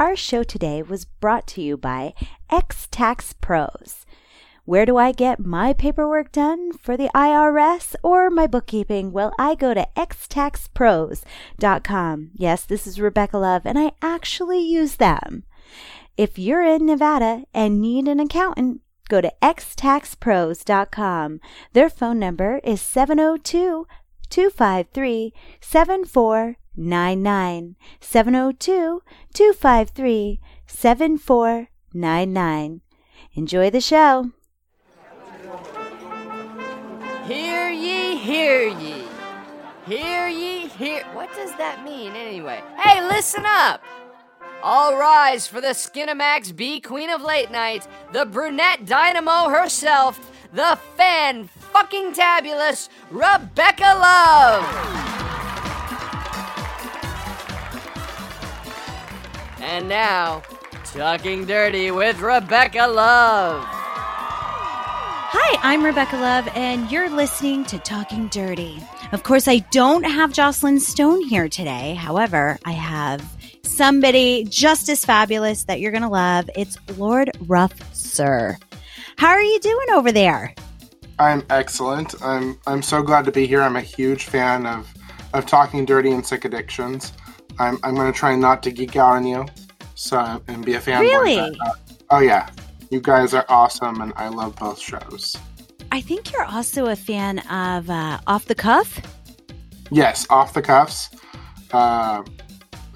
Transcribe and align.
Our 0.00 0.16
show 0.16 0.42
today 0.42 0.82
was 0.82 1.04
brought 1.04 1.46
to 1.48 1.60
you 1.60 1.76
by 1.76 2.14
X 2.50 2.88
Tax 2.90 3.34
Pros. 3.34 4.06
Where 4.64 4.86
do 4.86 4.96
I 4.96 5.12
get 5.12 5.44
my 5.44 5.74
paperwork 5.74 6.32
done 6.32 6.72
for 6.72 6.96
the 6.96 7.10
IRS 7.14 7.94
or 8.02 8.30
my 8.30 8.46
bookkeeping? 8.46 9.12
Well, 9.12 9.34
I 9.38 9.54
go 9.54 9.74
to 9.74 9.86
xtaxpros.com. 9.98 12.30
Yes, 12.32 12.64
this 12.64 12.86
is 12.86 12.98
Rebecca 12.98 13.36
Love, 13.36 13.66
and 13.66 13.78
I 13.78 13.92
actually 14.00 14.60
use 14.60 14.96
them. 14.96 15.44
If 16.16 16.38
you're 16.38 16.64
in 16.64 16.86
Nevada 16.86 17.44
and 17.52 17.82
need 17.82 18.08
an 18.08 18.20
accountant, 18.20 18.80
go 19.10 19.20
to 19.20 19.30
xtaxpros.com. 19.42 21.40
Their 21.74 21.90
phone 21.90 22.18
number 22.18 22.58
is 22.64 22.80
702 22.80 23.86
253 24.30 25.34
7499. 26.80 27.76
702 28.00 29.02
253 29.34 30.40
7499. 30.66 32.80
Enjoy 33.34 33.70
the 33.70 33.80
show. 33.80 34.30
Hear 37.26 37.70
ye, 37.70 38.16
hear 38.16 38.68
ye. 38.68 39.04
Hear 39.86 40.28
ye, 40.28 40.68
hear. 40.68 41.04
What 41.12 41.32
does 41.34 41.54
that 41.56 41.84
mean 41.84 42.14
anyway? 42.14 42.62
Hey, 42.78 43.06
listen 43.06 43.44
up! 43.46 43.82
All 44.62 44.96
rise 44.96 45.46
for 45.46 45.60
the 45.60 45.68
Skinamax 45.68 46.54
B 46.54 46.80
Queen 46.80 47.10
of 47.10 47.22
Late 47.22 47.50
Night, 47.50 47.86
the 48.12 48.26
brunette 48.26 48.86
dynamo 48.86 49.48
herself, 49.48 50.20
the 50.52 50.78
fan 50.96 51.46
fucking 51.46 52.12
tabulous 52.12 52.88
Rebecca 53.10 53.82
Love! 53.82 55.29
And 59.62 59.88
now, 59.90 60.42
Talking 60.84 61.44
Dirty 61.44 61.90
with 61.90 62.20
Rebecca 62.20 62.86
Love. 62.86 63.62
Hi, 65.32 65.58
I'm 65.62 65.84
Rebecca 65.84 66.16
Love, 66.16 66.48
and 66.54 66.90
you're 66.90 67.10
listening 67.10 67.66
to 67.66 67.78
Talking 67.78 68.28
Dirty. 68.28 68.82
Of 69.12 69.22
course, 69.22 69.46
I 69.46 69.58
don't 69.70 70.04
have 70.04 70.32
Jocelyn 70.32 70.80
Stone 70.80 71.22
here 71.22 71.46
today. 71.46 71.92
However, 71.94 72.58
I 72.64 72.72
have 72.72 73.22
somebody 73.62 74.44
just 74.44 74.88
as 74.88 75.04
fabulous 75.04 75.64
that 75.64 75.78
you're 75.78 75.92
going 75.92 76.02
to 76.04 76.08
love. 76.08 76.48
It's 76.56 76.78
Lord 76.96 77.30
Rough 77.40 77.74
Sir. 77.94 78.56
How 79.16 79.28
are 79.28 79.42
you 79.42 79.60
doing 79.60 79.90
over 79.92 80.10
there? 80.10 80.54
I'm 81.18 81.44
excellent. 81.50 82.14
I'm 82.22 82.58
I'm 82.66 82.80
so 82.80 83.02
glad 83.02 83.26
to 83.26 83.32
be 83.32 83.46
here. 83.46 83.60
I'm 83.60 83.76
a 83.76 83.82
huge 83.82 84.24
fan 84.24 84.64
of 84.64 84.90
of 85.34 85.44
talking 85.44 85.84
dirty 85.84 86.12
and 86.12 86.24
sick 86.26 86.46
addictions. 86.46 87.12
I'm 87.60 87.78
I'm 87.82 87.94
going 87.94 88.10
to 88.10 88.18
try 88.18 88.34
not 88.34 88.62
to 88.64 88.70
geek 88.70 88.96
out 88.96 89.12
on 89.12 89.26
you, 89.26 89.46
so 89.94 90.42
and 90.48 90.64
be 90.64 90.74
a 90.74 90.80
fan. 90.80 91.02
Really? 91.02 91.56
Oh 92.08 92.20
yeah, 92.20 92.48
you 92.90 93.00
guys 93.00 93.34
are 93.34 93.44
awesome, 93.48 94.00
and 94.00 94.12
I 94.16 94.28
love 94.28 94.56
both 94.56 94.80
shows. 94.80 95.36
I 95.92 96.00
think 96.00 96.32
you're 96.32 96.44
also 96.44 96.86
a 96.86 96.96
fan 96.96 97.40
of 97.50 97.90
uh, 97.90 98.18
Off 98.26 98.46
the 98.46 98.54
Cuff. 98.54 99.00
Yes, 99.90 100.26
off 100.30 100.54
the 100.54 100.62
cuffs. 100.62 101.10
Uh, 101.72 102.22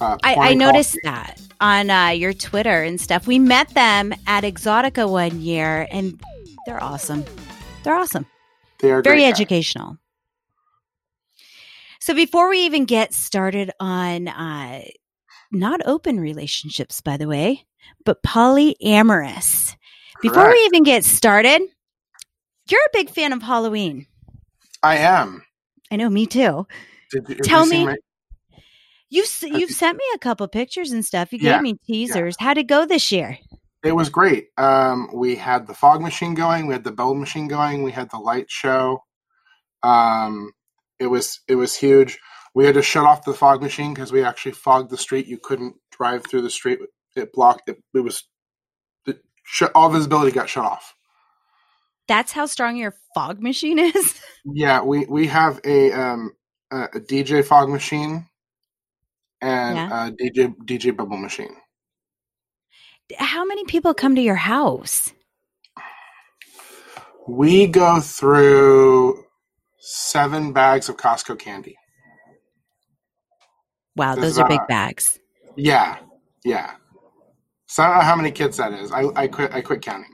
uh, 0.01 0.17
I, 0.23 0.35
I 0.35 0.55
noticed 0.55 0.97
that 1.03 1.41
on 1.61 1.91
uh, 1.91 2.09
your 2.09 2.33
Twitter 2.33 2.83
and 2.83 3.01
stuff. 3.01 3.27
We 3.27 3.39
met 3.39 3.69
them 3.71 4.15
at 4.27 4.45
Exxxotica 4.45 5.11
one 5.11 5.41
year, 5.41 5.89
and 5.91 6.21
they're 6.67 6.83
awesome. 6.83 7.25
They're 7.83 7.97
awesome. 7.97 8.27
They 8.79 8.93
are 8.93 9.03
Very 9.03 9.25
educational. 9.25 9.99
So 12.05 12.13
before 12.13 12.51
we 12.51 12.67
even 12.67 12.85
get 12.85 13.15
started 13.15 13.71
on 13.81 14.29
uh, 14.29 14.83
not 15.51 15.81
open 15.87 16.21
relationships, 16.21 17.01
by 17.01 17.17
the 17.17 17.27
way, 17.27 17.65
but 18.05 18.23
polyamorous, 18.23 19.75
before 20.21 20.51
we 20.51 20.59
even 20.67 20.83
get 20.83 21.07
started, 21.07 21.63
you're 22.69 22.85
a 22.85 22.91
big 22.93 23.09
fan 23.09 23.33
of 23.33 23.43
Halloween. 23.43 24.07
I 24.83 24.99
am. 24.99 25.45
I 25.91 25.97
know, 25.97 26.11
me 26.11 26.27
too. 26.27 26.67
Did 27.11 27.43
Tell 27.43 27.65
me- 27.65 27.87
my- 27.87 27.97
You 29.09 29.25
you've 29.41 29.71
sent 29.71 29.97
me 29.97 30.05
a 30.15 30.19
couple 30.19 30.47
pictures 30.47 30.93
and 30.93 31.07
stuff. 31.07 31.33
You 31.33 31.39
Yeah, 31.41 31.55
gave 31.55 31.63
me 31.63 31.79
teasers. 31.87 32.37
How'd 32.39 32.59
it 32.59 32.65
go 32.65 32.85
this 32.85 33.13
year? 33.13 33.39
It 33.83 33.93
was 33.93 34.11
great. 34.11 34.49
Um, 34.59 35.09
we 35.15 35.37
had 35.37 35.67
the 35.67 35.73
fog 35.73 36.03
machine 36.03 36.35
going. 36.35 36.67
We 36.67 36.75
had 36.75 36.85
the 36.85 36.93
bell 36.93 37.15
machine 37.15 37.49
going. 37.49 37.83
We 37.83 37.93
had 37.93 38.11
the 38.11 38.19
light 38.19 38.51
show. 38.51 39.05
Um, 39.83 40.53
it 40.99 41.07
was 41.07 41.41
it 41.49 41.55
was 41.57 41.75
huge. 41.75 42.19
We 42.55 42.67
had 42.67 42.75
to 42.75 42.83
shut 42.83 43.05
off 43.05 43.25
the 43.25 43.35
fog 43.35 43.63
machine 43.63 43.95
because 43.95 44.13
we 44.13 44.23
actually 44.25 44.53
fogged 44.53 44.91
the 44.91 44.97
street. 44.97 45.27
You 45.27 45.39
couldn't 45.39 45.75
drive 45.91 46.25
through 46.27 46.43
the 46.43 46.51
street. 46.51 46.79
It 47.17 47.33
blocked. 47.33 47.69
It, 47.69 47.83
it 47.95 48.01
was 48.01 48.25
it 49.07 49.19
shut, 49.43 49.73
all 49.75 49.91
visibility 49.91 50.31
got 50.31 50.49
shut 50.49 50.65
off. 50.65 50.95
That's 52.07 52.33
how 52.33 52.47
strong 52.47 52.77
your 52.77 52.95
fog 53.15 53.41
machine 53.41 53.79
is. 53.79 54.21
Yeah, 54.47 54.83
we 54.83 55.07
we 55.07 55.27
have 55.29 55.59
a 55.65 55.91
um 55.93 56.33
a, 56.71 56.83
a 56.83 57.01
DJ 57.01 57.43
fog 57.43 57.71
machine 57.71 58.27
and 59.41 59.77
Yeah. 59.77 60.09
a 60.09 60.13
DJ 60.13 60.55
DJ 60.67 60.95
bubble 60.95 61.17
machine. 61.17 61.57
how 63.19 63.47
many 63.47 63.65
people 63.65 63.95
come 63.95 64.15
to 64.17 64.21
your 64.21 64.35
house? 64.35 65.15
We 67.27 67.67
go 67.67 68.01
through 68.01 69.24
seven 69.87 70.53
bags 70.53 70.89
of 70.89 70.97
Costco 70.97 71.39
candy. 71.39 71.77
Wow, 73.97 74.17
those 74.17 74.39
are 74.39 74.49
big 74.49 74.67
bags. 74.67 75.19
Yeah, 75.57 75.99
yeah. 76.45 76.73
So 77.67 77.83
I 77.83 77.87
don't 77.89 77.99
know 77.99 78.03
how 78.05 78.17
many 78.17 78.31
kids 78.31 78.57
that 78.57 78.73
is. 78.73 78.91
I, 78.93 79.05
I 79.15 79.29
quit. 79.29 79.53
I 79.53 79.61
quit 79.61 79.83
counting. 79.83 80.11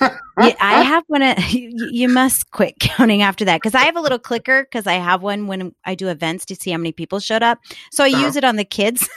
Yeah, 0.40 0.54
I 0.60 0.76
have 0.84 1.02
one. 1.08 1.22
Of, 1.22 1.38
you, 1.52 1.70
you 1.90 2.08
must 2.08 2.50
quit 2.52 2.74
counting 2.80 3.22
after 3.22 3.44
that 3.44 3.56
because 3.60 3.74
I 3.74 3.80
have 3.84 3.96
a 3.96 4.00
little 4.00 4.18
clicker 4.18 4.62
because 4.62 4.86
I 4.86 4.94
have 4.94 5.22
one 5.22 5.46
when 5.48 5.74
I 5.84 5.94
do 5.96 6.08
events 6.08 6.44
to 6.46 6.54
see 6.54 6.70
how 6.70 6.78
many 6.78 6.92
people 6.92 7.18
showed 7.20 7.42
up. 7.42 7.58
So 7.90 8.04
I 8.04 8.08
Uh-huh. 8.08 8.22
use 8.24 8.36
it 8.36 8.44
on 8.44 8.56
the 8.56 8.64
kids 8.64 9.08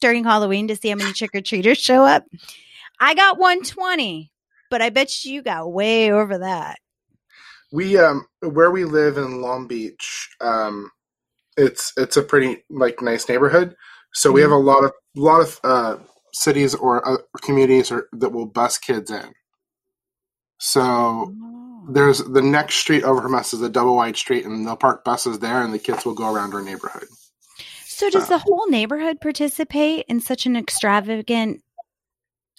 during 0.00 0.24
Halloween 0.24 0.68
to 0.68 0.76
see 0.76 0.88
how 0.90 0.96
many 0.96 1.12
trick 1.12 1.34
or 1.34 1.40
treaters 1.40 1.78
show 1.78 2.04
up. 2.04 2.24
I 3.00 3.14
got 3.14 3.38
120, 3.38 4.30
but 4.70 4.80
I 4.82 4.90
bet 4.90 5.24
you 5.24 5.42
got 5.42 5.72
way 5.72 6.12
over 6.12 6.38
that. 6.38 6.78
We 7.72 7.98
um 7.98 8.26
where 8.40 8.70
we 8.70 8.84
live 8.84 9.16
in 9.16 9.40
Long 9.40 9.66
Beach, 9.66 10.28
um, 10.40 10.90
it's 11.56 11.92
it's 11.96 12.16
a 12.16 12.22
pretty 12.22 12.64
like 12.68 13.00
nice 13.00 13.28
neighborhood. 13.28 13.76
So 14.12 14.32
we 14.32 14.40
have 14.40 14.50
a 14.50 14.56
lot 14.56 14.84
of 14.84 14.92
lot 15.14 15.40
of 15.40 15.60
uh, 15.62 15.96
cities 16.32 16.74
or 16.74 17.06
uh, 17.08 17.18
communities 17.42 17.92
or, 17.92 18.08
that 18.12 18.30
will 18.30 18.46
bus 18.46 18.78
kids 18.78 19.10
in. 19.10 19.32
So 20.58 21.32
there's 21.88 22.18
the 22.18 22.42
next 22.42 22.76
street 22.76 23.04
over 23.04 23.22
from 23.22 23.34
us 23.34 23.54
is 23.54 23.62
a 23.62 23.68
double 23.68 23.96
wide 23.96 24.16
street, 24.16 24.44
and 24.44 24.66
they'll 24.66 24.76
park 24.76 25.04
buses 25.04 25.38
there, 25.38 25.62
and 25.62 25.72
the 25.72 25.78
kids 25.78 26.04
will 26.04 26.14
go 26.14 26.32
around 26.32 26.54
our 26.54 26.62
neighborhood. 26.62 27.06
So 27.84 28.10
does 28.10 28.28
the 28.28 28.38
whole 28.38 28.68
neighborhood 28.68 29.20
participate 29.20 30.06
in 30.08 30.20
such 30.20 30.46
an 30.46 30.56
extravagant 30.56 31.62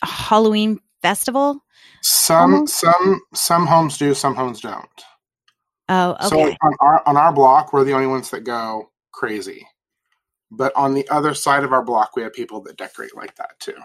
Halloween 0.04 0.80
festival? 1.02 1.64
Some 2.02 2.54
Almost. 2.54 2.80
some 2.80 3.22
some 3.34 3.68
homes 3.68 3.98
do, 3.98 4.14
some 4.14 4.36
homes 4.36 4.62
don't. 4.62 4.88
Oh, 5.90 6.16
So 6.28 6.40
on 6.42 6.74
our 6.80 7.08
on 7.08 7.18
our 7.18 7.34
block, 7.34 7.74
we're 7.74 7.84
the 7.84 7.94
only 7.94 8.08
ones 8.08 8.30
that 8.32 8.44
go 8.44 8.90
crazy. 9.12 9.68
But 10.50 10.76
on 10.76 10.94
the 10.94 11.08
other 11.10 11.34
side 11.34 11.64
of 11.64 11.72
our 11.74 11.84
block, 11.84 12.16
we 12.16 12.24
have 12.24 12.34
people 12.34 12.62
that 12.64 12.78
decorate 12.78 13.16
like 13.16 13.36
that 13.36 13.60
too. 13.60 13.76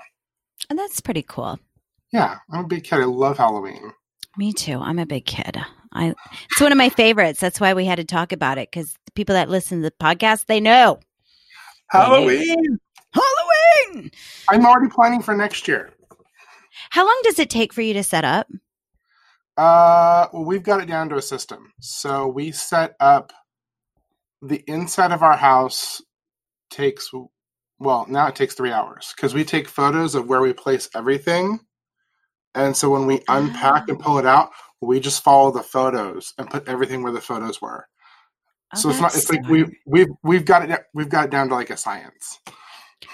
And 0.70 0.78
that's 0.78 1.00
pretty 1.00 1.22
cool. 1.22 1.58
Yeah, 2.12 2.38
I'm 2.50 2.64
a 2.64 2.68
big 2.68 2.84
kid. 2.84 3.00
I 3.00 3.04
love 3.04 3.38
Halloween. 3.38 3.92
Me 4.36 4.52
too. 4.52 4.78
I'm 4.78 4.98
a 4.98 5.06
big 5.06 5.26
kid. 5.26 5.58
I 5.92 6.14
it's 6.50 6.60
one 6.60 6.72
of 6.72 6.78
my 6.78 6.88
favorites. 6.88 7.40
That's 7.40 7.60
why 7.60 7.74
we 7.74 7.84
had 7.84 7.96
to 7.96 8.04
talk 8.04 8.32
about 8.32 8.58
it 8.58 8.70
because 8.70 8.94
the 9.04 9.12
people 9.12 9.34
that 9.34 9.50
listen 9.50 9.82
to 9.82 9.90
the 9.90 10.04
podcast 10.04 10.46
they 10.46 10.60
know 10.60 11.00
Halloween. 11.90 12.78
Halloween. 13.12 14.10
I'm 14.48 14.66
already 14.66 14.90
planning 14.90 15.22
for 15.22 15.34
next 15.34 15.66
year. 15.66 15.92
How 16.90 17.04
long 17.04 17.20
does 17.24 17.38
it 17.38 17.50
take 17.50 17.72
for 17.72 17.82
you 17.82 17.94
to 17.94 18.02
set 18.02 18.24
up? 18.24 18.48
Uh, 19.56 20.28
well, 20.32 20.44
we've 20.44 20.62
got 20.62 20.82
it 20.82 20.86
down 20.86 21.08
to 21.08 21.16
a 21.16 21.22
system. 21.22 21.72
So 21.80 22.26
we 22.26 22.52
set 22.52 22.94
up 23.00 23.32
the 24.42 24.62
inside 24.66 25.12
of 25.12 25.22
our 25.22 25.36
house 25.36 26.02
takes 26.70 27.10
well 27.78 28.04
now 28.08 28.26
it 28.26 28.34
takes 28.34 28.54
three 28.54 28.72
hours 28.72 29.12
because 29.14 29.32
we 29.32 29.44
take 29.44 29.68
photos 29.68 30.14
of 30.14 30.26
where 30.28 30.40
we 30.40 30.52
place 30.52 30.88
everything, 30.94 31.60
and 32.54 32.76
so 32.76 32.90
when 32.90 33.06
we 33.06 33.22
unpack 33.28 33.88
and 33.88 33.98
pull 33.98 34.18
it 34.18 34.26
out, 34.26 34.50
we 34.80 35.00
just 35.00 35.22
follow 35.22 35.50
the 35.50 35.62
photos 35.62 36.34
and 36.38 36.50
put 36.50 36.68
everything 36.68 37.02
where 37.02 37.12
the 37.12 37.20
photos 37.20 37.60
were. 37.62 37.86
Oh, 38.74 38.78
so 38.78 38.90
it's 38.90 39.00
not. 39.00 39.14
It's 39.14 39.30
like 39.30 39.44
smart. 39.44 39.50
we 39.50 39.78
we've 39.86 40.08
we've 40.22 40.44
got 40.44 40.68
it. 40.68 40.80
We've 40.92 41.08
got 41.08 41.26
it 41.26 41.30
down 41.30 41.48
to 41.48 41.54
like 41.54 41.70
a 41.70 41.76
science. 41.76 42.40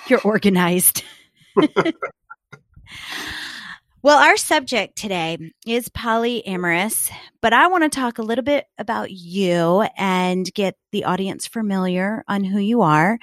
You're 0.08 0.20
organized. 0.22 1.04
well, 4.02 4.18
our 4.18 4.36
subject 4.36 4.96
today 4.96 5.38
is 5.66 5.88
polyamorous, 5.88 7.10
but 7.40 7.52
I 7.52 7.68
want 7.68 7.84
to 7.84 7.88
talk 7.88 8.18
a 8.18 8.22
little 8.22 8.44
bit 8.44 8.66
about 8.78 9.10
you 9.10 9.86
and 9.96 10.52
get 10.54 10.76
the 10.90 11.04
audience 11.04 11.46
familiar 11.46 12.24
on 12.26 12.42
who 12.44 12.58
you 12.58 12.82
are. 12.82 13.18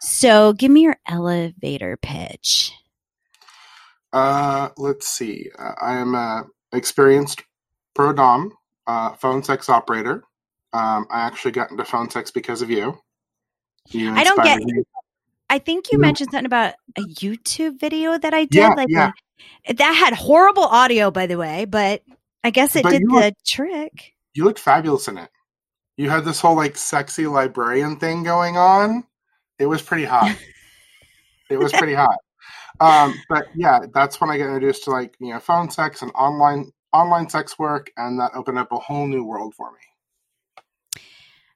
So, 0.00 0.52
give 0.54 0.70
me 0.70 0.82
your 0.82 0.96
elevator 1.06 1.98
pitch. 2.00 2.72
Uh, 4.12 4.70
let's 4.76 5.08
see. 5.08 5.50
Uh, 5.58 5.72
I 5.80 5.94
am 5.96 6.14
a 6.14 6.44
experienced 6.72 7.42
pro 7.94 8.12
dom 8.12 8.52
uh, 8.86 9.14
phone 9.14 9.42
sex 9.42 9.68
operator. 9.68 10.24
Um, 10.72 11.06
I 11.10 11.20
actually 11.22 11.52
got 11.52 11.70
into 11.70 11.84
phone 11.84 12.10
sex 12.10 12.30
because 12.30 12.62
of 12.62 12.70
you. 12.70 12.98
you 13.90 14.12
I 14.12 14.24
don't 14.24 14.42
get. 14.42 14.58
me. 14.60 14.82
I 15.50 15.58
think 15.58 15.92
you 15.92 15.98
Yeah. 15.98 16.06
mentioned 16.06 16.30
something 16.32 16.46
about 16.46 16.74
a 16.96 17.02
YouTube 17.02 17.78
video 17.78 18.18
that 18.18 18.34
I 18.34 18.44
did. 18.46 18.58
Yeah, 18.60 18.74
like 18.74 18.88
yeah. 18.88 19.12
That 19.68 19.92
had 19.92 20.14
horrible 20.14 20.64
audio, 20.64 21.10
by 21.10 21.26
the 21.26 21.36
way, 21.38 21.64
but 21.64 22.02
I 22.42 22.50
guess 22.50 22.76
it 22.76 22.82
But 22.82 22.90
did 22.92 23.02
the 23.02 23.34
trick. 23.46 24.12
You 24.34 24.44
looked 24.44 24.58
fabulous 24.58 25.08
in 25.08 25.18
it. 25.18 25.30
You 25.96 26.10
had 26.10 26.24
this 26.24 26.40
whole 26.40 26.56
like 26.56 26.76
sexy 26.76 27.26
librarian 27.26 27.96
thing 27.98 28.22
going 28.24 28.56
on. 28.56 29.04
It 29.58 29.66
was 29.66 29.80
pretty 29.80 30.04
hot. 30.04 30.36
it 31.50 31.58
was 31.58 31.72
pretty 31.72 31.94
hot. 31.94 32.16
Um, 32.80 33.14
but 33.28 33.46
yeah, 33.54 33.80
that's 33.94 34.20
when 34.20 34.30
I 34.30 34.38
got 34.38 34.46
introduced 34.46 34.84
to 34.84 34.90
like 34.90 35.14
you 35.20 35.32
know 35.32 35.38
phone 35.38 35.70
sex 35.70 36.02
and 36.02 36.10
online 36.14 36.72
online 36.92 37.28
sex 37.28 37.58
work, 37.58 37.90
and 37.96 38.18
that 38.20 38.32
opened 38.34 38.58
up 38.58 38.72
a 38.72 38.78
whole 38.78 39.06
new 39.06 39.24
world 39.24 39.54
for 39.54 39.70
me. 39.70 39.78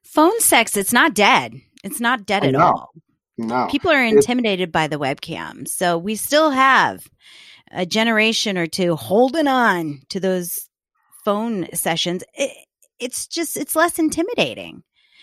Phone 0.05 0.41
sex, 0.41 0.77
it's 0.77 0.93
not 0.93 1.15
dead. 1.15 1.61
It's 1.85 2.01
not 2.01 2.27
dead 2.27 2.45
at 2.45 2.55
all. 2.55 2.91
No, 3.37 3.69
People 3.71 3.91
are 3.91 4.05
It- 4.05 4.15
intimidated 4.15 4.73
by 4.73 4.89
the 4.89 4.99
webcam. 4.99 5.69
So 5.69 5.97
we 5.99 6.17
still 6.17 6.51
have 6.51 7.07
a 7.71 7.87
generation 7.87 8.59
or 8.59 8.67
two 8.67 8.97
holding 8.97 9.49
on 9.49 10.01
to 10.09 10.21
those 10.21 10.69
phone 11.25 11.69
sessions. 11.75 12.25
It, 12.35 12.57
it's 12.99 13.27
just, 13.27 13.57
it's 13.57 13.77
less 13.77 13.99
intimidating 13.99 14.83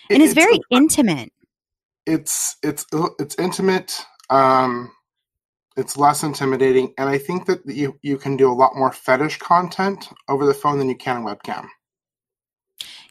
and 0.10 0.22
it's, 0.22 0.34
very 0.34 0.60
intimate. 0.70 1.32
it's 2.06 2.58
it's 2.64 2.86
it's 3.20 3.36
intimate 3.40 4.00
um 4.30 4.92
it's 5.78 5.98
less 5.98 6.24
intimidating 6.24 6.94
and 6.98 7.10
i 7.10 7.18
think 7.18 7.46
that 7.46 7.62
you 7.66 7.98
you 8.02 8.18
can 8.18 8.38
do 8.38 8.52
a 8.52 8.54
lot 8.54 8.76
more 8.76 8.92
fetish 8.92 9.38
content 9.40 10.10
over 10.28 10.46
the 10.46 10.54
phone 10.54 10.78
than 10.78 10.90
you 10.90 10.96
can 10.96 11.18
on 11.18 11.24
webcam 11.26 11.68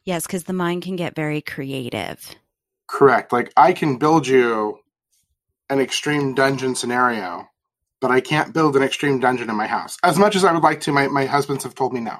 Yes, 0.06 0.26
because 0.26 0.44
the 0.44 0.52
mind 0.52 0.82
can 0.82 0.96
get 0.96 1.16
very 1.16 1.40
creative. 1.40 2.34
correct 2.86 3.32
like 3.32 3.52
i 3.56 3.72
can 3.72 3.96
build 3.96 4.26
you 4.26 4.78
an 5.70 5.80
extreme 5.80 6.34
dungeon 6.34 6.74
scenario 6.74 7.48
but 8.04 8.10
i 8.10 8.20
can't 8.20 8.52
build 8.52 8.76
an 8.76 8.82
extreme 8.82 9.18
dungeon 9.18 9.48
in 9.48 9.56
my 9.56 9.66
house. 9.66 9.96
As 10.02 10.18
much 10.18 10.36
as 10.36 10.44
i 10.44 10.52
would 10.52 10.62
like 10.62 10.82
to 10.82 10.92
my, 10.92 11.08
my 11.08 11.24
husbands 11.24 11.64
have 11.64 11.74
told 11.74 11.94
me 11.94 12.00
no. 12.00 12.18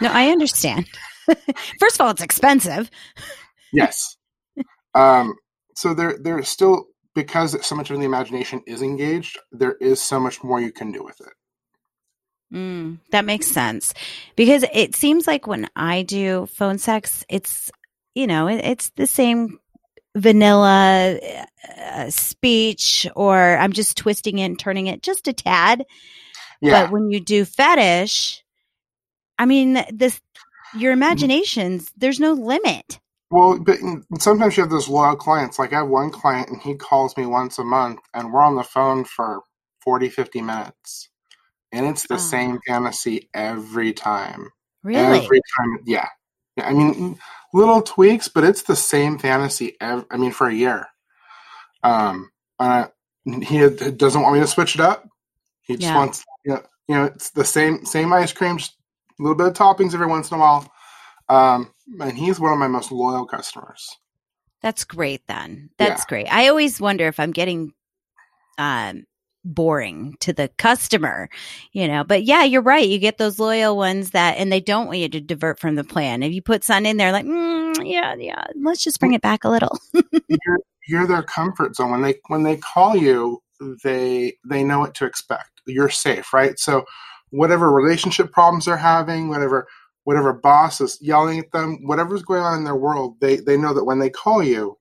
No, 0.00 0.08
I 0.12 0.28
understand. 0.28 0.86
First 1.80 1.96
of 1.96 2.00
all, 2.02 2.10
it's 2.10 2.22
expensive. 2.22 2.88
yes. 3.72 4.16
Um 4.94 5.34
so 5.74 5.94
there 5.94 6.16
there's 6.22 6.48
still 6.48 6.84
because 7.16 7.66
so 7.66 7.74
much 7.74 7.90
of 7.90 7.98
the 7.98 8.04
imagination 8.04 8.62
is 8.68 8.80
engaged 8.80 9.36
there 9.50 9.74
is 9.80 10.00
so 10.00 10.20
much 10.20 10.44
more 10.44 10.60
you 10.60 10.70
can 10.70 10.92
do 10.92 11.02
with 11.02 11.20
it. 11.20 11.34
Mm, 12.54 13.00
that 13.10 13.24
makes 13.24 13.48
sense. 13.48 13.94
Because 14.36 14.64
it 14.72 14.94
seems 14.94 15.26
like 15.26 15.48
when 15.48 15.68
I 15.74 16.02
do 16.02 16.46
phone 16.46 16.78
sex, 16.78 17.24
it's 17.28 17.72
you 18.14 18.28
know 18.28 18.46
it, 18.46 18.64
it's 18.64 18.90
the 18.90 19.08
same 19.08 19.58
vanilla 20.18 21.18
uh, 21.78 22.10
speech, 22.10 23.06
or 23.16 23.36
I'm 23.56 23.72
just 23.72 23.96
twisting 23.96 24.38
it 24.38 24.44
and 24.44 24.58
turning 24.58 24.86
it 24.86 25.02
just 25.02 25.28
a 25.28 25.32
tad. 25.32 25.84
yeah 26.60 26.82
But 26.82 26.92
when 26.92 27.10
you 27.10 27.20
do 27.20 27.44
fetish, 27.44 28.42
I 29.38 29.46
mean 29.46 29.84
this 29.92 30.20
your 30.78 30.92
Mm-hmm. 30.92 30.92
imaginations. 30.92 31.92
There's 31.96 32.20
no 32.20 32.32
limit. 32.32 33.00
Well, 33.30 33.58
but 33.58 33.78
sometimes 34.20 34.56
you 34.56 34.62
have 34.62 34.70
those 34.70 34.88
loyal 34.88 35.16
clients. 35.16 35.58
Like 35.58 35.72
I 35.72 35.78
have 35.78 35.88
one 35.88 36.10
client 36.10 36.48
and 36.48 36.60
he 36.60 36.74
calls 36.74 37.16
me 37.16 37.26
once 37.26 37.58
a 37.58 37.64
month 37.64 38.00
and 38.14 38.32
we're 38.32 38.42
on 38.42 38.56
the 38.56 38.62
phone 38.62 39.04
for 39.04 39.42
40, 39.84 40.08
50 40.08 40.40
minutes. 40.42 41.10
And 41.72 41.86
it's 41.86 42.06
the 42.06 42.16
Oh. 42.16 42.18
same 42.18 42.58
fantasy 42.66 43.28
every 43.34 43.92
time. 43.92 44.48
Really, 44.82 45.20
Every 45.20 45.40
time. 45.58 45.78
Yeah. 45.86 46.08
Yeah. 46.58 46.68
I 46.68 46.72
mean, 46.72 47.18
little 47.54 47.80
tweaks, 47.82 48.28
but 48.28 48.44
it's 48.44 48.62
the 48.62 48.76
same 48.76 49.18
fantasy. 49.18 49.76
Ev- 49.80 50.06
I 50.10 50.16
mean, 50.16 50.32
for 50.32 50.48
a 50.48 50.54
year. 50.54 50.86
Um, 51.82 52.30
uh, 52.58 52.88
he 53.24 53.68
doesn't 53.68 54.22
want 54.22 54.34
me 54.34 54.40
to 54.40 54.46
switch 54.46 54.74
it 54.74 54.80
up. 54.80 55.08
He 55.62 55.74
just 55.74 55.84
Yeah. 55.84 55.96
wants, 55.96 56.24
you 56.44 56.54
know, 56.54 56.62
you 56.88 56.94
know, 56.94 57.04
it's 57.04 57.30
the 57.30 57.44
same, 57.44 57.84
same 57.84 58.12
ice 58.12 58.32
cream, 58.32 58.58
just 58.58 58.76
a 59.18 59.22
little 59.22 59.36
bit 59.36 59.46
of 59.48 59.52
toppings 59.54 59.94
every 59.94 60.06
once 60.06 60.30
in 60.30 60.36
a 60.36 60.40
while. 60.40 60.70
Um, 61.28 61.72
and 62.00 62.16
he's 62.16 62.40
one 62.40 62.52
of 62.52 62.58
my 62.58 62.68
most 62.68 62.90
loyal 62.92 63.26
customers. 63.26 63.86
that's 64.60 64.82
great. 64.84 65.24
Then 65.28 65.70
Yeah. 65.78 65.88
that's 65.90 66.04
great. 66.04 66.26
I 66.32 66.48
always 66.48 66.80
wonder 66.80 67.06
if 67.06 67.20
I'm 67.20 67.30
getting 67.30 67.74
um 68.58 69.04
boring 69.44 70.16
to 70.20 70.32
the 70.32 70.48
customer, 70.58 71.28
you 71.72 71.88
know. 71.88 72.04
But 72.04 72.24
yeah, 72.24 72.44
you're 72.44 72.62
right. 72.62 72.88
You 72.88 72.98
get 72.98 73.18
those 73.18 73.38
loyal 73.38 73.76
ones 73.76 74.10
that, 74.10 74.36
and 74.38 74.52
they 74.52 74.60
don't 74.60 74.86
want 74.86 74.98
you 74.98 75.08
to 75.08 75.20
divert 75.20 75.60
from 75.60 75.74
the 75.74 75.84
plan. 75.84 76.22
If 76.22 76.32
you 76.32 76.42
put 76.42 76.64
sun 76.64 76.86
in 76.86 76.96
there, 76.96 77.12
like, 77.12 77.26
mm, 77.26 77.76
yeah, 77.84 78.14
yeah, 78.16 78.44
let's 78.60 78.82
just 78.82 79.00
bring 79.00 79.14
it 79.14 79.22
back 79.22 79.44
a 79.44 79.50
little. 79.50 79.78
you're 80.28 80.58
you're 80.88 81.06
their 81.06 81.22
comfort 81.22 81.76
zone 81.76 81.90
when 81.90 82.02
they 82.02 82.14
when 82.28 82.42
they 82.42 82.56
call 82.56 82.96
you 82.96 83.40
they 83.84 84.32
they 84.48 84.64
know 84.64 84.80
what 84.80 84.94
to 84.94 85.04
expect 85.04 85.60
you're 85.66 85.90
safe 85.90 86.32
right 86.32 86.58
so 86.58 86.84
whatever 87.30 87.70
relationship 87.70 88.32
problems 88.32 88.64
they're 88.64 88.76
having 88.76 89.28
whatever 89.28 89.66
whatever 90.04 90.32
boss 90.32 90.80
is 90.80 90.98
yelling 91.00 91.38
at 91.38 91.52
them 91.52 91.78
whatever's 91.86 92.22
going 92.22 92.40
on 92.40 92.58
in 92.58 92.64
their 92.64 92.76
world 92.76 93.16
they 93.20 93.36
they 93.36 93.56
know 93.56 93.74
that 93.74 93.84
when 93.84 93.98
they 93.98 94.10
call 94.10 94.42
you 94.42 94.76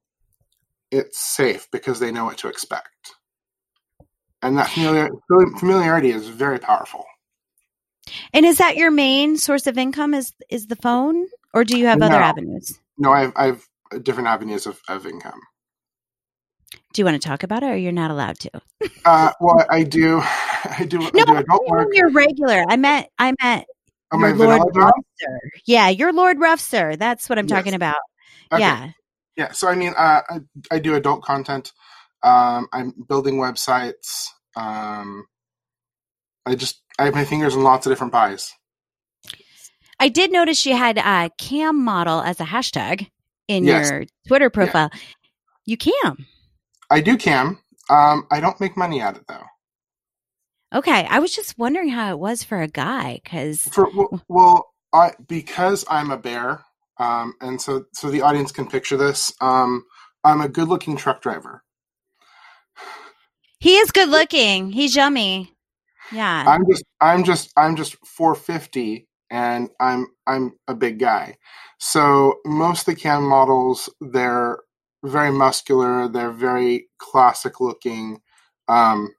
it's 0.91 1.19
safe 1.19 1.67
because 1.71 1.99
they 1.99 2.11
know 2.11 2.25
what 2.25 2.37
to 2.37 2.47
expect 2.47 3.16
and 4.41 4.57
that 4.57 4.69
familiar, 4.69 5.09
familiarity 5.59 6.11
is 6.11 6.27
very 6.29 6.59
powerful 6.59 7.05
And 8.33 8.45
is 8.45 8.57
that 8.59 8.77
your 8.77 8.91
main 8.91 9.37
source 9.37 9.67
of 9.67 9.77
income? 9.77 10.13
Is 10.13 10.33
is 10.49 10.67
the 10.67 10.75
phone, 10.77 11.27
or 11.53 11.63
do 11.63 11.77
you 11.77 11.85
have 11.87 12.01
other 12.01 12.21
avenues? 12.21 12.79
no 12.97 13.11
i 13.11 13.21
have, 13.21 13.33
I 13.35 13.45
have 13.47 13.63
different 14.03 14.27
avenues 14.29 14.65
of, 14.67 14.79
of 14.87 15.05
income 15.05 15.39
Do 16.93 17.01
you 17.01 17.05
want 17.05 17.21
to 17.21 17.27
talk 17.27 17.43
about 17.43 17.63
it, 17.63 17.67
or 17.67 17.75
you're 17.77 17.91
not 17.91 18.11
allowed 18.11 18.39
to? 18.39 18.51
uh, 19.05 19.31
well 19.41 19.65
i 19.69 19.83
do 19.83 20.21
i 20.79 20.85
do, 20.87 21.01
I 21.01 21.09
No, 21.13 21.25
do 21.25 21.35
adult 21.35 21.67
work 21.67 21.89
you're 21.93 22.11
regular. 22.11 22.63
I 22.69 22.75
meant 22.77 23.07
I 23.19 23.33
meant 23.41 23.65
on 24.11 24.21
my 24.21 24.29
your 24.29 24.37
Lord 24.37 24.75
Rough 24.75 24.93
Sir. 25.19 25.39
Yeah, 25.65 25.89
you're 25.89 26.13
Lord 26.13 26.39
Rough 26.39 26.59
Sir. 26.59 26.95
That's 26.95 27.29
what 27.29 27.37
I'm 27.37 27.47
Yes. 27.47 27.57
talking 27.57 27.73
about. 27.73 27.97
Okay. 28.51 28.61
Yeah. 28.61 28.91
Yeah, 29.35 29.51
so 29.51 29.67
I 29.67 29.75
mean, 29.75 29.93
uh, 29.95 30.21
I, 30.29 30.39
I 30.71 30.79
do 30.79 30.95
adult 30.95 31.21
content. 31.23 31.71
Um, 32.23 32.67
I'm 32.73 32.93
building 33.07 33.35
websites. 33.35 34.27
Um, 34.55 35.25
I 36.45 36.55
just 36.55 36.81
I 36.99 37.05
have 37.05 37.13
my 37.13 37.25
fingers 37.25 37.55
in 37.55 37.63
lots 37.63 37.85
of 37.85 37.91
different 37.91 38.13
pies. 38.13 38.53
I 39.99 40.09
did 40.09 40.31
notice 40.31 40.65
you 40.65 40.75
had 40.75 40.97
a 40.97 41.29
cam 41.37 41.83
model 41.83 42.21
as 42.21 42.39
a 42.39 42.45
hashtag 42.45 43.09
in 43.47 43.63
Yes. 43.65 43.89
your 43.89 44.05
Twitter 44.27 44.49
profile. 44.49 44.89
You 45.65 45.77
cam. 45.77 46.25
I 46.89 47.01
do 47.01 47.17
cam. 47.17 47.59
Um, 47.89 48.27
I 48.31 48.39
don't 48.39 48.59
make 48.59 48.77
money 48.77 49.01
at 49.01 49.17
it 49.17 49.23
though. 49.27 49.43
Okay. 50.73 51.05
I 51.09 51.19
was 51.19 51.35
just 51.35 51.57
wondering 51.57 51.89
how 51.89 52.11
it 52.11 52.19
was 52.19 52.43
for 52.43 52.61
a 52.61 52.67
guy 52.67 53.19
because 53.23 53.69
well, 53.75 54.21
well 54.27 54.73
I 54.93 55.11
because 55.27 55.85
I'm 55.89 56.11
a 56.11 56.17
bear, 56.17 56.63
um, 56.97 57.33
and 57.41 57.61
so 57.61 57.85
so 57.93 58.09
the 58.09 58.21
audience 58.21 58.51
can 58.51 58.67
picture 58.67 58.97
this. 58.97 59.33
Um, 59.41 59.83
I'm 60.23 60.41
a 60.41 60.49
good-looking 60.49 60.97
truck 60.97 61.21
driver. 61.21 61.63
He 63.59 63.77
is 63.77 63.91
good 63.91 64.09
looking. 64.09 64.71
He's 64.71 64.95
yummy. 64.95 65.53
Yeah. 66.11 66.43
I'm 66.47 66.65
just 66.69 66.83
I'm 67.01 67.23
just 67.23 67.51
I'm 67.57 67.75
just 67.75 67.95
450 68.05 69.07
and 69.29 69.69
I'm 69.79 70.07
I'm 70.25 70.53
a 70.67 70.75
big 70.75 70.99
guy. 70.99 71.37
So 71.79 72.35
most 72.45 72.87
of 72.87 72.95
the 72.95 73.01
cam 73.01 73.23
models 73.23 73.89
they're 73.99 74.59
very 75.03 75.31
muscular, 75.31 76.07
they're 76.07 76.31
very 76.31 76.89
classic 76.97 77.59
looking. 77.59 78.21
Um, 78.67 79.13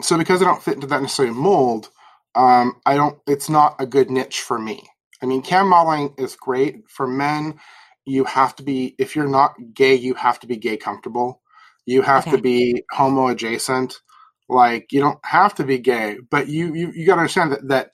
so 0.00 0.16
because 0.16 0.42
I 0.42 0.44
don't 0.44 0.62
fit 0.62 0.74
into 0.74 0.86
that 0.88 1.02
necessarily 1.02 1.34
mold, 1.34 1.90
um, 2.34 2.80
I 2.86 2.96
don't 2.96 3.18
it's 3.26 3.48
not 3.48 3.76
a 3.78 3.86
good 3.86 4.10
niche 4.10 4.40
for 4.40 4.58
me. 4.58 4.84
I 5.22 5.26
mean 5.26 5.42
cam 5.42 5.68
modeling 5.68 6.14
is 6.18 6.34
great 6.34 6.88
for 6.88 7.06
men. 7.06 7.58
You 8.04 8.24
have 8.24 8.56
to 8.56 8.62
be 8.62 8.94
if 8.98 9.14
you're 9.14 9.28
not 9.28 9.54
gay, 9.74 9.94
you 9.94 10.14
have 10.14 10.40
to 10.40 10.46
be 10.46 10.56
gay 10.56 10.76
comfortable. 10.76 11.42
You 11.88 12.02
have 12.02 12.22
Okay. 12.22 12.36
to 12.36 12.42
be 12.42 12.82
homo 12.92 13.28
adjacent 13.28 14.00
like 14.48 14.92
you 14.92 15.00
don't 15.00 15.18
have 15.24 15.54
to 15.54 15.64
be 15.64 15.78
gay 15.78 16.18
but 16.30 16.48
you 16.48 16.74
you, 16.74 16.92
you 16.92 17.06
got 17.06 17.14
to 17.16 17.20
understand 17.20 17.52
that 17.52 17.68
that 17.68 17.90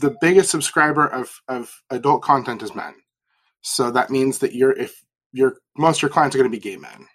the 0.00 0.14
biggest 0.20 0.50
subscriber 0.50 1.06
of 1.06 1.40
of 1.48 1.70
adult 1.90 2.22
content 2.22 2.62
is 2.62 2.74
men 2.74 2.94
so 3.62 3.90
that 3.90 4.10
means 4.10 4.38
that 4.38 4.54
you're 4.54 4.72
if 4.72 5.02
your 5.32 5.56
most 5.76 5.98
of 5.98 6.02
your 6.02 6.10
clients 6.10 6.34
are 6.34 6.38
going 6.38 6.50
to 6.50 6.56
be 6.56 6.60
gay 6.70 6.76
men 6.76 7.06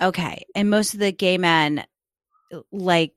Okay. 0.00 0.46
And 0.54 0.70
most 0.70 0.94
of 0.94 1.00
the 1.00 1.12
gay 1.12 1.36
men 1.36 1.84
like 2.72 3.12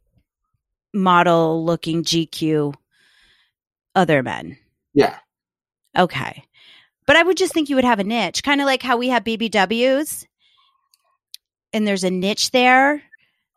model 0.93 1.63
looking 1.65 2.03
GQ 2.03 2.73
other 3.95 4.23
men. 4.23 4.57
yeah 4.93 5.17
Okay. 5.97 6.43
But 7.05 7.15
I 7.15 7.23
would 7.23 7.37
just 7.37 7.53
think 7.53 7.69
you 7.69 7.75
would 7.75 7.85
have 7.85 7.99
a 7.99 8.03
niche, 8.03 8.43
kind 8.43 8.61
of 8.61 8.65
like 8.65 8.81
how 8.81 8.97
we 8.97 9.09
have 9.09 9.23
BBWs 9.23 10.25
and 11.73 11.87
there's 11.87 12.03
a 12.03 12.11
niche 12.11 12.51
there. 12.51 13.01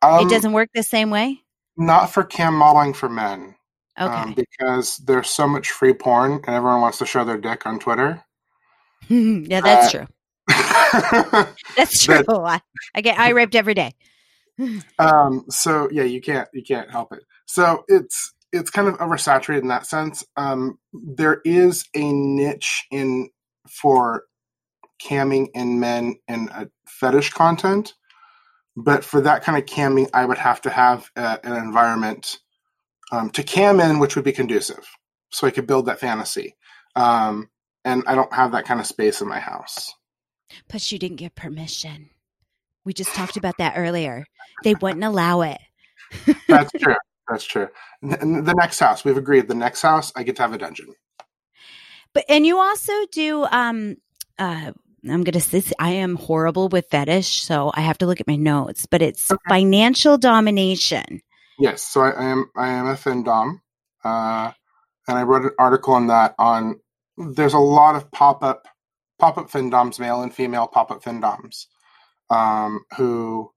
Um, 0.02 0.26
it 0.26 0.30
doesn't 0.30 0.52
work 0.52 0.70
the 0.74 0.82
same 0.82 1.10
way. 1.10 1.42
Not 1.76 2.06
for 2.06 2.24
cam 2.24 2.54
modeling 2.54 2.94
for 2.94 3.08
men. 3.08 3.54
Okay. 3.98 4.12
Um, 4.12 4.34
because 4.34 4.98
there's 4.98 5.30
so 5.30 5.48
much 5.48 5.70
free 5.70 5.94
porn 5.94 6.32
and 6.32 6.48
everyone 6.48 6.80
wants 6.80 6.98
to 6.98 7.06
show 7.06 7.24
their 7.24 7.38
dick 7.38 7.66
on 7.66 7.78
Twitter. 7.78 8.22
yeah, 9.08 9.60
that's 9.60 9.94
uh, 9.94 9.98
true. 9.98 10.06
That's 11.76 12.04
true. 12.04 12.24
I, 12.28 12.60
I 12.94 13.00
get 13.00 13.18
I 13.18 13.30
raped 13.30 13.56
every 13.56 13.74
day. 13.74 13.92
um, 14.98 15.44
so 15.50 15.88
yeah, 15.90 16.04
you 16.04 16.20
can't 16.20 16.48
you 16.52 16.62
can't 16.62 16.90
help 16.90 17.12
it. 17.12 17.24
So 17.46 17.84
it's 17.88 18.32
it's 18.52 18.70
kind 18.70 18.88
of 18.88 18.94
oversaturated 18.98 19.62
in 19.62 19.68
that 19.68 19.86
sense. 19.86 20.24
Um, 20.36 20.78
there 20.92 21.40
is 21.44 21.86
a 21.94 22.12
niche 22.12 22.86
in 22.90 23.30
for 23.68 24.24
camming 25.02 25.48
in 25.54 25.80
men 25.80 26.16
in 26.28 26.48
a 26.52 26.68
fetish 26.86 27.32
content, 27.32 27.94
but 28.76 29.04
for 29.04 29.20
that 29.22 29.42
kind 29.42 29.58
of 29.58 29.64
camming, 29.64 30.08
I 30.12 30.24
would 30.24 30.38
have 30.38 30.60
to 30.62 30.70
have 30.70 31.10
a, 31.16 31.38
an 31.44 31.56
environment 31.56 32.38
um, 33.10 33.30
to 33.30 33.42
cam 33.42 33.80
in, 33.80 33.98
which 33.98 34.16
would 34.16 34.24
be 34.24 34.32
conducive, 34.32 34.86
so 35.30 35.46
I 35.46 35.50
could 35.50 35.66
build 35.66 35.86
that 35.86 36.00
fantasy. 36.00 36.56
Um, 36.94 37.48
and 37.84 38.02
I 38.06 38.14
don't 38.14 38.32
have 38.32 38.52
that 38.52 38.64
kind 38.64 38.80
of 38.80 38.86
space 38.86 39.20
in 39.20 39.28
my 39.28 39.38
house. 39.38 39.92
Plus, 40.68 40.90
you 40.92 40.98
didn't 40.98 41.16
get 41.16 41.34
permission. 41.34 42.10
We 42.84 42.92
just 42.92 43.14
talked 43.14 43.36
about 43.36 43.58
that 43.58 43.74
earlier. 43.76 44.26
They 44.62 44.74
wouldn't 44.74 45.04
allow 45.04 45.42
it. 45.42 45.58
That's 46.48 46.70
true. 46.72 46.96
That's 47.28 47.44
true. 47.44 47.68
The, 48.02 48.16
the 48.18 48.54
next 48.54 48.78
house, 48.78 49.04
we've 49.04 49.16
agreed. 49.16 49.48
The 49.48 49.54
next 49.54 49.82
house, 49.82 50.12
I 50.16 50.22
get 50.22 50.36
to 50.36 50.42
have 50.42 50.52
a 50.52 50.58
dungeon. 50.58 50.94
But 52.12 52.24
and 52.28 52.46
you 52.46 52.58
also 52.58 52.92
do 53.12 53.44
um 53.50 53.96
uh 54.38 54.72
I'm 55.10 55.24
gonna 55.24 55.40
say 55.40 55.62
I 55.78 55.90
am 55.92 56.16
horrible 56.16 56.68
with 56.68 56.88
fetish, 56.90 57.42
so 57.42 57.70
I 57.74 57.80
have 57.82 57.98
to 57.98 58.06
look 58.06 58.20
at 58.20 58.26
my 58.26 58.36
notes. 58.36 58.86
But 58.86 59.02
it's 59.02 59.32
Okay. 59.32 59.40
financial 59.48 60.18
domination. 60.18 61.22
Yes, 61.58 61.82
so 61.82 62.02
I, 62.02 62.10
I 62.10 62.24
am 62.24 62.50
I 62.56 62.68
am 62.68 62.86
a 62.86 62.94
findom, 62.94 63.60
uh, 64.04 64.52
and 65.08 65.18
I 65.18 65.22
wrote 65.22 65.44
an 65.44 65.52
article 65.58 65.94
on 65.94 66.08
that. 66.08 66.34
On 66.38 66.80
there's 67.16 67.54
a 67.54 67.58
lot 67.58 67.96
of 67.96 68.10
pop 68.10 68.42
up 68.42 68.66
pop 69.18 69.38
up 69.38 69.50
findoms, 69.50 69.98
male 69.98 70.22
and 70.22 70.34
female 70.34 70.66
pop 70.66 70.90
up 70.90 71.02
findoms, 71.02 71.66
um, 72.30 72.84
who 72.96 73.50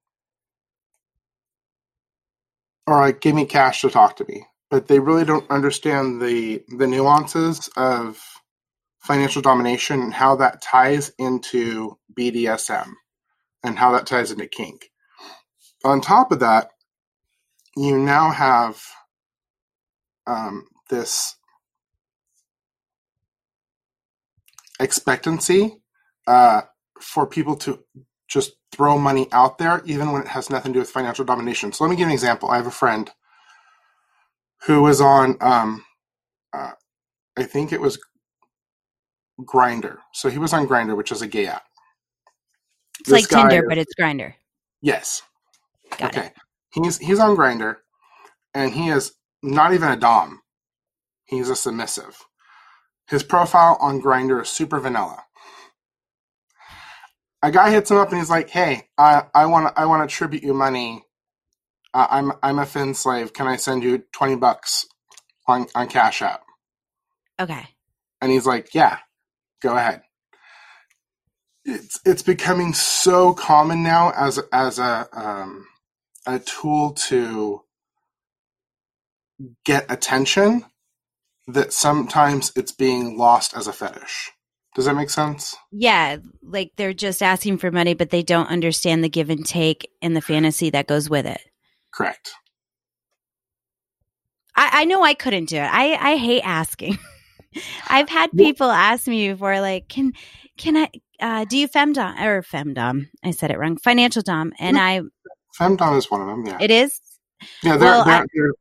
are 2.88 3.00
like, 3.02 3.22
give 3.22 3.36
me 3.36 3.46
cash 3.46 3.82
to 3.82 3.90
talk 3.90 4.16
to 4.18 4.26
me, 4.28 4.46
but 4.70 4.88
they 4.88 5.00
really 5.00 5.26
don't 5.26 5.50
understand 5.52 6.22
the 6.22 6.64
the 6.78 6.88
nuances 6.88 7.70
of 7.78 8.22
financial 9.00 9.42
domination 9.42 10.02
and 10.02 10.14
how 10.14 10.36
that 10.36 10.62
ties 10.62 11.12
into 11.18 11.98
BDSM 12.18 12.92
and 13.64 13.78
how 13.78 13.92
that 13.94 14.06
ties 14.06 14.32
into 14.32 14.48
kink. 14.48 14.90
On 15.84 16.02
top 16.02 16.32
of 16.32 16.40
that, 16.40 16.72
you 17.76 17.98
now 17.98 18.32
have 18.32 18.82
um, 20.28 20.68
this 20.90 21.36
expectancy 24.80 25.78
uh, 26.28 26.62
for 27.00 27.26
people 27.26 27.56
to 27.56 27.84
just 28.28 28.52
throw 28.72 28.98
money 28.98 29.28
out 29.32 29.58
there, 29.58 29.82
even 29.86 30.12
when 30.12 30.22
it 30.22 30.28
has 30.28 30.50
nothing 30.50 30.72
to 30.74 30.78
do 30.78 30.80
with 30.82 30.90
financial 30.90 31.26
domination. 31.26 31.72
So 31.72 31.84
let 31.84 31.90
me 31.90 31.96
give 31.96 32.08
an 32.08 32.14
example. 32.14 32.50
I 32.50 32.58
have 32.58 32.68
a 32.68 32.72
friend 32.72 33.10
who 34.64 34.82
was 34.82 35.02
on, 35.02 35.38
um, 35.42 35.84
uh, 36.54 36.72
I 37.38 37.44
think 37.44 37.72
it 37.72 37.82
was 37.82 37.98
Grindr. 39.46 39.98
So 40.14 40.30
he 40.30 40.38
was 40.38 40.54
on 40.54 40.68
Grindr, 40.68 40.96
which 40.96 41.12
is 41.12 41.22
a 41.22 41.28
gay 41.28 41.48
app. 41.48 41.64
It's 43.00 43.10
This 43.10 43.22
like 43.22 43.30
guy 43.30 43.50
Tinder, 43.50 43.68
but 43.68 43.78
it's 43.78 43.94
Grindr. 43.96 44.34
Yes. 44.82 45.22
Got 45.98 46.16
okay. 46.18 46.28
it. 46.28 46.34
He's 46.72 46.98
he's 46.98 47.20
on 47.20 47.36
Grindr, 47.36 47.78
and 48.54 48.72
he 48.72 48.90
is 48.90 49.14
not 49.42 49.74
even 49.74 49.90
a 49.90 49.96
dom. 49.96 50.42
He's 51.26 51.50
a 51.50 51.56
submissive. 51.56 52.18
His 53.08 53.24
profile 53.24 53.78
on 53.80 54.02
Grindr 54.02 54.42
is 54.42 54.50
super 54.50 54.80
vanilla. 54.80 55.24
A 57.42 57.52
guy 57.52 57.72
hits 57.72 57.90
him 57.90 57.98
up 57.98 58.10
and 58.10 58.18
he's 58.20 58.30
like, 58.30 58.50
"Hey, 58.50 58.90
I 58.98 59.24
I 59.34 59.46
want 59.46 59.74
I 59.78 59.86
want 59.86 60.08
to 60.08 60.14
tribute 60.14 60.44
you 60.44 60.54
money. 60.54 61.06
Uh, 61.94 62.08
I'm 62.10 62.34
I'm 62.44 62.60
a 62.60 62.66
fin 62.66 62.94
slave. 62.94 63.34
Can 63.34 63.48
I 63.48 63.56
send 63.56 63.84
you 63.84 64.04
twenty 64.12 64.36
bucks 64.36 64.86
on 65.48 65.68
on 65.74 65.88
Cash 65.88 66.22
App?" 66.22 66.42
Okay. 67.40 67.66
And 68.22 68.32
he's 68.32 68.46
like, 68.46 68.76
"Yeah, 68.76 69.00
go 69.62 69.76
ahead." 69.76 70.02
It's 71.66 72.00
it's 72.06 72.24
becoming 72.24 72.74
so 72.74 73.34
common 73.34 73.84
now 73.84 74.12
as 74.16 74.40
as 74.52 74.80
a 74.80 75.08
um, 75.14 75.68
a 76.26 76.40
tool 76.40 76.94
to 76.94 77.64
get 79.66 79.90
attention 79.90 80.66
that 81.48 81.74
sometimes 81.74 82.52
it's 82.56 82.72
being 82.72 83.18
lost 83.18 83.56
as 83.56 83.68
a 83.68 83.74
fetish. 83.74 84.32
Does 84.76 84.86
that 84.86 84.96
make 84.96 85.10
sense? 85.10 85.56
Yeah, 85.72 86.18
like 86.44 86.72
they're 86.78 86.94
just 86.94 87.24
asking 87.24 87.58
for 87.58 87.72
money, 87.72 87.96
but 87.96 88.12
they 88.12 88.22
don't 88.22 88.48
understand 88.50 89.04
the 89.04 89.10
give 89.10 89.30
and 89.30 89.46
take 89.46 89.90
and 90.02 90.16
the 90.16 90.22
fantasy 90.22 90.70
that 90.70 90.88
goes 90.88 91.10
with 91.10 91.26
it. 91.26 91.42
Correct. 91.94 92.32
I, 94.56 94.82
I 94.82 94.86
know 94.86 95.04
I 95.04 95.16
couldn't 95.16 95.46
do 95.46 95.58
it. 95.58 95.70
I, 95.72 95.96
I 95.96 96.18
hate 96.18 96.42
asking. 96.44 96.98
I've 97.88 98.10
had 98.10 98.32
people 98.32 98.70
ask 98.70 99.08
me 99.08 99.32
before, 99.32 99.60
like, 99.62 99.88
can 99.88 100.14
can 100.58 100.78
I 100.78 100.90
uh, 101.20 101.46
do 101.46 101.58
you 101.58 101.68
femdom 101.68 102.20
or 102.22 102.42
femdom? 102.44 103.08
I 103.24 103.32
said 103.32 103.52
it 103.52 103.58
wrong. 103.58 103.78
Financial 103.78 104.22
dom, 104.22 104.54
and 104.60 104.78
I 104.78 105.02
Femdom 105.60 105.98
is 105.98 106.10
one 106.10 106.22
of 106.22 106.28
them. 106.28 106.46
Yeah. 106.46 106.58
it 106.62 106.72
is 106.72 107.00
yeah. 107.64 107.78
They're, 107.78 107.90
well, 107.90 108.06
they're, 108.06 108.16
I- 108.16 108.26
they're, 108.34 108.52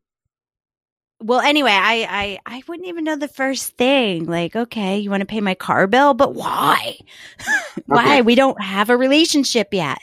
well. 1.21 1.41
Anyway, 1.41 1.71
I 1.73 2.39
I 2.47 2.57
I 2.59 2.63
wouldn't 2.69 2.89
even 2.89 3.05
know 3.05 3.17
the 3.17 3.29
first 3.29 3.77
thing. 3.77 4.27
Like, 4.27 4.55
okay, 4.57 4.99
you 4.99 5.11
want 5.11 5.21
to 5.21 5.27
pay 5.27 5.41
my 5.41 5.55
car 5.55 5.87
bill, 5.87 6.15
but 6.15 6.35
why? 6.35 6.97
why? 7.87 8.05
Okay. 8.05 8.23
We 8.23 8.35
don't 8.35 8.61
have 8.63 8.89
a 8.91 8.97
relationship 8.97 9.69
yet. 9.73 9.99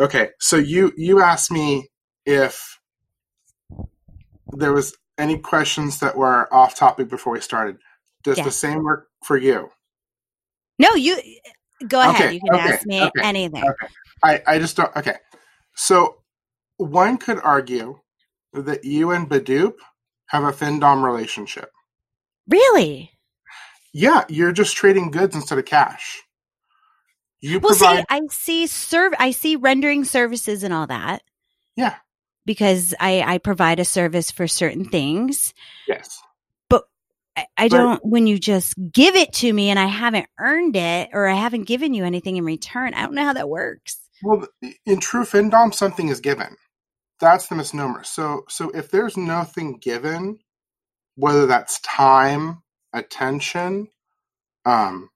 okay. 0.00 0.30
So 0.40 0.56
you 0.56 0.92
you 0.96 1.20
asked 1.20 1.50
me 1.50 1.88
if 2.26 2.78
there 4.52 4.72
was 4.72 4.94
any 5.16 5.38
questions 5.38 6.00
that 6.00 6.16
were 6.16 6.52
off 6.52 6.74
topic 6.74 7.08
before 7.08 7.32
we 7.32 7.40
started. 7.40 7.78
Does 8.22 8.38
Yeah. 8.38 8.44
the 8.44 8.50
same 8.50 8.82
work 8.82 9.08
for 9.24 9.36
you? 9.36 9.70
No, 10.78 10.94
you 10.94 11.16
go 11.88 12.00
ahead. 12.00 12.14
Okay, 12.14 12.34
you 12.34 12.40
can 12.40 12.54
okay, 12.54 12.72
ask 12.74 12.86
me 12.86 13.02
okay, 13.02 13.22
anything. 13.22 13.64
I, 14.22 14.42
I 14.46 14.58
just 14.58 14.76
don't. 14.76 14.94
Okay. 14.96 15.16
So 15.74 16.22
one 16.76 17.18
could 17.18 17.38
argue 17.42 18.00
that 18.52 18.84
you 18.84 19.10
and 19.10 19.28
Badoop 19.28 19.74
have 20.26 20.44
a 20.44 20.52
Findom 20.52 21.02
relationship. 21.02 21.70
Really? 22.48 23.12
Yeah, 23.92 24.24
you're 24.28 24.52
just 24.52 24.76
trading 24.76 25.10
goods 25.10 25.34
instead 25.34 25.58
of 25.58 25.64
cash. 25.64 26.22
You 27.40 27.60
Well, 27.60 27.76
provide. 27.76 27.98
see, 27.98 28.04
I 28.08 28.20
see 28.30 28.66
serve. 28.66 29.12
I 29.18 29.30
see 29.30 29.56
rendering 29.56 30.04
services 30.04 30.62
and 30.64 30.74
all 30.74 30.86
that 30.88 31.22
yeah. 31.76 31.96
because 32.44 32.94
I 32.98 33.22
I 33.22 33.38
provide 33.38 33.78
a 33.78 33.84
service 33.84 34.30
for 34.30 34.48
certain 34.48 34.84
things. 34.84 35.54
Yes. 35.86 36.20
I, 37.38 37.46
I 37.56 37.68
don't 37.68 38.04
when 38.04 38.26
you 38.26 38.38
just 38.38 38.74
give 38.92 39.14
it 39.16 39.32
to 39.34 39.52
me 39.52 39.70
and 39.70 39.78
I 39.78 39.86
haven't 39.86 40.26
earned 40.40 40.76
it 40.76 41.10
or 41.12 41.28
I 41.28 41.34
haven't 41.34 41.64
given 41.64 41.94
you 41.94 42.04
anything 42.04 42.36
in 42.36 42.44
return. 42.44 42.94
I 42.94 43.02
don't 43.02 43.14
know 43.14 43.24
how 43.24 43.34
that 43.34 43.48
works. 43.48 43.98
Well, 44.22 44.46
in 44.86 45.00
true 45.00 45.24
Findom, 45.24 45.74
something 45.74 46.08
is 46.08 46.20
given. 46.20 46.56
That's 47.20 47.48
the 47.48 47.56
misnomer. 47.56 48.04
So, 48.04 48.44
so 48.48 48.70
if 48.70 48.90
there's 48.90 49.16
nothing 49.16 49.78
given, 49.78 50.38
whether 51.16 51.46
that's 51.46 51.80
time, 51.80 52.62
attention, 52.92 53.88
um, 54.66 55.10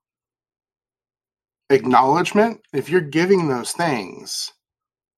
acknowledgement, 1.70 2.60
if 2.72 2.90
you're 2.90 3.00
giving 3.00 3.48
those 3.48 3.72
things, 3.72 4.52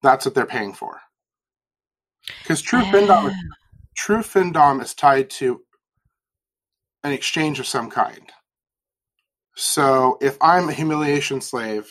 that's 0.02 0.24
what 0.26 0.34
they're 0.34 0.46
paying 0.46 0.74
for. 0.74 1.00
Because 2.42 2.62
true 2.62 2.82
Findom, 2.82 3.30
Oh, 3.30 3.32
true 3.96 4.18
Findom 4.22 4.82
is 4.82 4.94
tied 4.94 5.30
to 5.30 5.62
an 7.04 7.12
exchange 7.12 7.60
of 7.60 7.66
some 7.66 7.90
kind. 7.90 8.32
So 9.56 10.18
if 10.20 10.36
I'm 10.40 10.68
a 10.68 10.72
humiliation 10.72 11.40
slave, 11.40 11.88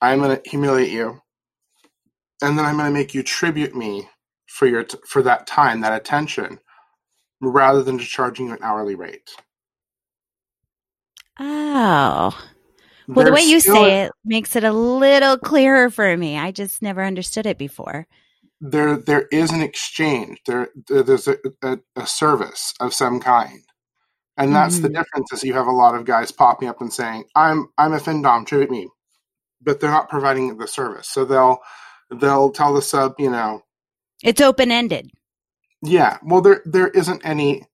I'm 0.00 0.18
going 0.20 0.36
to 0.40 0.50
humiliate 0.50 0.90
you, 0.90 1.20
and 2.42 2.58
then 2.58 2.64
I'm 2.64 2.76
going 2.76 2.86
to 2.92 2.92
make 2.98 3.14
you 3.14 3.22
tribute 3.22 3.76
me 3.76 4.08
for 4.48 4.66
your 4.66 4.84
t- 4.84 4.98
for 5.06 5.22
that 5.22 5.46
time, 5.46 5.82
that 5.82 5.94
attention, 5.94 6.58
rather 7.40 7.82
than 7.82 7.98
just 7.98 8.10
charging 8.10 8.46
you 8.48 8.52
an 8.54 8.58
hourly 8.62 8.94
rate. 8.96 9.30
Oh. 11.38 12.36
Well, 13.08 13.26
the 13.26 13.32
way 13.32 13.42
you 13.42 13.60
say 13.60 14.02
a- 14.02 14.06
it 14.06 14.12
makes 14.24 14.56
it 14.56 14.64
a 14.64 14.72
little 14.72 15.36
clearer 15.38 15.90
for 15.90 16.16
me. 16.16 16.38
I 16.38 16.50
just 16.52 16.80
never 16.82 17.04
understood 17.04 17.46
it 17.46 17.58
before. 17.58 18.06
there 18.60 18.96
there 18.96 19.28
is 19.30 19.50
an 19.50 19.60
exchange. 19.60 20.40
There 20.46 20.68
there- 20.88 21.02
there's 21.02 21.28
a, 21.28 21.36
a, 21.62 21.78
a 21.96 22.06
service 22.06 22.72
of 22.80 22.94
some 22.94 23.20
kind. 23.20 23.60
And 24.36 24.54
that's 24.54 24.80
the 24.80 24.88
Mhm. 24.88 24.94
difference 24.94 25.32
is 25.32 25.44
you 25.44 25.54
have 25.54 25.66
a 25.68 25.72
lot 25.72 25.94
of 25.94 26.04
guys 26.06 26.32
popping 26.32 26.68
up 26.68 26.80
and 26.80 26.92
saying, 26.92 27.24
I'm 27.36 27.68
I'm 27.78 27.92
a 27.94 27.98
Findom, 28.00 28.46
tribute 28.46 28.70
me. 28.70 28.88
But 29.62 29.80
they're 29.80 29.90
not 29.90 30.08
providing 30.10 30.56
the 30.58 30.68
service. 30.68 31.08
So 31.08 31.24
they'll 31.24 31.58
they'll 32.10 32.50
tell 32.52 32.74
the 32.74 32.82
sub, 32.82 33.14
you 33.18 33.30
know, 33.30 33.62
It's 34.22 34.40
open 34.40 34.70
ended. 34.72 35.10
Yeah. 35.82 36.18
Well, 36.24 36.40
there 36.40 36.62
there 36.64 36.88
isn't 36.88 37.24
any. 37.24 37.66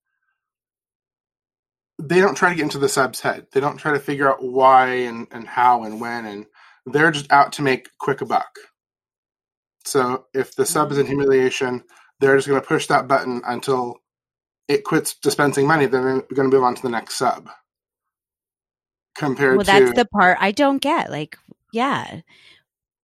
They 2.03 2.21
don't 2.21 2.35
try 2.37 2.51
to 2.51 2.57
get 2.57 2.63
into 2.65 2.79
the 2.79 2.89
sub's 2.89 3.21
head. 3.21 3.47
They 3.53 3.61
don't 3.61 3.77
try 3.79 3.93
to 3.93 4.01
figure 4.01 4.29
out 4.31 4.43
why 4.43 4.89
and, 4.89 5.29
and 5.33 5.47
how 5.47 5.85
and 5.85 6.01
when, 6.01 6.27
and 6.27 6.47
they're 6.87 7.11
just 7.13 7.31
out 7.33 7.53
to 7.55 7.63
make 7.63 7.91
quick 8.01 8.21
a 8.23 8.27
buck. 8.27 8.51
So 9.87 10.27
if 10.35 10.57
the 10.57 10.67
sub 10.67 10.93
is 10.93 10.99
in 10.99 11.07
humiliation, 11.07 11.85
they're 12.21 12.37
just 12.37 12.49
going 12.49 12.61
to 12.61 12.67
push 12.67 12.87
that 12.89 13.09
button 13.09 13.43
until 13.47 13.99
it 14.71 14.85
quits 14.85 15.15
dispensing 15.17 15.67
money. 15.67 15.87
Then 15.87 16.03
they're 16.05 16.21
going 16.35 16.51
to 16.51 16.57
move 16.57 16.63
on 16.65 16.75
to 16.77 16.83
the 16.83 16.89
next 16.89 17.15
sub. 17.17 17.49
Compared 19.17 19.57
Well, 19.57 19.65
to 19.65 19.71
that's 19.73 19.93
the 19.95 20.05
part 20.07 20.39
I 20.41 20.53
don't 20.53 20.79
get. 20.81 21.11
Like, 21.11 21.37
yeah. 21.73 22.21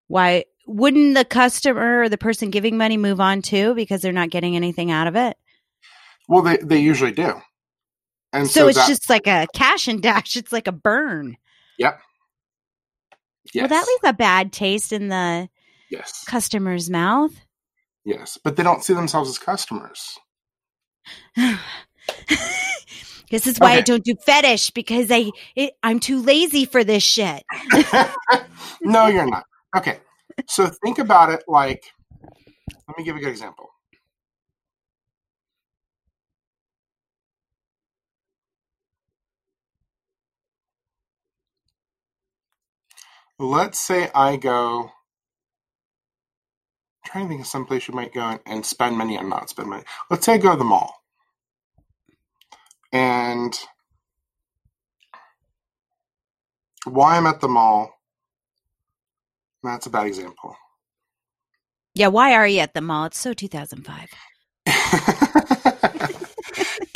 Why 0.07 0.45
wouldn't 0.67 1.15
the 1.15 1.25
customer 1.25 2.03
or 2.03 2.09
the 2.09 2.17
person 2.19 2.51
giving 2.51 2.77
money 2.79 2.97
move 2.97 3.21
on 3.21 3.43
too 3.43 3.75
because 3.75 4.01
they're 4.03 4.13
not 4.13 4.31
getting 4.31 4.57
anything 4.57 4.91
out 4.91 5.09
of 5.09 5.17
it? 5.17 5.37
well, 6.29 6.43
they 6.43 6.57
they 6.59 6.79
usually 6.79 7.13
do. 7.13 7.35
And 8.33 8.47
So, 8.49 8.61
so, 8.63 8.69
it's 8.69 8.79
that- 8.79 8.89
just 8.89 9.09
like 9.11 9.27
a 9.27 9.47
cash 9.55 9.89
and 9.89 10.01
dash. 10.03 10.37
It's 10.37 10.53
like 10.53 10.67
a 10.69 10.73
burn. 10.73 11.37
yes, 11.79 11.95
Well, 13.55 13.69
that 13.69 13.87
leaves 13.87 14.01
a 14.05 14.13
bad 14.13 14.53
taste 14.53 14.93
in 14.93 15.09
the 15.09 15.49
yes, 15.91 16.25
customer's 16.25 16.91
mouth. 16.91 17.33
yes, 18.05 18.39
but 18.43 18.57
they 18.57 18.63
don't 18.63 18.83
see 18.85 18.93
themselves 18.95 19.29
as 19.31 19.39
customers. 19.39 20.19
this 23.31 23.47
is 23.47 23.59
why 23.59 23.73
I 23.73 23.81
don't 23.81 24.05
do 24.05 24.15
fetish 24.25 24.71
because 24.71 25.11
I 25.11 25.31
it, 25.55 25.75
I'm 25.83 26.01
too 26.01 26.23
lazy 26.23 26.65
for 26.65 26.85
this 26.85 27.03
shit. 27.03 27.43
no, 28.83 29.07
you're 29.07 29.27
not. 29.27 29.45
Okay. 29.77 29.99
So 30.49 30.67
think 30.85 30.99
about 30.99 31.31
it 31.31 31.45
like 31.49 31.85
let 32.89 32.99
me 32.99 33.05
give 33.05 33.17
a 33.17 33.21
good 33.21 33.31
example. 33.31 33.71
Let's 43.39 43.79
say 43.79 44.11
I 44.15 44.37
go 44.37 44.93
trying 47.07 47.25
to 47.25 47.29
think 47.29 47.41
of 47.41 47.47
some 47.47 47.65
place 47.65 47.89
you 47.89 47.95
might 47.95 48.13
go 48.13 48.39
and, 48.47 48.67
spend 48.67 48.97
money 48.97 49.17
and 49.17 49.29
not 49.29 49.49
spend 49.49 49.69
money. 49.69 49.85
Let's 50.11 50.27
say 50.27 50.35
I 50.35 50.39
go 50.39 50.53
to 50.53 50.59
the 50.59 50.65
mall. 50.65 51.03
And 52.93 53.59
why 56.85 57.17
I'm 57.17 57.27
at 57.27 57.41
the 57.41 57.49
mall, 57.49 57.91
that's 59.63 59.87
a 59.87 59.91
bad 59.91 60.07
example. 60.07 60.57
Yeah, 61.95 62.09
why 62.09 62.35
are 62.35 62.47
you 62.47 62.61
at 62.61 62.75
the 62.75 62.81
mall? 62.81 63.07
It's 63.07 63.19
so 63.19 63.33
2005. 63.33 64.09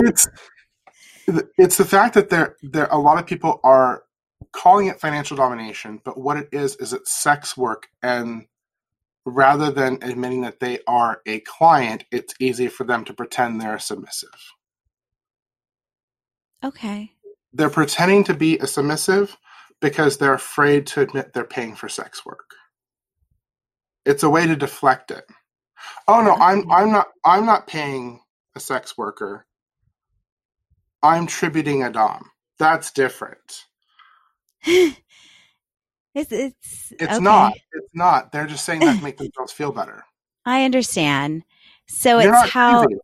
it's 0.01 0.29
it's 1.57 1.77
the 1.77 1.85
fact 1.85 2.15
that 2.15 2.31
there 2.31 2.57
there 2.63 2.89
a 2.91 2.99
lot 2.99 3.19
of 3.19 3.27
people 3.27 3.61
are 3.63 4.03
calling 4.53 4.89
it 4.89 5.01
financial 5.01 5.37
domination, 5.37 6.01
but 6.05 6.19
what 6.19 6.37
it 6.37 6.49
is 6.53 6.77
is 6.77 6.93
it's 6.93 7.13
sex 7.13 7.57
work 7.57 7.89
and 8.03 8.47
rather 9.31 9.71
than 9.71 9.99
admitting 10.03 10.43
that 10.43 10.61
they 10.61 10.81
are 10.87 11.23
a 11.27 11.41
client, 11.41 12.05
it's 12.13 12.35
easy 12.41 12.69
for 12.69 12.85
them 12.85 13.05
to 13.07 13.15
pretend 13.15 13.61
they're 13.61 13.79
submissive. 13.79 14.53
Okay. 16.65 17.13
They're 17.53 17.71
pretending 17.71 18.25
to 18.25 18.35
be 18.35 18.59
a 18.59 18.67
submissive 18.67 19.37
because 19.81 20.19
they're 20.19 20.35
afraid 20.35 20.87
to 20.89 21.01
admit 21.01 21.33
they're 21.33 21.45
paying 21.45 21.75
for 21.75 21.89
sex 21.89 22.25
work. 22.27 22.51
It's 24.05 24.23
a 24.23 24.31
way 24.31 24.47
to 24.47 24.57
deflect 24.57 25.11
it. 25.11 25.25
Oh 26.09 26.23
no, 26.23 26.35
I'm 26.35 26.71
I'm 26.71 26.93
not 26.93 27.09
I'm 27.25 27.47
not 27.47 27.67
paying 27.67 28.21
a 28.55 28.61
sex 28.61 28.97
worker. 28.99 29.47
I'm 31.03 31.27
tributing 31.27 31.83
a 31.83 31.91
dom. 31.91 32.31
That's 32.59 32.91
different. 32.93 33.65
it's 36.15 36.33
it's 36.33 36.93
It's 36.93 37.03
okay. 37.03 37.19
not. 37.21 37.53
It's 37.73 37.95
not. 37.95 38.33
They're 38.33 38.47
just 38.47 38.65
saying 38.65 38.81
that 38.81 38.99
to 38.99 39.03
make 39.03 39.19
themselves 39.19 39.53
feel 39.53 39.73
better. 39.73 40.05
I 40.45 40.65
understand. 40.65 41.43
So 41.87 42.19
You're 42.21 42.35
it's 42.35 42.51
how 42.51 42.83
choosing 42.85 42.99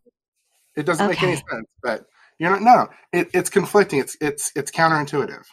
it. 0.76 0.86
Doesn't 0.86 1.08
make 1.08 1.22
any 1.22 1.36
sense, 1.36 1.66
but 1.82 2.04
you're 2.38 2.50
not. 2.50 2.62
No, 2.62 2.88
it, 3.12 3.28
it's 3.32 3.50
conflicting. 3.50 3.98
It's 3.98 4.16
it's 4.20 4.52
it's 4.54 4.70
counterintuitive. 4.70 5.44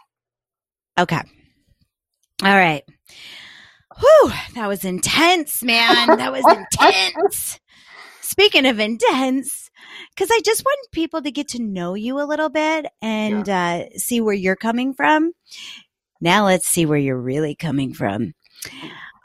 Okay. 0.99 1.21
All 2.43 2.55
right. 2.55 2.83
Whew, 3.99 4.31
that 4.55 4.67
was 4.67 4.83
intense, 4.83 5.63
man. 5.63 6.07
That 6.17 6.31
was 6.31 6.43
intense. 6.45 7.59
Speaking 8.21 8.65
of 8.65 8.79
intense, 8.79 9.69
because 10.09 10.29
I 10.31 10.41
just 10.43 10.63
want 10.65 10.91
people 10.91 11.21
to 11.21 11.31
get 11.31 11.49
to 11.49 11.61
know 11.61 11.93
you 11.93 12.19
a 12.19 12.25
little 12.25 12.49
bit 12.49 12.87
and 13.01 13.47
uh, 13.47 13.89
see 13.95 14.19
where 14.21 14.33
you're 14.33 14.55
coming 14.55 14.93
from. 14.93 15.31
Now 16.23 16.45
let's 16.45 16.65
see 16.65 16.85
where 16.85 16.97
you're 16.97 17.19
really 17.19 17.53
coming 17.53 17.93
from. 17.93 18.33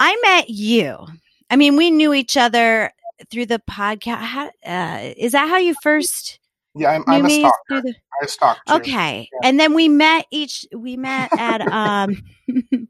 I 0.01 0.19
met 0.21 0.51
you. 0.51 1.07
I 1.49 1.55
mean, 1.55 1.77
we 1.77 1.93
knew 1.93 2.13
each 2.13 2.37
other 2.37 2.93
through 3.31 3.47
the 3.47 3.63
podcast. 3.71 4.19
How, 4.19 4.47
uh, 4.67 5.13
is 5.17 5.31
that 5.31 5.49
how 5.49 5.59
you 5.59 5.77
first 5.81 6.41
Yeah, 6.75 6.91
I'm, 6.91 7.05
I'm 7.07 7.25
a 7.25 7.31
stalker. 7.31 7.83
The, 7.83 7.95
I 8.21 8.27
stalked 8.27 8.61
you. 8.69 8.75
Okay. 8.75 9.31
And 9.45 9.61
then 9.61 9.75
we 9.75 9.89
met 9.89 10.27
each 10.33 10.67
we 10.77 10.97
met 10.97 11.31
at 11.39 11.61
um 11.61 12.21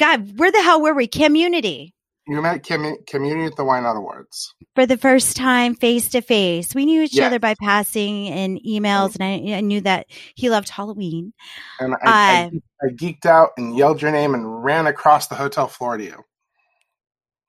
God, 0.00 0.36
where 0.36 0.50
the 0.50 0.60
hell 0.60 0.82
were 0.82 0.94
we? 0.94 1.06
Cammunity. 1.06 1.92
You 2.26 2.40
met 2.40 2.62
commu- 2.62 3.04
Cammunity 3.06 3.48
at 3.48 3.56
the 3.56 3.64
YNOT 3.64 3.96
Awards. 3.98 4.54
For 4.74 4.86
the 4.86 4.96
first 4.96 5.36
time 5.36 5.74
face 5.74 6.08
to 6.10 6.22
face. 6.22 6.74
We 6.74 6.86
knew 6.86 7.02
each 7.02 7.14
Yes. 7.14 7.26
other 7.26 7.38
by 7.38 7.54
passing 7.60 8.28
and 8.28 8.58
emails 8.66 9.12
mm-hmm. 9.12 9.22
and 9.22 9.54
I, 9.54 9.58
I 9.58 9.60
knew 9.60 9.82
that 9.82 10.06
he 10.34 10.48
loved 10.48 10.70
Halloween. 10.70 11.34
And 11.80 11.94
I, 11.94 11.98
I, 12.04 12.44
um, 12.44 12.62
I 12.82 12.86
geeked 12.94 13.26
out 13.26 13.50
and 13.58 13.76
yelled 13.76 14.00
your 14.00 14.10
name 14.10 14.32
and 14.34 14.64
ran 14.64 14.86
across 14.86 15.26
the 15.26 15.34
hotel 15.34 15.68
floor 15.68 15.98
to 15.98 16.04
you. 16.04 16.24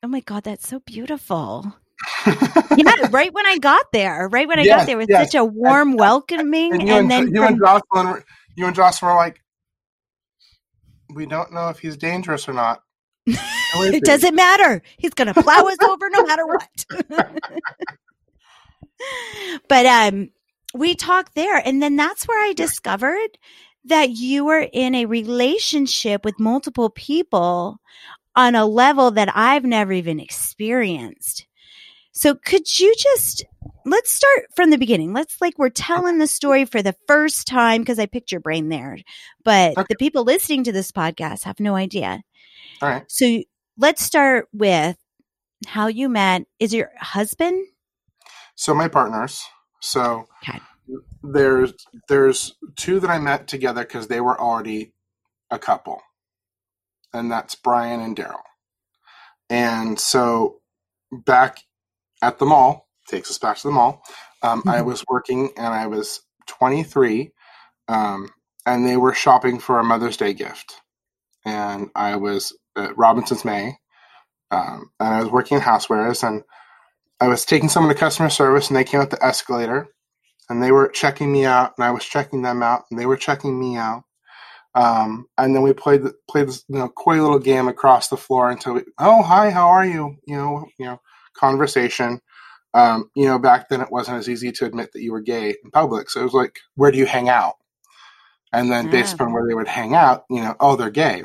Oh 0.03 0.07
my 0.09 0.19
god, 0.19 0.43
that's 0.43 0.67
so 0.67 0.79
beautiful. 0.79 1.73
Yeah, 2.77 3.07
right 3.11 3.33
when 3.33 3.45
I 3.45 3.57
got 3.57 3.85
there. 3.93 4.27
Right 4.27 4.47
when 4.47 4.59
I 4.59 4.65
got 4.65 4.79
Yes, 4.79 4.85
there 4.87 4.97
was 4.97 5.07
yes. 5.07 5.31
such 5.31 5.39
a 5.39 5.45
warm 5.45 5.95
welcoming 5.95 6.73
and 6.73 6.81
and, 6.81 6.89
and, 6.91 7.11
then 7.11 7.33
you 7.33 7.41
and 7.43 7.57
from- 7.57 7.81
Jocelyn, 7.93 8.07
were- 8.13 8.25
you 8.57 8.65
and 8.65 8.75
Jocelyn 8.75 9.11
were 9.11 9.15
like, 9.15 9.39
we 11.13 11.25
don't 11.25 11.53
know 11.53 11.69
if 11.69 11.79
he's 11.79 11.95
dangerous 11.95 12.49
or 12.49 12.53
not. 12.53 12.81
Who 13.75 13.83
is 13.83 13.91
he?" 13.91 13.97
it 13.97 14.03
doesn't 14.03 14.35
matter. 14.35 14.81
He's 14.97 15.13
going 15.13 15.33
to 15.33 15.41
plow 15.41 15.65
us 15.65 15.81
over 15.81 16.09
no 16.09 16.23
matter 16.23 16.45
what. 16.45 16.85
but 19.67 19.85
um 19.85 20.29
we 20.73 20.95
talked 20.95 21.35
there 21.35 21.57
and 21.57 21.81
then 21.81 21.95
that's 21.95 22.27
where 22.27 22.49
I 22.49 22.53
discovered 22.53 23.37
that 23.85 24.11
you 24.11 24.45
were 24.45 24.67
in 24.73 24.95
a 24.95 25.05
relationship 25.05 26.25
with 26.25 26.39
multiple 26.39 26.89
people 26.89 27.79
on 28.35 28.55
a 28.55 28.65
level 28.65 29.11
that 29.11 29.31
I've 29.35 29.63
never 29.63 29.93
even 29.93 30.19
experienced. 30.19 31.47
So 32.11 32.35
could 32.35 32.79
you 32.79 32.93
just 32.97 33.45
let's 33.85 34.11
start 34.11 34.47
from 34.55 34.71
the 34.71 34.77
beginning. 34.77 35.13
Let's 35.13 35.39
like 35.39 35.57
we're 35.57 35.69
telling 35.69 36.17
the 36.17 36.27
story 36.27 36.65
for 36.65 36.81
the 36.81 36.95
first 37.07 37.47
time 37.47 37.81
because 37.81 37.99
I 37.99 38.07
picked 38.07 38.31
your 38.31 38.41
brain 38.41 38.69
there. 38.69 38.97
But 39.43 39.77
Okay. 39.77 39.85
the 39.89 39.95
people 39.95 40.23
listening 40.23 40.63
to 40.65 40.71
this 40.71 40.91
podcast 40.91 41.43
have 41.43 41.59
no 41.59 41.75
idea. 41.75 42.23
All 42.81 42.89
right. 42.89 43.03
So 43.07 43.41
let's 43.77 44.03
start 44.03 44.47
with 44.53 44.97
how 45.67 45.87
you 45.87 46.09
met. 46.09 46.45
Is 46.59 46.73
your 46.73 46.91
husband? 46.99 47.67
So 48.55 48.73
my 48.73 48.87
partners. 48.87 49.43
So 49.81 50.27
Okay. 50.43 50.59
there's 51.23 51.73
there's 52.09 52.55
two 52.75 52.99
that 52.99 53.09
I 53.09 53.19
met 53.19 53.47
together 53.47 53.83
because 53.83 54.07
they 54.07 54.21
were 54.21 54.39
already 54.39 54.93
a 55.51 55.59
couple, 55.59 56.01
and 57.13 57.31
that's 57.31 57.55
Brian 57.55 58.01
and 58.01 58.15
Daryl. 58.15 58.41
And 59.49 59.99
so 59.99 60.61
back 61.11 61.59
at 62.21 62.39
the 62.39 62.45
mall 62.45 62.87
takes 63.09 63.31
us 63.31 63.37
back 63.39 63.57
to 63.57 63.67
the 63.67 63.73
mall. 63.73 64.03
Um, 64.43 64.63
I 64.67 64.81
Mhm. 64.81 64.85
was 64.85 65.03
working 65.09 65.51
and 65.57 65.73
I 65.73 65.87
was 65.87 66.21
23, 66.47 67.31
um, 67.87 68.29
and 68.65 68.85
they 68.87 68.97
were 68.97 69.13
shopping 69.13 69.59
for 69.59 69.79
a 69.79 69.83
Mother's 69.83 70.17
Day 70.17 70.33
gift, 70.33 70.81
and 71.45 71.89
I 71.95 72.17
was 72.17 72.53
at 72.77 72.97
Robinson's 72.97 73.45
May, 73.45 73.77
um, 74.51 74.91
and 74.99 75.13
I 75.15 75.21
was 75.21 75.31
working 75.31 75.57
in 75.57 75.63
housewares 75.63 76.27
and. 76.27 76.43
I 77.19 77.27
was 77.29 77.45
taking 77.45 77.69
someone 77.69 77.93
to 77.93 77.99
customer 77.99 78.29
service 78.29 78.67
and 78.67 78.75
they 78.77 78.83
came 78.83 78.99
up 78.99 79.09
the 79.09 79.23
escalator 79.25 79.87
and 80.49 80.61
they 80.61 80.71
were 80.71 80.89
checking 80.89 81.31
me 81.31 81.45
out 81.45 81.73
and 81.77 81.85
I 81.85 81.91
was 81.91 82.03
checking 82.05 82.41
them 82.41 82.61
out 82.61 82.83
and 82.91 82.99
they 82.99 83.05
were 83.05 83.17
checking 83.17 83.57
me 83.59 83.77
out. 83.77 84.03
Um, 84.75 85.27
and 85.37 85.55
then 85.55 85.63
we 85.63 85.73
played 85.73 86.01
played 86.29 86.47
this 86.49 86.65
you 86.67 86.77
know 86.77 86.89
coy 86.89 87.21
little 87.21 87.39
game 87.39 87.67
across 87.69 88.09
the 88.09 88.17
floor 88.17 88.51
until 88.51 88.73
we, 88.75 88.83
oh 88.99 89.23
hi 89.23 89.49
how 89.49 89.69
are 89.69 89.85
you 89.85 90.17
you 90.27 90.35
know 90.35 90.65
you 90.77 90.85
know 90.85 91.01
conversation. 91.37 92.19
Um, 92.73 93.09
you 93.15 93.25
know 93.27 93.39
back 93.39 93.69
then 93.69 93.81
it 93.81 93.91
wasn't 93.91 94.17
as 94.17 94.29
easy 94.29 94.51
to 94.51 94.65
admit 94.65 94.91
that 94.93 95.01
you 95.01 95.13
were 95.13 95.21
gay 95.21 95.55
in 95.63 95.71
public, 95.71 96.09
so 96.09 96.19
it 96.19 96.23
was 96.25 96.33
like 96.33 96.59
where 96.75 96.91
do 96.91 96.97
you 96.97 97.05
hang 97.05 97.29
out? 97.29 97.55
And 98.53 98.71
then 98.71 98.91
based 98.91 99.13
Ah. 99.13 99.23
upon 99.23 99.33
where 99.33 99.47
they 99.47 99.55
would 99.55 99.67
hang 99.69 99.95
out, 99.95 100.25
you 100.29 100.41
know 100.41 100.55
oh 100.59 100.75
they're 100.75 100.91
gay. 100.91 101.23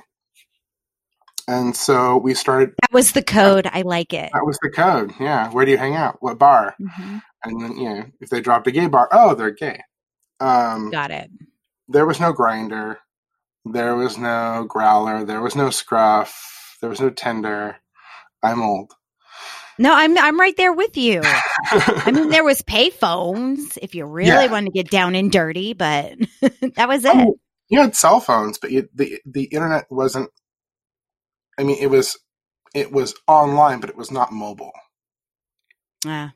And 1.51 1.75
so 1.75 2.17
we 2.17 2.35
started. 2.35 2.71
That 2.81 2.93
was 2.93 3.11
the 3.13 3.23
code. 3.23 3.67
I 3.73 3.83
like 3.83 4.13
it. 4.13 4.31
That 4.33 4.47
was 4.47 4.57
the 4.63 4.71
code. 4.71 5.13
Yeah. 5.19 5.51
Where 5.51 5.65
do 5.65 5.73
you 5.73 5.79
hang 5.79 5.97
out? 5.97 6.19
What 6.21 6.39
bar? 6.39 6.77
hmm 6.79 7.19
And 7.45 7.61
then, 7.61 7.77
you 7.77 7.89
know, 7.89 8.05
if 8.21 8.31
they 8.31 8.41
dropped 8.41 8.69
a 8.69 8.71
gay 8.71 8.87
bar, 8.87 9.09
oh, 9.11 9.35
they're 9.35 9.51
gay. 9.51 9.81
Um, 10.39 10.91
Got 10.91 11.11
it. 11.11 11.29
there 11.89 12.07
was 12.07 12.21
no 12.21 12.33
Grindr. 12.33 12.97
There 13.65 13.97
was 13.97 14.17
no 14.17 14.67
Growlr. 14.71 15.27
There 15.27 15.41
was 15.41 15.57
no 15.57 15.71
scruff. 15.71 16.77
There 16.81 16.89
was 16.89 17.01
no 17.01 17.11
Tinder. 17.11 17.77
I'm 18.43 18.63
old. 18.63 18.93
No, 19.79 19.93
I'm 19.95 20.17
I'm 20.19 20.39
right 20.39 20.57
there 20.57 20.73
with 20.73 20.97
you. 20.97 21.21
I 21.25 22.11
mean, 22.13 22.29
there 22.29 22.45
was 22.45 22.63
payphones 22.63 23.77
if 23.83 23.95
you 23.95 24.05
really 24.05 24.29
Yeah. 24.29 24.47
wanted 24.51 24.67
to 24.67 24.73
get 24.73 24.91
down 24.91 25.15
and 25.15 25.33
dirty, 25.33 25.73
but 25.73 26.15
that 26.77 26.87
was 26.89 27.05
it. 27.05 27.13
Oh, 27.15 27.35
you 27.69 27.81
had 27.81 27.97
cell 27.97 28.21
phones, 28.21 28.59
but 28.59 28.71
you, 28.71 28.89
the 28.95 29.21
the 29.27 29.45
internet 29.45 29.87
wasn't. 29.91 30.31
I 31.61 31.63
mean, 31.65 31.77
it 31.81 31.89
was 31.91 32.19
it 32.75 32.91
was 32.91 33.15
online, 33.27 33.81
but 33.81 33.91
it 33.91 33.97
was 33.97 34.11
not 34.11 34.33
mobile. 34.33 34.73
Yeah. 36.05 36.31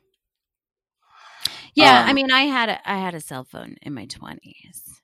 Yeah, 1.73 2.03
I 2.05 2.09
Um, 2.11 2.15
mean, 2.15 2.31
I 2.31 2.41
had 2.41 2.69
a, 2.69 2.89
I 2.89 2.97
had 2.97 3.15
a 3.15 3.19
cell 3.19 3.43
phone 3.43 3.75
in 3.81 3.93
my 3.93 4.05
twenties. 4.05 5.01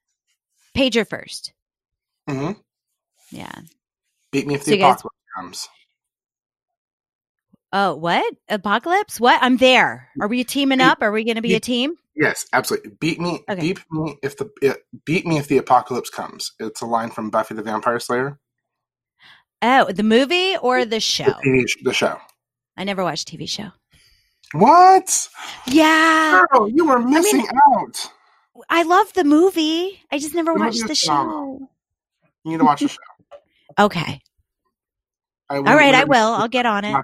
Pager 0.76 1.08
first. 1.08 1.54
hmm 2.30 2.52
Yeah. 3.32 3.52
Beat 4.32 4.48
me 4.48 4.54
if 4.56 4.64
So 4.64 4.72
the 4.72 4.78
you 4.78 4.82
guys- 4.84 4.94
apocalypse 4.94 5.18
comes. 5.36 5.70
Oh, 7.74 7.96
what 7.96 8.34
apocalypse? 8.50 9.20
What? 9.20 9.42
I'm 9.42 9.58
there. 9.58 10.10
Are 10.22 10.28
we 10.28 10.44
teaming 10.44 10.82
up? 10.82 11.02
Are 11.02 11.12
we 11.12 11.24
going 11.24 11.36
to 11.38 11.42
be 11.42 11.50
Ye- 11.50 11.56
a 11.56 11.60
team? 11.62 11.96
Yes, 12.16 12.46
absolutely. 12.52 12.92
Beat 13.00 13.20
me. 13.22 13.44
Okay. 13.50 13.62
Beat 13.62 13.80
me 13.90 14.18
if 14.22 14.36
the 14.38 14.52
beat 15.06 15.26
me 15.26 15.38
if 15.38 15.48
the 15.48 15.58
apocalypse 15.58 16.10
comes. 16.10 16.52
It's 16.60 16.82
a 16.82 16.86
line 16.86 17.10
from 17.10 17.30
Buffy 17.30 17.54
the 17.56 17.64
Vampire 17.64 18.00
Slayer. 18.00 18.38
Oh, 19.62 19.92
the 19.92 20.04
movie 20.04 20.56
or 20.58 20.86
the 20.86 21.00
show? 21.00 21.26
The 21.26 21.34
TV 21.46 21.66
the 21.84 21.94
show. 21.94 22.18
I 22.78 22.84
never 22.84 23.04
watched 23.04 23.28
TV 23.28 23.48
show. 23.48 23.70
What? 24.54 25.30
Yeah, 25.68 26.44
Girl, 26.52 26.68
you 26.70 26.86
were 26.88 27.00
missing 27.00 27.46
out. 27.78 28.12
I 28.70 28.84
love 28.84 29.14
the 29.14 29.24
movie. 29.24 30.02
I 30.12 30.18
just 30.20 30.36
never 30.36 30.54
The 30.54 30.60
watched 30.60 30.86
the 30.86 30.92
is 30.92 31.00
show. 31.00 31.08
phenomenal. 31.12 31.72
You 32.44 32.52
need 32.52 32.58
to 32.58 32.66
watch 32.66 32.82
the 32.82 32.88
show. 32.90 32.98
Okay. 33.80 34.20
I, 35.50 35.56
All 35.58 35.64
right, 35.64 35.94
I 35.94 36.04
will. 36.06 36.34
I'll 36.34 36.48
get 36.48 36.66
on 36.66 36.84
it. 36.86 36.96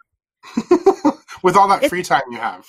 With 1.43 1.55
all 1.55 1.67
that 1.69 1.77
It's- 1.77 1.89
free 1.89 2.03
time 2.03 2.23
you 2.31 2.37
have. 2.37 2.65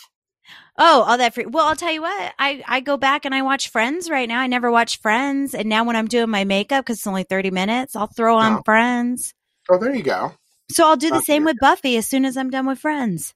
Oh, 0.81 1.03
all 1.03 1.19
that 1.19 1.35
free. 1.35 1.45
Well, 1.47 1.67
I'll 1.67 1.75
tell 1.75 1.91
you 1.93 2.03
what. 2.03 2.33
I 2.39 2.63
I 2.69 2.79
go 2.81 2.97
back 2.97 3.25
and 3.25 3.35
I 3.35 3.43
watch 3.43 3.69
Friends 3.71 4.09
right 4.09 4.29
now. 4.29 4.39
I 4.39 4.47
never 4.47 4.71
watched 4.71 5.03
Friends, 5.03 5.53
and 5.53 5.69
now 5.69 5.83
when 5.83 5.97
I'm 5.97 6.07
doing 6.07 6.31
my 6.31 6.45
makeup 6.45 6.85
because 6.85 6.99
it's 6.99 7.07
only 7.07 7.25
thirty 7.25 7.51
minutes, 7.51 7.97
I'll 7.97 8.07
throw 8.07 8.37
on 8.37 8.53
No. 8.55 8.63
Friends. 8.65 9.35
Oh, 9.71 9.79
there 9.79 9.95
you 9.95 10.03
go. 10.03 10.33
So 10.71 10.87
I'll 10.87 10.97
do 10.97 11.11
the 11.11 11.23
same 11.23 11.45
with 11.45 11.57
Buffy 11.61 11.97
as 11.97 12.07
soon 12.07 12.25
as 12.25 12.37
I'm 12.37 12.51
done 12.51 12.67
with 12.67 12.79
Friends. 12.79 13.35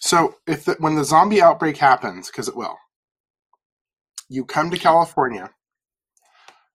So 0.00 0.36
if 0.46 0.64
the, 0.64 0.76
when 0.78 0.94
the 0.96 1.04
zombie 1.04 1.42
outbreak 1.42 1.76
happens, 1.76 2.28
because 2.28 2.48
it 2.48 2.56
will, 2.56 2.76
you 4.28 4.44
come 4.44 4.70
to 4.70 4.76
California. 4.76 5.50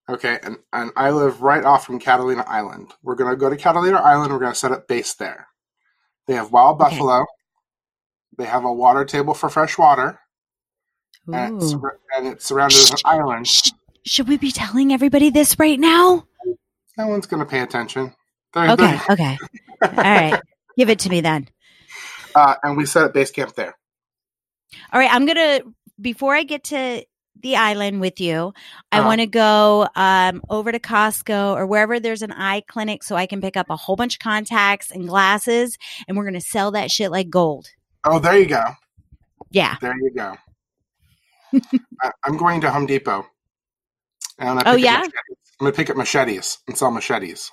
Okay, 0.10 0.40
and, 0.42 0.58
and 0.72 0.92
I 0.96 1.12
live 1.12 1.42
right 1.42 1.64
off 1.64 1.86
from 1.86 2.00
Catalina 2.00 2.46
Island. 2.48 2.94
We're 3.04 3.16
gonna 3.16 3.36
go 3.36 3.50
to 3.50 3.58
Catalina 3.58 3.98
Island. 3.98 4.32
We're 4.32 4.40
gonna 4.40 4.56
set 4.56 4.72
up 4.72 4.88
base 4.88 5.14
there. 5.16 5.48
They 6.28 6.36
have 6.36 6.52
wild 6.52 6.80
Okay. 6.82 6.92
buffalo. 6.92 7.26
They 8.38 8.46
have 8.46 8.64
a 8.64 8.72
water 8.72 9.04
table 9.04 9.34
for 9.34 9.50
fresh 9.50 9.78
water, 9.78 10.20
and 11.34 11.62
it's, 11.62 11.74
and 11.74 12.28
it's 12.28 12.46
surrounded 12.46 12.78
with 12.78 12.92
an 12.92 12.98
island. 13.04 13.48
Should 14.06 14.30
we 14.30 14.38
be 14.38 14.52
telling 14.52 14.94
everybody 14.94 15.30
this 15.30 15.60
right 15.60 15.80
now? 15.80 16.26
No 16.98 17.08
one's 17.08 17.26
gonna 17.26 17.46
pay 17.46 17.60
attention. 17.60 18.14
They're- 18.66 18.72
Okay. 18.74 18.86
they're- 18.86 19.06
Okay. 19.12 19.38
All 19.82 19.90
right. 20.04 20.42
Give 20.78 20.90
it 20.90 21.00
to 21.00 21.10
me 21.10 21.22
then. 21.22 21.48
Uh, 22.36 22.56
and 22.64 22.78
we 22.78 22.86
set 22.86 23.04
up 23.04 23.14
base 23.14 23.32
camp 23.32 23.54
there. 23.56 23.76
All 24.92 25.00
right. 25.00 25.12
I'm 25.12 25.26
gonna 25.26 25.62
before 26.00 26.36
I 26.36 26.44
get 26.44 26.66
to 26.66 27.04
the 27.42 27.56
island 27.56 28.02
with 28.02 28.20
you, 28.20 28.54
I 28.92 29.00
Uh-huh. 29.00 29.08
want 29.08 29.22
to 29.22 29.28
go 29.28 29.88
um, 29.96 30.42
over 30.50 30.72
to 30.72 30.80
Costco 30.80 31.56
or 31.56 31.66
wherever 31.68 32.00
there's 32.00 32.22
an 32.24 32.32
eye 32.32 32.64
clinic 32.68 33.04
so 33.04 33.16
I 33.16 33.28
can 33.28 33.42
pick 33.42 33.56
up 33.58 33.70
a 33.70 33.76
whole 33.76 33.96
bunch 33.96 34.16
of 34.16 34.20
contacts 34.20 34.90
and 34.92 35.08
glasses, 35.08 35.78
and 36.08 36.18
we're 36.18 36.26
gonna 36.26 36.42
sell 36.42 36.72
that 36.72 36.90
shit 36.92 37.12
like 37.12 37.30
gold. 37.30 37.68
Oh, 38.04 38.20
there 38.20 38.38
you 38.40 38.48
go. 38.48 38.64
Yeah. 39.52 39.76
There 39.82 39.96
you 40.00 40.12
go. 40.16 40.36
I, 42.02 42.12
I'm 42.26 42.38
going 42.38 42.62
to 42.62 42.72
Home 42.72 42.86
Depot. 42.86 43.26
And 44.40 44.60
I'm 44.60 44.64
Oh, 44.68 44.76
yeah? 44.76 45.02
I'm 45.04 45.12
gonna 45.60 45.72
pick 45.72 45.90
up 45.90 45.98
machetes 45.98 46.60
and 46.68 46.78
sell 46.78 46.92
machetes. 46.92 47.52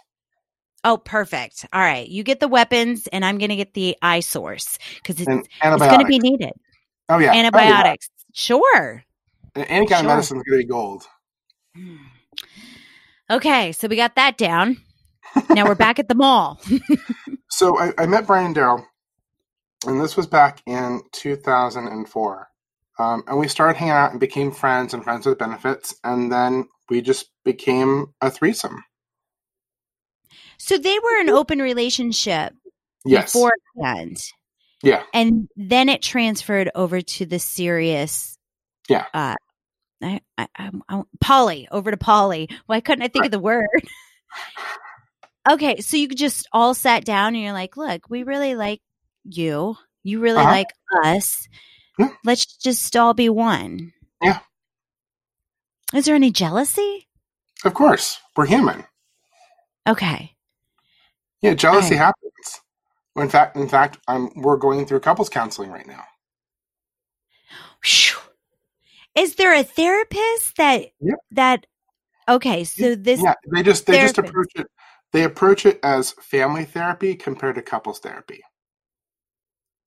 Oh, 0.84 0.98
perfect. 0.98 1.66
All 1.72 1.80
right. 1.80 2.06
You 2.06 2.22
get 2.22 2.40
the 2.40 2.48
weapons, 2.48 3.06
and 3.08 3.24
I'm 3.24 3.38
gonna 3.38 3.56
get 3.56 3.72
the 3.74 3.96
eye 4.02 4.20
source 4.20 4.78
because 4.96 5.18
it's 5.20 5.28
it's 5.30 5.48
gonna 5.62 6.04
be 6.04 6.18
needed. 6.18 6.52
oh 7.08 7.18
yeah, 7.18 7.32
Antibiotics. 7.32 8.10
Sure. 8.32 9.02
Oh, 9.56 9.60
yeah. 9.60 9.64
Any 9.68 9.86
kind 9.86 10.00
Sure. 10.00 10.10
of 10.10 10.16
medicine 10.16 10.36
is 10.38 10.42
gonna 10.42 10.58
be 10.58 10.66
gold. 10.66 11.04
Okay, 13.30 13.72
so 13.72 13.88
we 13.88 13.96
got 13.96 14.14
that 14.16 14.36
down. 14.36 14.76
Now 15.50 15.64
we're 15.64 15.74
back 15.74 15.98
at 15.98 16.08
the 16.08 16.14
mall. 16.14 16.60
So 17.48 17.78
I, 17.78 17.92
I 17.96 18.06
met 18.06 18.26
Brian 18.26 18.52
Daryl, 18.52 18.84
and 19.86 20.00
this 20.00 20.16
was 20.16 20.26
back 20.26 20.60
in 20.66 21.02
2004. 21.12 22.48
Um, 22.98 23.22
and 23.28 23.38
we 23.38 23.46
started 23.46 23.76
hanging 23.78 23.92
out 23.92 24.10
and 24.10 24.18
became 24.18 24.50
friends 24.50 24.92
and 24.92 25.04
friends 25.04 25.24
with 25.24 25.38
benefits, 25.38 25.94
and 26.02 26.32
then 26.32 26.66
we 26.90 27.00
just 27.00 27.30
became 27.44 28.06
a 28.20 28.28
threesome. 28.28 28.82
So 30.58 30.78
they 30.78 30.98
were 30.98 31.20
an 31.20 31.28
open 31.30 31.58
relationship 31.60 32.54
Yes. 33.04 33.32
beforehand. 33.32 34.18
Yeah. 34.82 35.02
And 35.12 35.48
then 35.56 35.88
it 35.88 36.02
transferred 36.02 36.70
over 36.74 37.00
to 37.00 37.26
the 37.26 37.38
serious. 37.38 38.38
Yeah. 38.88 39.06
Uh, 39.14 39.34
I, 40.02 40.20
I, 40.36 40.48
I, 40.56 40.70
I, 40.88 41.02
poly, 41.20 41.68
over 41.70 41.90
to 41.90 41.96
poly. 41.96 42.48
Why 42.66 42.80
couldn't 42.80 43.02
I 43.04 43.08
think 43.08 43.24
of 43.24 43.30
the 43.30 43.38
word? 43.38 43.66
okay, 45.50 45.80
so 45.80 45.96
you 45.96 46.08
could 46.08 46.18
just 46.18 46.48
all 46.52 46.74
sat 46.74 47.04
down 47.04 47.34
and 47.34 47.42
you're 47.42 47.52
like, 47.52 47.76
look, 47.76 48.08
we 48.10 48.22
really 48.22 48.54
like 48.54 48.80
you. 49.24 49.76
You 50.02 50.20
really 50.20 50.40
Uh-huh. 50.40 50.50
like 50.50 50.68
us. 51.04 51.48
Yeah. 51.98 52.10
Let's 52.24 52.44
just 52.44 52.94
all 52.96 53.14
be 53.14 53.28
one. 53.30 53.92
Yeah. 54.22 54.40
Is 55.94 56.04
there 56.06 56.14
any 56.14 56.30
jealousy? 56.30 57.08
Of 57.64 57.72
course, 57.72 58.18
we're 58.36 58.46
human. 58.46 58.84
Okay. 59.86 60.33
Yeah, 61.44 61.54
jealousy 61.54 61.94
Right. 61.94 61.98
happens. 61.98 62.60
In 63.16 63.28
fact, 63.28 63.56
in 63.56 63.68
fact, 63.68 63.98
I'm, 64.08 64.30
we're 64.34 64.56
going 64.56 64.86
through 64.86 65.00
couples 65.00 65.28
counseling 65.28 65.70
right 65.70 65.86
now. 65.86 66.04
Is 69.14 69.34
there 69.36 69.54
a 69.54 69.62
therapist 69.62 70.56
that 70.56 70.86
Yep. 71.00 71.18
that 71.32 71.66
okay, 72.28 72.64
so 72.64 72.94
this 72.94 73.20
yeah, 73.22 73.34
they 73.52 73.62
just 73.62 73.86
they 73.86 73.98
just 73.98 74.18
approach 74.18 74.50
it. 74.56 74.66
They 75.12 75.22
approach 75.22 75.66
it 75.66 75.78
as 75.82 76.12
family 76.12 76.64
therapy 76.64 77.14
compared 77.14 77.54
to 77.56 77.62
couples 77.62 78.00
therapy 78.00 78.40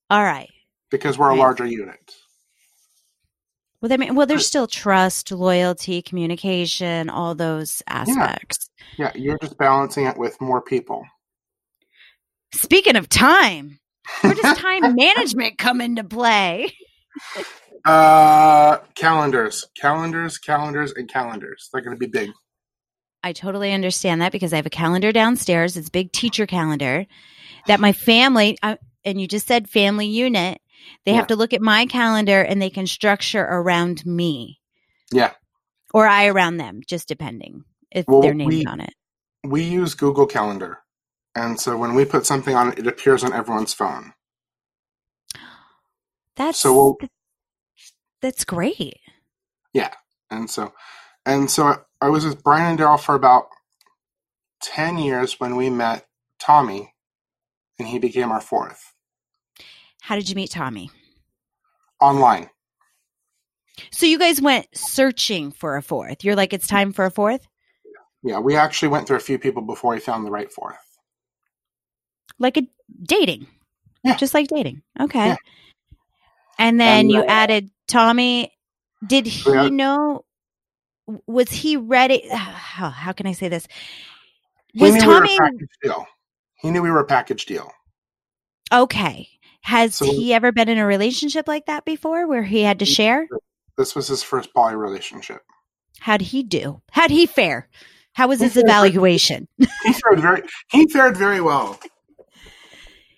all 0.09 0.23
right. 0.23 0.49
because 0.91 1.17
we're 1.17 1.31
a 1.31 1.35
larger 1.35 1.65
unit. 1.65 2.13
Well, 3.81 3.91
I 3.91 3.97
mean, 3.97 4.15
well, 4.15 4.25
there's 4.27 4.47
still 4.47 4.67
trust, 4.67 5.31
loyalty, 5.31 6.01
communication, 6.01 7.09
all 7.09 7.35
those 7.35 7.81
aspects. 7.87 8.69
Yeah, 8.97 9.11
you're 9.15 9.37
just 9.39 9.57
balancing 9.57 10.05
it 10.05 10.17
with 10.17 10.39
more 10.39 10.61
people. 10.61 11.03
Speaking 12.53 12.95
of 12.95 13.10
time, 13.10 13.79
where 14.21 14.33
does 14.33 14.57
time 14.60 14.95
management 14.95 15.57
come 15.57 15.81
into 15.81 16.03
play? 16.03 16.73
Uh, 17.86 18.77
calendars, 18.95 19.65
calendars, 19.79 20.38
calendars, 20.38 20.91
and 20.93 21.10
calendars. 21.10 21.69
They're 21.71 21.81
going 21.81 21.95
to 21.95 21.99
be 21.99 22.07
big. 22.12 22.31
I 23.23 23.33
totally 23.33 23.73
understand 23.73 24.21
that 24.21 24.31
because 24.31 24.53
I 24.53 24.57
have 24.57 24.65
a 24.65 24.69
calendar 24.71 25.12
downstairs. 25.12 25.75
It's 25.75 25.88
a 25.89 25.91
big 25.91 26.12
teacher 26.12 26.45
calendar 26.45 27.05
that 27.67 27.79
my 27.79 27.91
family, 27.91 28.57
uh, 28.63 28.77
and 29.03 29.19
you 29.19 29.27
just 29.27 29.47
said 29.47 29.69
family 29.69 30.07
unit, 30.07 30.62
they 31.05 31.12
Yeah. 31.12 31.17
have 31.17 31.27
to 31.27 31.36
look 31.36 31.53
at 31.53 31.62
my 31.62 31.86
calendar 31.86 32.41
and 32.41 32.62
they 32.62 32.69
can 32.69 32.88
structure 32.88 33.41
around 33.43 34.05
me. 34.05 34.60
Yeah. 35.12 35.31
Or 35.93 36.07
I 36.07 36.27
around 36.27 36.57
them, 36.57 36.81
just 36.88 37.07
depending 37.07 37.63
if 37.91 38.05
Well, 38.07 38.21
their 38.21 38.33
name's 38.33 38.55
we- 38.55 38.65
on 38.65 38.79
it. 38.81 38.93
We 39.43 39.63
use 39.63 39.93
Google 39.95 40.25
Calendar, 40.25 40.79
and 41.38 41.60
so 41.60 41.78
when 41.78 41.93
we 41.93 42.06
put 42.06 42.26
something 42.26 42.56
on 42.56 42.69
it, 42.71 42.80
it 42.80 42.88
appears 42.88 43.23
on 43.23 43.34
everyone's 43.34 43.73
phone. 43.73 44.13
That's 46.36 46.60
So 46.60 46.73
we'll- 46.73 46.97
that's 48.21 48.45
great. 48.45 49.00
Yeah. 49.73 49.93
And 50.30 50.50
so, 50.50 50.73
and 51.26 51.50
so 51.50 51.63
I, 51.67 51.78
I 52.02 52.10
was 52.10 52.26
with 52.26 52.43
Brian 52.43 52.71
and 52.71 52.80
Daryl 52.80 53.00
for 53.00 53.15
about 53.15 53.47
ten 54.62 54.97
years 54.97 55.39
when 55.39 55.56
we 55.56 55.69
met 55.69 56.06
Tommy, 56.39 56.93
and 57.80 57.88
he 57.88 58.00
became 58.00 58.32
our 58.32 58.41
fourth 58.41 58.93
How 60.02 60.15
did 60.15 60.30
you 60.30 60.36
meet 60.36 60.52
Tommy? 60.52 60.89
online. 62.00 62.50
So 63.91 64.06
you 64.06 64.17
guys 64.19 64.41
went 64.41 64.67
searching 64.76 65.52
for 65.52 65.78
a 65.78 65.82
fourth. 65.84 66.23
You're 66.23 66.36
like, 66.36 66.54
it's 66.54 66.67
time 66.67 66.91
for 66.93 67.06
a 67.06 67.12
fourth. 67.12 67.47
Yeah, 68.23 68.39
we 68.39 68.56
actually 68.56 68.89
went 68.89 69.08
through 69.08 69.17
a 69.17 69.21
few 69.21 69.38
people 69.39 69.62
before 69.62 69.93
we 69.93 70.00
found 70.00 70.26
the 70.26 70.32
right 70.32 70.52
fourth. 70.52 70.78
Like 72.39 72.58
a 72.58 72.67
dating. 73.04 73.47
Yeah. 74.04 74.15
Just 74.17 74.34
like 74.34 74.47
dating. 74.47 74.82
Okay. 75.00 75.28
Yeah. 75.28 75.36
And 76.60 76.80
then 76.80 77.00
And, 77.02 77.12
you 77.12 77.19
uh, 77.21 77.26
added 77.28 77.69
Tommy. 77.88 78.52
Did 79.06 79.26
he 79.28 79.52
Yeah. 79.52 79.69
know? 79.69 80.23
Was 81.28 81.50
he 81.50 81.78
ready? 81.78 82.28
How, 82.32 82.89
how 82.89 83.12
can 83.13 83.28
I 83.28 83.32
say 83.34 83.47
this? 83.50 83.67
He 84.73 84.84
Was 84.84 84.93
knew 84.95 85.02
Tommy 85.02 85.30
we 85.30 85.39
were 85.39 85.45
a 85.45 85.50
package 85.52 85.69
deal. 85.84 86.08
He 86.56 86.71
knew 86.71 86.82
we 86.82 86.91
were 86.91 87.00
a 87.00 87.06
package 87.06 87.45
deal. 87.45 87.71
okay? 88.71 89.28
Has 89.62 89.95
So- 89.95 90.06
he 90.06 90.34
ever 90.34 90.52
been 90.52 90.69
in 90.69 90.78
a 90.78 90.86
relationship 90.86 91.47
like 91.47 91.65
that 91.67 91.86
before 91.86 92.28
where 92.28 92.43
he 92.43 92.62
had 92.62 92.80
to 92.80 92.86
share? 92.86 93.28
This 93.78 93.95
was 93.95 94.08
his 94.08 94.23
first 94.23 94.54
poly 94.54 94.76
relationship. 94.76 95.41
How'd 96.00 96.21
he 96.21 96.43
do? 96.43 96.82
How'd 96.91 97.12
he 97.12 97.26
fare? 97.26 97.67
How 98.13 98.28
was 98.28 98.39
He 98.39 98.45
his 98.45 98.54
fared- 98.54 98.65
evaluation? 98.65 99.47
He 99.84 99.93
fared 99.93 100.19
very 100.19 100.41
he 100.71 100.88
fared 100.88 101.15
very 101.17 101.41
well. 101.41 101.80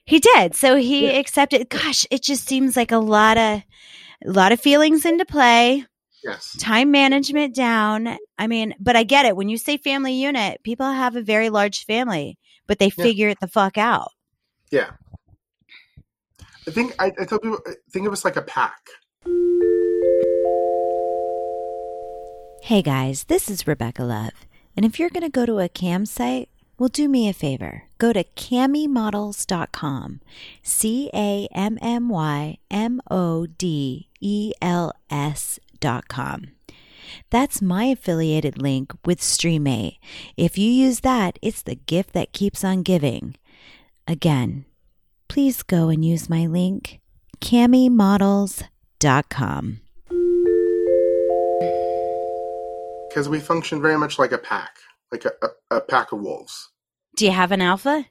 He 0.09 0.19
did. 0.19 0.55
So 0.55 0.75
he 0.75 1.05
Yeah. 1.05 1.19
accepted. 1.19 1.69
Gosh, 1.69 2.07
it 2.09 2.23
just 2.23 2.47
seems 2.47 2.75
like 2.75 2.91
a 2.91 2.97
lot 2.97 3.37
of 3.37 3.61
a 4.25 4.31
lot 4.31 4.51
of 4.51 4.59
feelings 4.59 5.05
into 5.05 5.23
play, 5.23 5.85
Yes. 6.23 6.57
time 6.57 6.89
management 6.91 7.53
down. 7.55 8.17
I 8.37 8.47
mean, 8.47 8.73
but 8.79 8.95
I 8.97 9.03
get 9.03 9.25
it. 9.25 9.35
When 9.37 9.47
you 9.49 9.57
say 9.57 9.77
family 9.77 10.13
unit, 10.13 10.61
people 10.63 10.91
have 10.91 11.15
a 11.15 11.21
very 11.21 11.49
large 11.49 11.85
family, 11.85 12.37
but 12.67 12.79
they 12.79 12.91
Yeah. 12.97 13.03
figure 13.03 13.29
it 13.29 13.39
the 13.39 13.47
fuck 13.47 13.77
out. 13.77 14.09
Yeah. 14.71 14.89
I 16.67 16.71
think 16.71 16.95
I, 16.99 17.13
I 17.19 17.25
tell 17.25 17.39
people 17.39 17.59
think 17.91 18.05
it 18.05 18.09
was 18.09 18.25
like 18.25 18.35
a 18.35 18.41
pack. 18.41 18.79
Hey 22.63 22.81
guys, 22.81 23.25
this 23.25 23.49
is 23.49 23.67
Rebecca 23.67 24.03
Love. 24.03 24.33
And 24.75 24.85
if 24.85 24.99
you're 24.99 25.09
going 25.09 25.23
to 25.23 25.29
go 25.29 25.45
to 25.45 25.59
a 25.59 25.69
cam 25.69 26.05
site, 26.05 26.49
well, 26.79 26.89
do 26.89 27.09
me 27.09 27.27
a 27.27 27.33
favor. 27.33 27.83
Go 27.97 28.13
to 28.13 28.23
cammymodels.com. 28.23 30.21
C 30.63 31.09
A 31.13 31.49
M 31.53 31.77
M 31.81 32.07
Y 32.09 32.57
M 32.71 33.01
O 33.11 33.45
D 33.45 34.07
E 34.21 34.53
L 34.61 34.93
S.com. 35.09 36.47
That's 37.29 37.61
my 37.61 37.83
affiliated 37.85 38.61
link 38.61 38.93
with 39.05 39.19
Streamate. 39.19 39.97
If 40.37 40.57
you 40.57 40.71
use 40.71 41.01
that, 41.01 41.37
it's 41.41 41.61
the 41.61 41.75
gift 41.75 42.13
that 42.13 42.31
keeps 42.31 42.63
on 42.63 42.83
giving. 42.83 43.35
Again, 44.07 44.63
please 45.27 45.63
go 45.63 45.89
and 45.89 46.05
use 46.05 46.29
my 46.29 46.47
link, 46.47 47.01
cammymodels.com. 47.41 49.79
Because 53.09 53.27
we 53.27 53.39
function 53.39 53.81
very 53.81 53.97
much 53.97 54.19
like 54.19 54.31
a 54.31 54.37
pack. 54.37 54.77
Like 55.11 55.25
a, 55.25 55.31
a, 55.71 55.77
a 55.77 55.81
pack 55.81 56.11
of 56.11 56.19
wolves. 56.21 56.69
Do 57.15 57.25
you 57.25 57.31
have 57.31 57.51
an 57.51 57.61
alpha? 57.61 58.05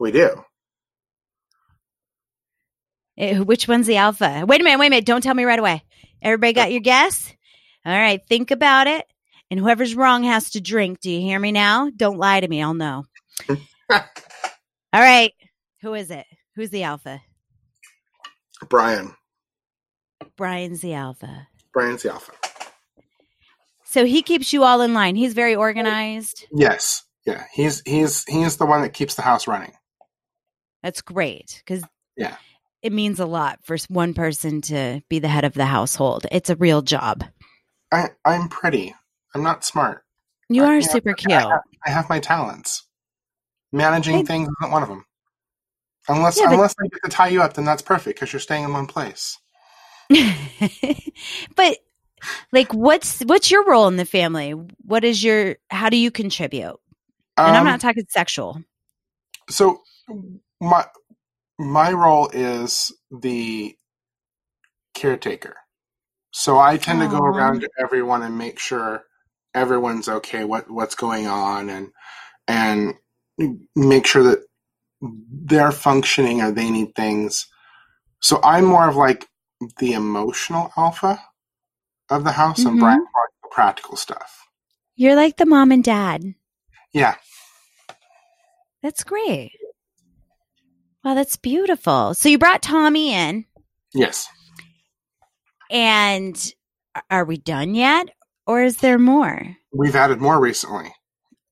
We 0.00 0.12
do. 0.12 0.44
Eh, 3.18 3.38
Which 3.38 3.68
one's 3.68 3.86
the 3.86 3.96
alpha? 3.96 4.44
Wait 4.46 4.60
a 4.60 4.64
minute, 4.64 4.78
wait 4.78 4.86
a 4.88 4.90
minute. 4.90 5.06
Don't 5.06 5.22
tell 5.22 5.34
me 5.34 5.44
right 5.44 5.58
away. 5.58 5.82
Everybody 6.22 6.52
got 6.52 6.72
your 6.72 6.80
guess? 6.80 7.32
All 7.84 7.92
right, 7.96 8.20
think 8.28 8.50
about 8.50 8.86
it. 8.86 9.06
And 9.50 9.58
whoever's 9.60 9.94
wrong 9.94 10.24
has 10.24 10.50
to 10.50 10.60
drink. 10.60 11.00
Do 11.00 11.10
you 11.10 11.20
hear 11.20 11.38
me 11.38 11.52
now? 11.52 11.90
Don't 11.94 12.18
lie 12.18 12.40
to 12.40 12.48
me. 12.48 12.62
I'll 12.62 12.74
know. 12.74 13.04
All 13.90 14.00
right. 14.94 15.32
Who 15.82 15.94
is 15.94 16.10
it? 16.10 16.26
Who's 16.56 16.70
the 16.70 16.84
alpha? 16.84 17.20
Brian. 18.68 19.14
Brian's 20.36 20.80
the 20.80 20.94
alpha. 20.94 21.48
Brian's 21.72 22.02
the 22.02 22.12
alpha. 22.12 22.32
So 23.90 24.04
he 24.04 24.22
keeps 24.22 24.52
you 24.52 24.62
all 24.62 24.82
in 24.82 24.94
line. 24.94 25.16
He's 25.16 25.34
very 25.34 25.56
organized. 25.56 26.46
Yes. 26.52 27.02
Yeah. 27.26 27.44
He's 27.52 27.82
he's 27.84 28.24
he's 28.28 28.56
the 28.56 28.64
one 28.64 28.82
that 28.82 28.92
keeps 28.92 29.16
the 29.16 29.22
house 29.22 29.48
running. 29.48 29.72
That's 30.84 31.02
great 31.02 31.60
because 31.66 31.82
Yeah. 32.16 32.36
it 32.82 32.92
means 32.92 33.18
a 33.18 33.26
lot 33.26 33.58
for 33.64 33.76
one 33.88 34.14
person 34.14 34.60
to 34.62 35.00
be 35.08 35.18
the 35.18 35.26
head 35.26 35.42
of 35.44 35.54
the 35.54 35.66
household. 35.66 36.24
It's 36.30 36.50
a 36.50 36.56
real 36.56 36.82
job. 36.82 37.24
I 37.90 38.10
I'm 38.24 38.48
pretty. 38.48 38.94
I'm 39.34 39.42
not 39.42 39.64
smart. 39.64 40.04
You 40.48 40.62
are 40.64 40.78
yeah, 40.78 40.86
super 40.86 41.10
I 41.10 41.14
cute. 41.14 41.32
have, 41.32 41.60
I 41.84 41.90
have 41.90 42.08
my 42.08 42.20
talents. 42.20 42.86
Managing 43.72 44.18
Hey. 44.18 44.22
things 44.24 44.48
isn't 44.60 44.72
one 44.72 44.84
of 44.84 44.88
them. 44.88 45.04
Unless 46.08 46.38
Yeah, 46.38 46.46
but- 46.46 46.54
unless 46.54 46.74
I 46.80 46.86
get 46.86 47.00
to 47.04 47.10
tie 47.10 47.28
you 47.28 47.42
up, 47.42 47.54
then 47.54 47.64
that's 47.64 47.82
perfect 47.82 48.20
because 48.20 48.32
you're 48.32 48.38
staying 48.40 48.62
in 48.64 48.72
one 48.72 48.86
place. 48.86 49.36
but 51.56 51.78
like 52.52 52.72
what's 52.74 53.20
what's 53.20 53.50
your 53.50 53.64
role 53.64 53.88
in 53.88 53.96
the 53.96 54.04
family? 54.04 54.50
What 54.50 55.04
is 55.04 55.22
your 55.22 55.56
how 55.70 55.88
do 55.88 55.96
you 55.96 56.10
contribute? 56.10 56.76
And 57.36 57.56
i'm 57.56 57.62
Um, 57.62 57.66
not 57.66 57.80
talking 57.80 58.04
sexual. 58.08 58.62
so 59.48 59.80
my 60.60 60.84
my 61.58 61.92
role 61.92 62.28
is 62.32 62.92
the 63.10 63.76
caretaker. 64.94 65.56
So 66.32 66.58
i 66.58 66.76
tend 66.76 67.00
to 67.00 67.08
go 67.08 67.18
around 67.24 67.60
to 67.60 67.68
everyone 67.78 68.22
and 68.22 68.36
make 68.38 68.58
sure 68.58 69.04
everyone's 69.54 70.08
okay 70.08 70.44
what 70.44 70.70
what's 70.70 70.94
going 70.94 71.26
on 71.26 71.70
and 71.70 71.88
and 72.46 72.94
make 73.74 74.06
sure 74.06 74.22
that 74.22 74.40
they're 75.00 75.72
functioning 75.72 76.42
or 76.42 76.52
they 76.52 76.70
need 76.70 76.94
things. 76.94 77.46
So 78.20 78.40
i'm 78.44 78.64
more 78.66 78.88
of 78.88 78.96
like 78.96 79.26
the 79.78 79.92
emotional 79.94 80.70
alpha 80.76 81.22
of 82.10 82.24
the 82.24 82.32
house 82.32 82.58
and 82.64 82.76
Mhm. 82.76 82.80
Brian's 82.80 82.98
more 83.14 83.22
like 83.24 83.42
the 83.42 83.48
practical 83.54 83.96
stuff. 83.96 84.46
You're 84.96 85.16
like 85.16 85.36
the 85.36 85.46
mom 85.46 85.72
and 85.72 85.82
dad. 85.84 86.34
Yeah. 86.92 87.14
That's 88.82 89.04
great. 89.04 89.52
Wow 91.04 91.14
that's 91.14 91.36
beautiful. 91.36 92.14
So 92.14 92.28
you 92.28 92.38
brought 92.38 92.62
tommy 92.62 93.12
in. 93.14 93.46
Yes. 93.94 94.28
And 95.70 96.36
are 97.10 97.24
we 97.24 97.36
done 97.36 97.74
yet? 97.74 98.08
Or 98.46 98.62
is 98.62 98.78
there 98.78 98.98
more? 98.98 99.56
We've 99.72 99.94
added 99.94 100.20
more 100.20 100.40
recently. 100.40 100.92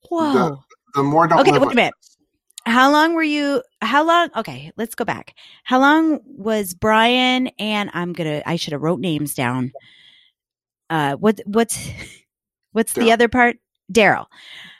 Whoa. 0.08 0.58
the 0.94 1.02
more 1.02 1.28
don't 1.28 1.40
okay 1.40 1.52
wait 1.52 1.62
a 1.62 1.74
minute. 1.74 1.94
How 2.64 2.90
long 2.90 3.14
were 3.14 3.22
you 3.22 3.62
how 3.80 4.04
long 4.04 4.30
okay 4.36 4.72
let's 4.76 4.94
go 4.94 5.04
back. 5.04 5.34
How 5.64 5.78
long 5.78 6.20
was 6.24 6.74
brian 6.74 7.48
and 7.58 7.90
i'm 7.92 8.12
gonna 8.14 8.42
i 8.46 8.56
should 8.56 8.72
have 8.72 8.82
wrote 8.82 9.00
names 9.00 9.34
down 9.34 9.72
uh 10.90 11.14
what 11.16 11.40
what's 11.46 11.90
what's 12.72 12.92
the 12.92 13.12
other 13.12 13.28
part? 13.28 13.56
Daryl. 13.92 14.26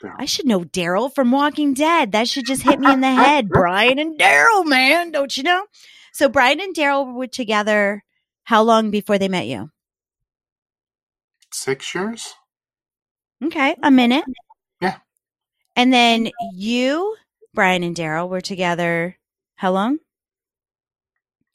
Daryl. 0.03 0.15
i 0.17 0.25
should 0.25 0.45
know 0.45 0.61
daryl 0.61 1.13
from 1.13 1.31
walking 1.31 1.73
dead. 1.73 2.11
That 2.11 2.27
should 2.27 2.45
just 2.45 2.61
hit 2.61 2.79
me 2.79 2.91
in 2.91 3.01
the 3.01 3.11
head. 3.11 3.49
Brian 3.49 3.99
and 3.99 4.19
daryl 4.19 4.65
man 4.65 5.11
don't 5.11 5.35
you 5.35 5.43
know? 5.43 5.65
So 6.13 6.29
brian 6.29 6.59
and 6.59 6.75
daryl 6.75 7.13
were 7.13 7.27
together 7.27 8.03
how 8.43 8.61
long 8.63 8.91
before 8.91 9.17
they 9.17 9.29
met 9.29 9.47
you? 9.47 9.71
Six 11.51 11.93
years. 11.95 12.33
Okay 13.43 13.75
a 13.81 13.89
minute. 13.91 14.25
Yeah. 14.81 14.97
and 15.75 15.91
then 15.91 16.29
you 16.53 17.15
brian 17.53 17.83
and 17.83 17.95
daryl 17.95 18.29
were 18.29 18.41
together 18.41 19.17
how 19.55 19.71
long? 19.71 19.97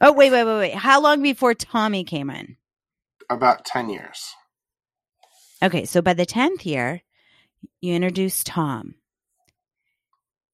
Oh 0.01 0.13
wait 0.13 0.33
wait 0.33 0.45
wait 0.45 0.59
wait. 0.59 0.75
How 0.75 1.01
long 1.01 1.23
before 1.23 1.55
tommy 1.55 2.05
came 2.05 2.31
in? 2.31 2.57
About 3.31 3.65
10 3.65 3.89
years 3.91 4.35
okay 5.65 5.85
so 5.85 6.01
by 6.03 6.15
the 6.15 6.27
10th 6.27 6.65
year 6.65 7.03
you 7.81 7.95
introduced 7.95 8.47
tom. 8.47 8.95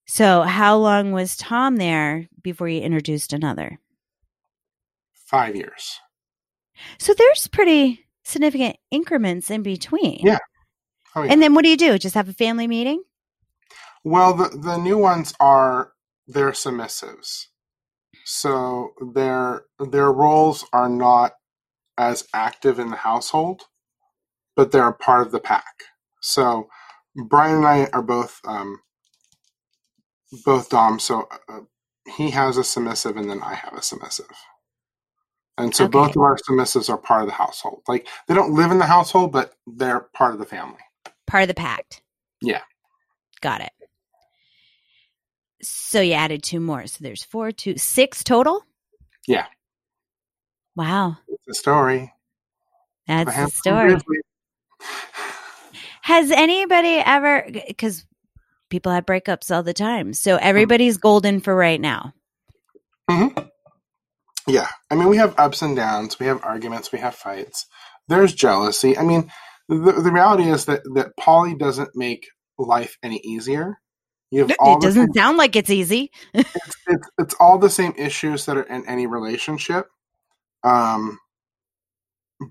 So 0.07 0.43
how 0.43 0.77
long 0.77 1.13
was 1.13 1.37
tom 1.37 1.77
there 1.77 2.29
before 2.43 2.69
you 2.69 2.81
introduced 2.81 3.33
another? 3.33 3.79
Five 5.27 5.55
years. 5.55 6.01
So 6.99 7.15
there's 7.15 7.47
pretty 7.47 8.07
significant 8.25 8.77
increments 8.91 9.51
in 9.51 9.63
between. 9.63 10.21
Yeah. 10.23 10.39
oh 11.15 11.23
yeah. 11.23 11.33
And 11.33 11.43
then 11.43 11.55
what 11.55 11.63
do 11.63 11.71
you 11.71 11.77
do? 11.77 11.99
Just 11.99 12.15
have 12.15 12.29
a 12.29 12.35
family 12.35 12.67
meeting? 12.67 13.03
Well 14.05 14.35
the, 14.35 14.49
the 14.49 14.77
new 14.79 14.99
ones 14.99 15.35
are 15.41 15.93
they're 16.27 16.53
submissives. 16.53 17.47
So 18.25 18.95
their 19.15 19.65
their 19.79 20.13
roles 20.13 20.65
are 20.73 20.89
not 20.89 21.33
as 21.99 22.27
active 22.33 22.79
in 22.79 22.91
the 22.91 22.97
household 22.97 23.63
but 24.61 24.73
they're 24.73 24.89
a 24.89 24.93
part 24.93 25.27
of 25.27 25.33
the 25.33 25.41
pack. 25.41 25.85
So 26.21 26.69
brian 27.17 27.57
and 27.57 27.67
i 27.67 27.87
are 27.93 28.03
both 28.03 28.41
um 28.45 28.81
both 30.45 30.69
dom 30.69 30.99
so 31.01 31.27
uh, 31.49 31.61
he 32.17 32.31
has 32.31 32.57
a 32.57 32.63
submissive 32.63 33.17
and 33.17 33.29
then 33.29 33.43
i 33.43 33.55
have 33.55 33.73
a 33.73 33.81
submissive. 33.81 34.27
And 35.57 35.75
so 35.75 35.89
both 35.89 36.15
of 36.15 36.23
our 36.23 36.37
submissives 36.37 36.91
are 36.91 36.99
part 36.99 37.23
of 37.23 37.29
the 37.29 37.35
household. 37.35 37.83
Like 37.89 38.07
they 38.29 38.35
don't 38.35 38.53
live 38.53 38.71
in 38.71 38.79
the 38.79 38.85
household 38.85 39.33
but 39.33 39.55
they're 39.67 40.01
part 40.13 40.35
of 40.35 40.39
the 40.39 40.45
family. 40.45 40.81
Part 41.27 41.45
of 41.45 41.49
the 41.49 41.55
pact. 41.55 42.03
Yeah. 42.43 42.61
got 43.41 43.63
it. 43.63 43.73
So 45.63 46.03
you 46.03 46.13
added 46.13 46.43
two 46.43 46.61
more. 46.61 46.87
So 46.87 46.99
there's 47.01 47.25
four 47.25 47.51
two 47.51 47.79
six 47.79 48.23
total? 48.23 48.63
Yeah. 49.27 49.47
wow. 50.77 51.17
It's 51.29 51.49
a 51.49 51.55
story. 51.55 52.13
That's 53.11 53.35
the 53.35 53.49
story. 53.49 53.97
Has 56.03 56.31
anybody 56.31 57.03
ever, 57.05 57.49
because 57.69 58.05
people 58.71 58.93
have 58.93 59.05
breakups 59.05 59.55
all 59.55 59.63
the 59.63 59.75
time. 59.75 60.15
So 60.15 60.37
everybody's 60.37 60.97
golden 60.97 61.41
for 61.41 61.55
right 61.55 61.81
now. 61.81 62.15
Mm-hmm. 63.11 63.47
Yeah. 64.47 64.69
I 64.91 64.95
mean, 64.95 65.09
we 65.09 65.19
have 65.19 65.39
ups 65.39 65.63
and 65.63 65.77
downs. 65.77 66.19
We 66.19 66.27
have 66.27 66.43
arguments. 66.43 66.91
We 66.93 67.01
have 67.01 67.15
fights. 67.15 67.67
There's 68.09 68.35
jealousy. 68.35 68.97
I 68.97 69.03
mean, 69.03 69.31
the, 69.69 69.93
the 69.93 70.11
reality 70.11 70.45
is 70.45 70.65
that, 70.65 70.83
that 70.95 71.17
poly 71.19 71.55
doesn't 71.55 71.91
make 71.95 72.27
life 72.59 72.97
any 73.03 73.21
easier. 73.23 73.79
You 74.31 74.47
have 74.47 74.57
all 74.61 74.79
it 74.79 74.83
doesn't 74.83 75.15
sound 75.15 75.39
like 75.39 75.57
it's 75.57 75.71
easy. 75.71 76.13
it's, 76.35 76.55
it's, 76.87 77.09
it's 77.19 77.35
all 77.41 77.59
the 77.59 77.71
same 77.71 77.95
issues 77.97 78.47
that 78.47 78.57
are 78.57 78.63
in 78.63 78.87
any 78.87 79.07
relationship. 79.07 79.87
Um, 80.63 81.19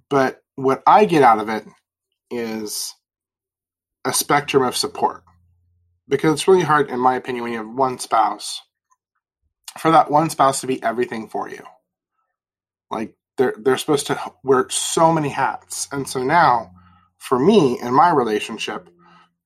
but 0.10 0.40
what 0.56 0.84
I 0.86 1.06
get 1.06 1.24
out 1.24 1.40
of 1.40 1.48
it 1.48 1.66
is 2.32 2.96
a 4.06 4.14
spectrum 4.14 4.64
of 4.64 4.76
support 4.76 5.24
because 6.08 6.34
it's 6.34 6.48
really 6.48 6.64
hard, 6.64 6.90
in 6.90 7.00
my 7.00 7.16
opinion, 7.16 7.44
when 7.44 7.52
you 7.54 7.60
have 7.60 7.70
one 7.70 8.00
spouse 8.00 8.62
for 9.78 9.92
that 9.92 10.10
one 10.10 10.30
spouse 10.30 10.62
to 10.62 10.68
be 10.68 10.82
everything 10.82 11.30
for 11.30 11.50
you. 11.50 11.64
Like 12.90 13.16
they're 13.38 13.56
they're 13.58 13.78
supposed 13.78 14.08
to 14.08 14.20
wear 14.44 14.68
so 14.70 15.12
many 15.12 15.30
hats, 15.30 15.88
and 15.92 16.08
so 16.08 16.24
now, 16.24 16.72
for 17.18 17.40
me 17.40 17.80
in 17.80 17.94
my 17.94 18.10
relationship, 18.12 18.90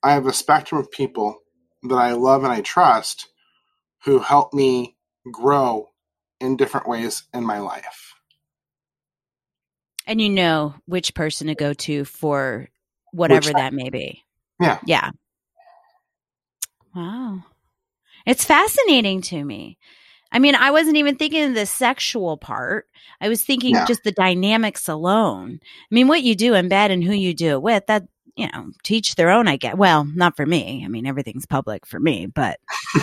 I 0.01 0.13
have 0.13 0.25
a 0.25 0.33
spectrum 0.33 0.79
of 0.79 0.91
people 0.91 1.39
that 1.83 1.95
I 1.95 2.13
love 2.13 2.43
and 2.43 2.53
I 2.53 2.61
trust 2.61 3.27
who 4.05 4.19
help 4.19 4.53
me 4.53 4.97
grow 5.31 5.89
in 6.39 6.57
different 6.57 6.87
ways 6.87 7.23
in 7.33 7.43
my 7.43 7.59
life. 7.59 8.13
And 10.05 10.21
you 10.21 10.29
know 10.29 10.75
which 10.85 11.13
person 11.13 11.47
to 11.47 11.55
go 11.55 11.73
to 11.73 12.03
for 12.03 12.67
whatever 13.13 13.49
which, 13.49 13.55
that 13.55 13.73
may 13.73 13.89
be. 13.89 14.23
Yeah. 14.59 14.79
Yeah. 14.85 15.11
Wow. 16.95 17.43
It's 18.25 18.45
fascinating 18.45 19.21
to 19.23 19.43
me. 19.43 19.77
I 20.31 20.39
mean, 20.39 20.55
I 20.55 20.71
wasn't 20.71 20.97
even 20.97 21.15
thinking 21.15 21.43
of 21.43 21.53
the 21.53 21.65
sexual 21.65 22.37
part. 22.37 22.87
I 23.21 23.29
was 23.29 23.43
thinking 23.43 23.75
yeah. 23.75 23.85
just 23.85 24.03
the 24.03 24.11
dynamics 24.11 24.87
alone. 24.89 25.59
I 25.61 25.93
mean, 25.93 26.07
what 26.07 26.23
you 26.23 26.35
do 26.35 26.55
in 26.55 26.69
bed 26.69 26.89
and 26.89 27.03
who 27.03 27.13
you 27.13 27.35
do 27.35 27.51
it 27.51 27.61
with, 27.61 27.85
that, 27.85 28.07
you 28.35 28.47
know, 28.51 28.71
teach 28.83 29.13
their 29.13 29.29
own, 29.29 29.47
I 29.47 29.57
get. 29.57 29.77
Well, 29.77 30.05
not 30.05 30.35
for 30.35 30.45
me. 30.45 30.81
I 30.83 30.87
mean, 30.87 31.05
everything's 31.05 31.45
public 31.45 31.85
for 31.85 31.99
me, 31.99 32.25
but. 32.25 32.59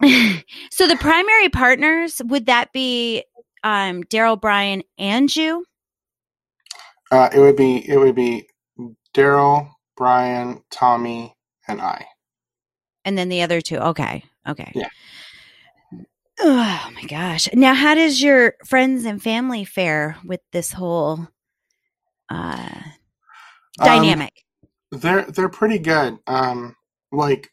so 0.70 0.86
the 0.86 0.96
primary 0.98 1.50
partners, 1.50 2.22
would 2.24 2.46
that 2.46 2.72
be 2.72 3.22
um, 3.62 4.02
Daryl, 4.04 4.40
Brian, 4.40 4.82
and 4.98 5.34
you? 5.34 5.66
Uh, 7.10 7.28
it 7.34 7.38
would 7.38 7.56
be, 7.56 7.86
it 7.86 7.98
would 7.98 8.14
be 8.14 8.48
Daryl, 9.14 9.70
Brian, 9.96 10.62
Tommy, 10.70 11.34
and 11.68 11.80
I. 11.80 12.06
And 13.04 13.16
then 13.16 13.28
the 13.28 13.42
other 13.42 13.60
two. 13.60 13.78
Okay. 13.78 14.24
Okay. 14.48 14.72
Yeah. 14.74 14.88
Oh 16.40 16.90
my 16.94 17.02
gosh. 17.02 17.48
Now, 17.52 17.74
how 17.74 17.94
does 17.94 18.22
your 18.22 18.54
friends 18.64 19.04
and 19.04 19.22
family 19.22 19.64
fare 19.64 20.16
with 20.24 20.40
this 20.52 20.72
whole 20.72 21.28
uh, 22.30 22.80
um, 23.78 23.86
dynamic? 23.86 24.32
Um, 24.92 25.00
they're 25.00 25.22
they're 25.24 25.48
pretty 25.50 25.78
good. 25.78 26.18
Um, 26.26 26.76
like, 27.12 27.50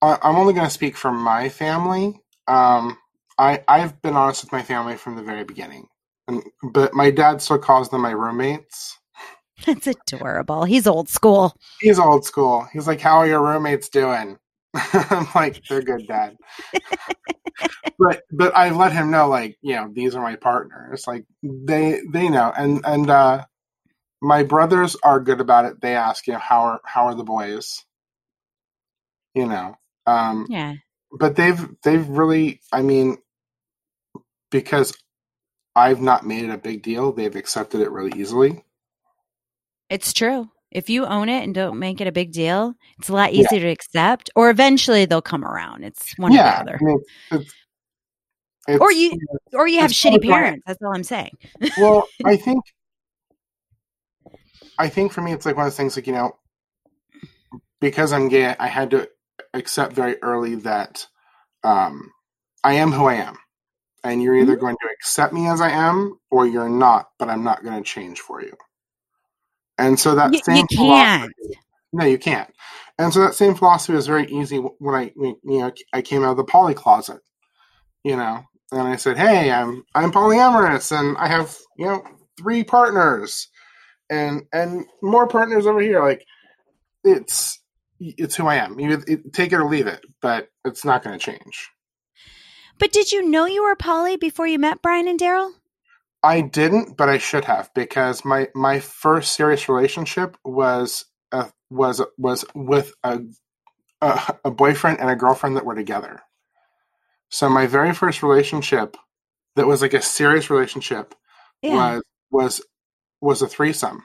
I, 0.00 0.18
I'm 0.22 0.36
only 0.36 0.54
going 0.54 0.66
to 0.66 0.72
speak 0.72 0.96
for 0.96 1.10
my 1.10 1.48
family. 1.48 2.20
Um, 2.46 2.96
I 3.38 3.62
I've 3.66 4.00
been 4.02 4.14
honest 4.14 4.44
with 4.44 4.52
my 4.52 4.62
family 4.62 4.96
from 4.96 5.16
the 5.16 5.22
very 5.22 5.44
beginning, 5.44 5.88
and, 6.28 6.42
but 6.72 6.94
my 6.94 7.10
dad 7.10 7.42
still 7.42 7.58
calls 7.58 7.88
them 7.88 8.02
my 8.02 8.12
roommates. 8.12 8.96
That's 9.66 9.86
adorable. 9.86 10.64
He's 10.64 10.86
old 10.86 11.08
school. 11.08 11.56
He's 11.80 11.98
old 11.98 12.24
school. 12.24 12.66
He's 12.72 12.86
like, 12.86 13.00
"How 13.00 13.18
are 13.18 13.26
your 13.26 13.42
roommates 13.42 13.88
doing?" 13.88 14.38
I'm 14.74 15.26
like, 15.34 15.62
"They're 15.68 15.82
good, 15.82 16.06
Dad." 16.06 16.36
but 17.98 18.22
but 18.30 18.54
I 18.54 18.70
let 18.70 18.92
him 18.92 19.10
know, 19.10 19.28
like, 19.28 19.56
you 19.62 19.76
know, 19.76 19.90
these 19.92 20.14
are 20.14 20.22
my 20.22 20.36
partners. 20.36 21.04
Like 21.06 21.24
they 21.42 22.00
they 22.12 22.28
know, 22.28 22.52
and 22.56 22.84
and 22.84 23.08
uh, 23.08 23.44
my 24.20 24.42
brothers 24.42 24.96
are 25.02 25.20
good 25.20 25.40
about 25.40 25.64
it. 25.64 25.80
They 25.80 25.94
ask, 25.94 26.26
you 26.26 26.34
know, 26.34 26.38
how 26.38 26.62
are 26.62 26.80
how 26.84 27.06
are 27.06 27.14
the 27.14 27.24
boys? 27.24 27.84
You 29.34 29.46
know, 29.46 29.76
um, 30.06 30.46
yeah. 30.50 30.74
But 31.12 31.36
they've 31.36 31.66
they've 31.82 32.06
really, 32.06 32.60
I 32.72 32.82
mean, 32.82 33.16
because 34.50 34.94
I've 35.74 36.00
not 36.00 36.26
made 36.26 36.44
it 36.44 36.50
a 36.50 36.58
big 36.58 36.82
deal, 36.82 37.12
they've 37.12 37.36
accepted 37.36 37.80
it 37.80 37.90
really 37.90 38.18
easily. 38.20 38.64
It's 39.88 40.12
true. 40.12 40.50
If 40.70 40.90
you 40.90 41.06
own 41.06 41.28
it 41.28 41.44
and 41.44 41.54
don't 41.54 41.78
make 41.78 42.00
it 42.00 42.06
a 42.06 42.12
big 42.12 42.32
deal, 42.32 42.74
it's 42.98 43.08
a 43.08 43.12
lot 43.12 43.32
easier 43.32 43.58
yeah. 43.58 43.66
to 43.66 43.68
accept. 43.68 44.30
Or 44.34 44.50
eventually 44.50 45.04
they'll 45.04 45.22
come 45.22 45.44
around. 45.44 45.84
It's 45.84 46.12
one 46.18 46.32
yeah, 46.32 46.60
or 46.60 46.64
the 46.64 46.72
other. 46.72 46.78
I 46.80 46.84
mean, 46.84 47.00
it's, 47.30 47.54
it's, 48.68 48.80
or 48.80 48.92
you, 48.92 49.18
or 49.52 49.68
you 49.68 49.80
have 49.80 49.92
shitty 49.92 50.22
parents. 50.22 50.64
That's 50.66 50.82
all 50.82 50.94
I'm 50.94 51.04
saying. 51.04 51.32
well, 51.78 52.06
I 52.24 52.36
think, 52.36 52.64
I 54.78 54.88
think 54.88 55.12
for 55.12 55.22
me, 55.22 55.32
it's 55.32 55.46
like 55.46 55.56
one 55.56 55.66
of 55.66 55.72
those 55.72 55.76
things. 55.76 55.96
Like 55.96 56.06
you 56.06 56.12
know, 56.12 56.36
because 57.80 58.12
I'm 58.12 58.28
gay, 58.28 58.54
I 58.58 58.66
had 58.66 58.90
to 58.90 59.08
accept 59.54 59.92
very 59.94 60.20
early 60.22 60.56
that 60.56 61.06
um, 61.62 62.10
I 62.64 62.74
am 62.74 62.90
who 62.90 63.06
I 63.06 63.14
am, 63.14 63.36
and 64.02 64.20
you're 64.20 64.36
either 64.36 64.52
mm-hmm. 64.52 64.60
going 64.60 64.76
to 64.82 64.88
accept 64.92 65.32
me 65.32 65.48
as 65.48 65.60
I 65.60 65.70
am, 65.70 66.18
or 66.30 66.46
you're 66.46 66.68
not. 66.68 67.10
But 67.18 67.28
I'm 67.28 67.44
not 67.44 67.62
going 67.62 67.76
to 67.76 67.88
change 67.88 68.20
for 68.20 68.42
you. 68.42 68.52
And 69.78 69.98
so 69.98 70.14
that 70.14 70.32
you, 70.32 70.40
same 70.42 70.66
you 70.70 70.76
can't. 70.76 71.32
No, 71.92 72.04
you 72.04 72.18
can't. 72.18 72.50
And 72.98 73.12
so 73.12 73.20
that 73.20 73.34
same 73.34 73.54
philosophy 73.54 73.94
was 73.94 74.06
very 74.06 74.26
easy 74.26 74.58
when 74.58 74.94
I, 74.94 75.12
you 75.16 75.38
know, 75.44 75.72
I 75.92 76.02
came 76.02 76.24
out 76.24 76.32
of 76.32 76.36
the 76.38 76.44
poly 76.44 76.74
closet, 76.74 77.20
you 78.04 78.16
know, 78.16 78.42
and 78.72 78.82
I 78.82 78.96
said, 78.96 79.16
"Hey, 79.16 79.50
I'm 79.50 79.84
I'm 79.94 80.12
polyamorous, 80.12 80.98
and 80.98 81.16
I 81.18 81.28
have 81.28 81.56
you 81.76 81.86
know 81.86 82.02
three 82.38 82.64
partners, 82.64 83.48
and 84.10 84.42
and 84.52 84.86
more 85.02 85.26
partners 85.26 85.66
over 85.66 85.80
here. 85.80 86.02
Like, 86.02 86.24
it's 87.04 87.60
it's 88.00 88.34
who 88.34 88.46
I 88.46 88.56
am. 88.56 88.78
You 88.80 89.02
it, 89.06 89.32
take 89.32 89.52
it 89.52 89.56
or 89.56 89.68
leave 89.68 89.86
it, 89.86 90.04
but 90.20 90.48
it's 90.64 90.84
not 90.84 91.02
going 91.02 91.18
to 91.18 91.24
change." 91.24 91.70
But 92.78 92.92
did 92.92 93.12
you 93.12 93.26
know 93.26 93.46
you 93.46 93.62
were 93.62 93.76
poly 93.76 94.16
before 94.16 94.46
you 94.46 94.58
met 94.58 94.82
Brian 94.82 95.08
and 95.08 95.18
Daryl? 95.18 95.52
I 96.22 96.40
didn't, 96.40 96.96
but 96.96 97.08
I 97.08 97.18
should 97.18 97.44
have 97.44 97.70
because 97.74 98.24
my 98.24 98.48
my 98.54 98.80
first 98.80 99.34
serious 99.34 99.68
relationship 99.68 100.36
was 100.44 101.04
a, 101.32 101.50
was 101.70 102.02
was 102.18 102.44
with 102.54 102.92
a, 103.04 103.20
a 104.00 104.34
a 104.44 104.50
boyfriend 104.50 105.00
and 105.00 105.10
a 105.10 105.16
girlfriend 105.16 105.56
that 105.56 105.64
were 105.64 105.74
together. 105.74 106.20
So 107.28 107.48
my 107.48 107.66
very 107.66 107.92
first 107.92 108.22
relationship 108.22 108.96
that 109.56 109.66
was 109.66 109.82
like 109.82 109.94
a 109.94 110.02
serious 110.02 110.50
relationship 110.50 111.14
yeah. 111.62 111.74
was 111.74 112.02
was 112.30 112.62
was 113.20 113.42
a 113.42 113.48
threesome 113.48 114.04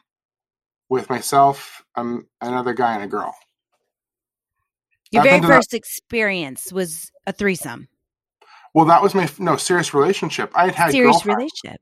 with 0.90 1.10
myself, 1.10 1.84
um, 1.96 2.28
another 2.42 2.74
guy, 2.74 2.96
and 2.96 3.04
a 3.04 3.08
girl. 3.08 3.34
Your 5.12 5.24
very 5.24 5.42
first 5.42 5.72
that, 5.72 5.78
experience 5.78 6.72
was 6.72 7.12
a 7.28 7.34
threesome. 7.34 7.88
Well, 8.74 8.86
that 8.86 9.02
was 9.02 9.14
my 9.14 9.30
no 9.40 9.58
serious 9.58 9.94
relationship. 9.94 10.52
I 10.56 10.66
had 10.66 10.76
had 10.76 10.92
serious 10.92 11.26
relationship. 11.26 11.82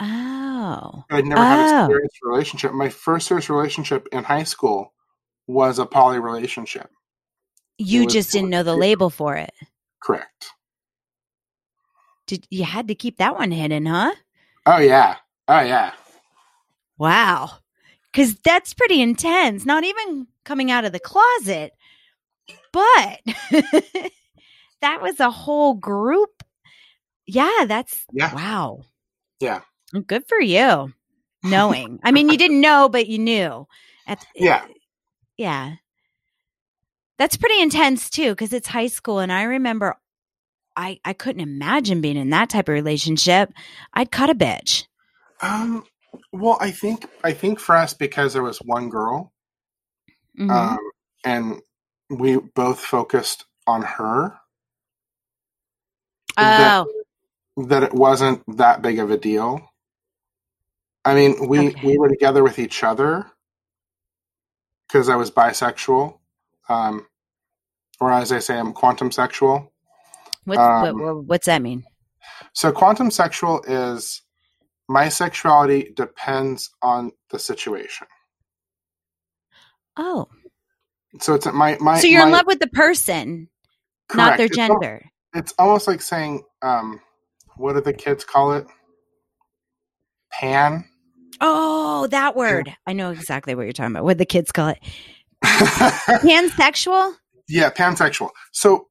Oh. 0.00 1.04
I'd 1.10 1.26
never 1.26 1.42
had 1.42 1.60
a 1.60 1.84
oh. 1.84 1.88
serious 1.88 2.12
relationship. 2.22 2.72
My 2.72 2.88
first 2.88 3.28
serious 3.28 3.48
relationship 3.48 4.08
in 4.12 4.24
high 4.24 4.42
school 4.42 4.92
was 5.46 5.78
a 5.78 5.86
poly 5.86 6.18
relationship. 6.18 6.90
You 7.78 8.06
just 8.06 8.32
didn't 8.32 8.50
know 8.50 8.62
the 8.62 8.76
label 8.76 9.10
for 9.10 9.36
it. 9.36 9.52
Correct. 10.00 10.50
Did 12.26 12.46
you 12.50 12.64
had 12.64 12.88
to 12.88 12.94
keep 12.94 13.18
that 13.18 13.36
one 13.36 13.50
hidden, 13.50 13.86
huh? 13.86 14.14
Oh 14.66 14.78
yeah. 14.78 15.16
Oh 15.48 15.60
yeah. 15.60 15.92
Wow. 16.98 17.50
Cuz 18.12 18.36
that's 18.36 18.74
pretty 18.74 19.02
intense. 19.02 19.66
Not 19.66 19.84
even 19.84 20.28
coming 20.44 20.70
out 20.70 20.84
of 20.84 20.92
the 20.92 21.00
closet. 21.00 21.72
But 22.72 23.20
that 24.80 25.02
was 25.02 25.20
a 25.20 25.30
whole 25.30 25.74
group. 25.74 26.42
Yeah, 27.26 27.64
that's 27.66 28.04
yeah. 28.12 28.34
wow. 28.34 28.84
Yeah. 29.40 29.60
Good 30.02 30.26
for 30.28 30.40
you. 30.40 30.92
Knowing. 31.42 32.00
I 32.02 32.10
mean, 32.10 32.28
you 32.28 32.38
didn't 32.38 32.60
know, 32.62 32.88
but 32.88 33.06
you 33.06 33.18
knew. 33.18 33.66
At, 34.06 34.24
yeah. 34.34 34.64
Yeah. 35.36 35.74
That's 37.18 37.36
pretty 37.36 37.60
intense 37.60 38.10
too, 38.10 38.30
because 38.30 38.52
it's 38.52 38.66
high 38.66 38.88
school. 38.88 39.20
And 39.20 39.32
I 39.32 39.44
remember 39.44 39.96
I, 40.76 40.98
I 41.04 41.12
couldn't 41.12 41.42
imagine 41.42 42.00
being 42.00 42.16
in 42.16 42.30
that 42.30 42.50
type 42.50 42.68
of 42.68 42.72
relationship. 42.72 43.52
I'd 43.92 44.10
cut 44.10 44.30
a 44.30 44.34
bitch. 44.34 44.86
Um, 45.40 45.84
well, 46.32 46.58
I 46.60 46.70
think 46.70 47.06
I 47.22 47.32
think 47.32 47.60
for 47.60 47.76
us 47.76 47.94
because 47.94 48.32
there 48.32 48.42
was 48.42 48.58
one 48.58 48.88
girl, 48.88 49.32
mm-hmm. 50.38 50.50
um, 50.50 50.78
and 51.24 51.60
we 52.10 52.36
both 52.36 52.80
focused 52.80 53.44
on 53.66 53.82
her. 53.82 54.38
Oh, 56.36 56.86
that, 57.56 57.68
that 57.68 57.82
it 57.84 57.94
wasn't 57.94 58.42
that 58.56 58.82
big 58.82 58.98
of 58.98 59.10
a 59.10 59.16
deal. 59.16 59.68
I 61.04 61.14
mean, 61.14 61.48
we 61.48 61.68
okay. 61.68 61.86
we 61.86 61.98
were 61.98 62.08
together 62.08 62.42
with 62.42 62.58
each 62.58 62.82
other 62.82 63.26
because 64.88 65.08
I 65.08 65.16
was 65.16 65.30
bisexual, 65.30 66.18
um, 66.68 67.06
or 68.00 68.12
as 68.12 68.32
I 68.32 68.38
say, 68.38 68.58
I'm 68.58 68.72
quantum 68.72 69.10
sexual. 69.10 69.72
What's, 70.44 70.58
Um, 70.60 70.82
what, 70.82 70.94
what, 70.96 71.24
what's 71.24 71.46
that 71.46 71.62
mean? 71.62 71.84
So 72.52 72.72
quantum 72.72 73.10
sexual 73.10 73.62
is 73.66 74.22
my 74.88 75.08
sexuality 75.08 75.92
depends 75.94 76.70
on 76.82 77.12
the 77.30 77.38
situation. 77.38 78.06
Oh, 79.96 80.28
So 81.20 81.34
it's 81.34 81.46
my 81.46 81.76
my. 81.80 81.98
so 81.98 82.06
you're 82.06 82.26
in 82.26 82.32
love 82.32 82.46
with 82.46 82.58
the 82.60 82.68
person, 82.68 83.48
not 84.14 84.36
correct. 84.36 84.38
their 84.38 84.46
It's 84.46 84.58
al- 84.58 84.68
gender. 84.68 85.04
It's 85.34 85.54
almost 85.58 85.86
like 85.86 86.00
saying, 86.00 86.42
um, 86.62 87.00
what 87.56 87.74
do 87.74 87.80
the 87.80 87.92
kids 87.92 88.24
call 88.24 88.52
it? 88.52 88.66
Pan. 90.32 90.84
Oh, 91.40 92.06
that 92.08 92.36
word. 92.36 92.74
I 92.86 92.92
know 92.92 93.10
exactly 93.10 93.54
what 93.54 93.62
you're 93.62 93.72
talking 93.72 93.92
about. 93.92 94.04
What 94.04 94.18
the 94.18 94.26
kids 94.26 94.52
call 94.52 94.68
it. 94.68 94.78
Pansexual? 95.44 97.14
yeah, 97.48 97.70
pansexual. 97.70 98.30
So 98.52 98.88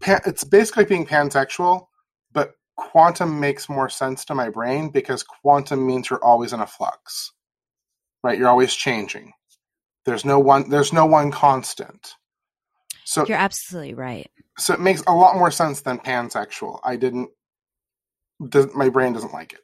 pan, 0.00 0.20
it's 0.26 0.44
basically 0.44 0.84
being 0.86 1.04
pansexual, 1.06 1.86
but 2.32 2.52
quantum 2.76 3.38
makes 3.40 3.68
more 3.68 3.88
sense 3.90 4.24
to 4.26 4.34
my 4.34 4.48
brain 4.48 4.88
because 4.90 5.22
quantum 5.22 5.86
means 5.86 6.08
you're 6.08 6.24
always 6.24 6.52
in 6.54 6.60
a 6.60 6.66
flux, 6.66 7.32
right? 8.22 8.38
You're 8.38 8.48
always 8.48 8.74
changing. 8.74 9.32
There's 10.06 10.24
no 10.24 10.38
one. 10.38 10.70
There's 10.70 10.92
no 10.92 11.04
one 11.06 11.30
constant. 11.30 12.14
So 13.04 13.26
You're 13.26 13.36
absolutely 13.36 13.94
right. 13.94 14.30
so 14.58 14.72
it 14.74 14.80
makes 14.80 15.02
a 15.06 15.12
lot 15.12 15.36
more 15.36 15.50
sense 15.50 15.82
than 15.82 15.98
pansexual. 15.98 16.80
I 16.82 16.96
didn't. 16.96 17.28
My 18.74 18.88
brain 18.88 19.12
doesn't 19.12 19.32
like 19.34 19.52
it. 19.52 19.60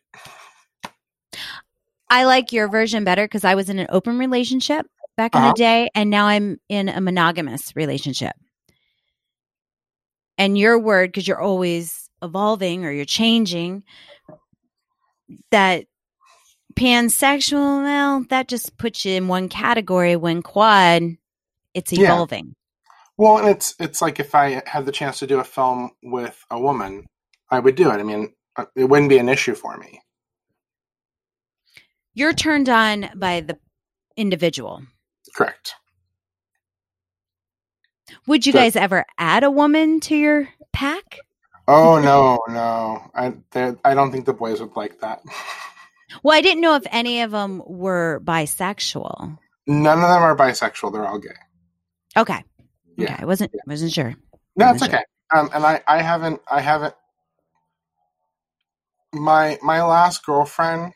I 2.10 2.24
like 2.24 2.52
your 2.52 2.68
version 2.68 3.04
better 3.04 3.24
because 3.24 3.44
I 3.44 3.54
was 3.54 3.68
in 3.68 3.78
an 3.78 3.86
open 3.90 4.18
relationship 4.18 4.86
back 5.16 5.34
in 5.34 5.42
Uh-huh. 5.42 5.52
the 5.52 5.58
day, 5.58 5.90
and 5.94 6.10
now 6.10 6.26
I'm 6.26 6.58
in 6.68 6.88
a 6.88 7.00
monogamous 7.00 7.74
relationship. 7.76 8.34
And 10.38 10.56
your 10.56 10.78
word, 10.78 11.10
because 11.10 11.26
you're 11.26 11.40
always 11.40 12.08
evolving 12.22 12.84
or 12.84 12.92
you're 12.92 13.04
changing, 13.04 13.82
that 15.50 15.86
pansexual, 16.74 17.82
well, 17.82 18.24
that 18.30 18.48
just 18.48 18.78
puts 18.78 19.04
you 19.04 19.14
in 19.14 19.28
one 19.28 19.48
category. 19.48 20.16
When 20.16 20.42
quad, 20.42 21.02
it's 21.74 21.92
Yeah. 21.92 22.12
evolving. 22.14 22.54
Well, 23.16 23.38
and 23.38 23.48
it's 23.48 23.74
it's 23.80 24.00
like 24.00 24.20
if 24.20 24.34
I 24.34 24.62
had 24.66 24.86
the 24.86 24.92
chance 24.92 25.18
to 25.18 25.26
do 25.26 25.40
a 25.40 25.44
film 25.44 25.90
with 26.02 26.38
a 26.50 26.58
woman, 26.60 27.06
I 27.50 27.58
would 27.58 27.74
do 27.74 27.90
it. 27.90 27.94
I 27.94 28.02
mean, 28.04 28.32
uh, 28.56 28.66
it 28.76 28.84
wouldn't 28.84 29.08
be 29.08 29.18
an 29.18 29.28
issue 29.28 29.54
for 29.54 29.76
me. 29.76 30.00
You're 32.18 32.32
turned 32.32 32.68
on 32.68 33.10
by 33.14 33.42
the 33.42 33.56
individual. 34.16 34.82
Correct. 35.36 35.74
Would 38.26 38.44
you 38.44 38.52
But- 38.52 38.58
guys 38.58 38.74
ever 38.76 39.04
add 39.18 39.44
a 39.44 39.50
woman 39.52 40.00
to 40.00 40.16
your 40.16 40.48
pack? 40.72 41.20
Oh 41.68 42.00
no, 42.00 42.40
no. 42.48 43.08
I 43.14 43.34
I 43.84 43.94
don't 43.94 44.10
think 44.10 44.24
the 44.26 44.32
boys 44.32 44.60
would 44.60 44.74
like 44.76 44.98
that. 45.00 45.20
Well, 46.22 46.34
I 46.36 46.40
didn't 46.40 46.62
know 46.62 46.74
if 46.74 46.84
any 46.90 47.20
of 47.20 47.32
them 47.32 47.62
were 47.66 48.22
bisexual. 48.24 49.36
None 49.66 49.98
of 49.98 50.08
them 50.08 50.22
are 50.22 50.34
bisexual. 50.34 50.90
They're 50.90 51.06
all 51.06 51.18
gay. 51.18 51.28
Okay. 52.16 52.42
Yeah. 52.96 53.12
Okay. 53.12 53.22
I 53.22 53.26
wasn't 53.26 53.52
wasn't 53.66 53.92
sure. 53.92 54.14
No, 54.56 54.70
it's 54.70 54.78
Sure. 54.82 54.88
okay. 54.88 55.04
Um, 55.36 55.50
and 55.52 55.64
I 55.66 55.82
I 55.86 56.00
haven't 56.00 56.40
I 56.50 56.62
haven't. 56.62 56.94
My 59.12 59.58
my 59.62 59.82
last 59.82 60.24
girlfriend, 60.24 60.94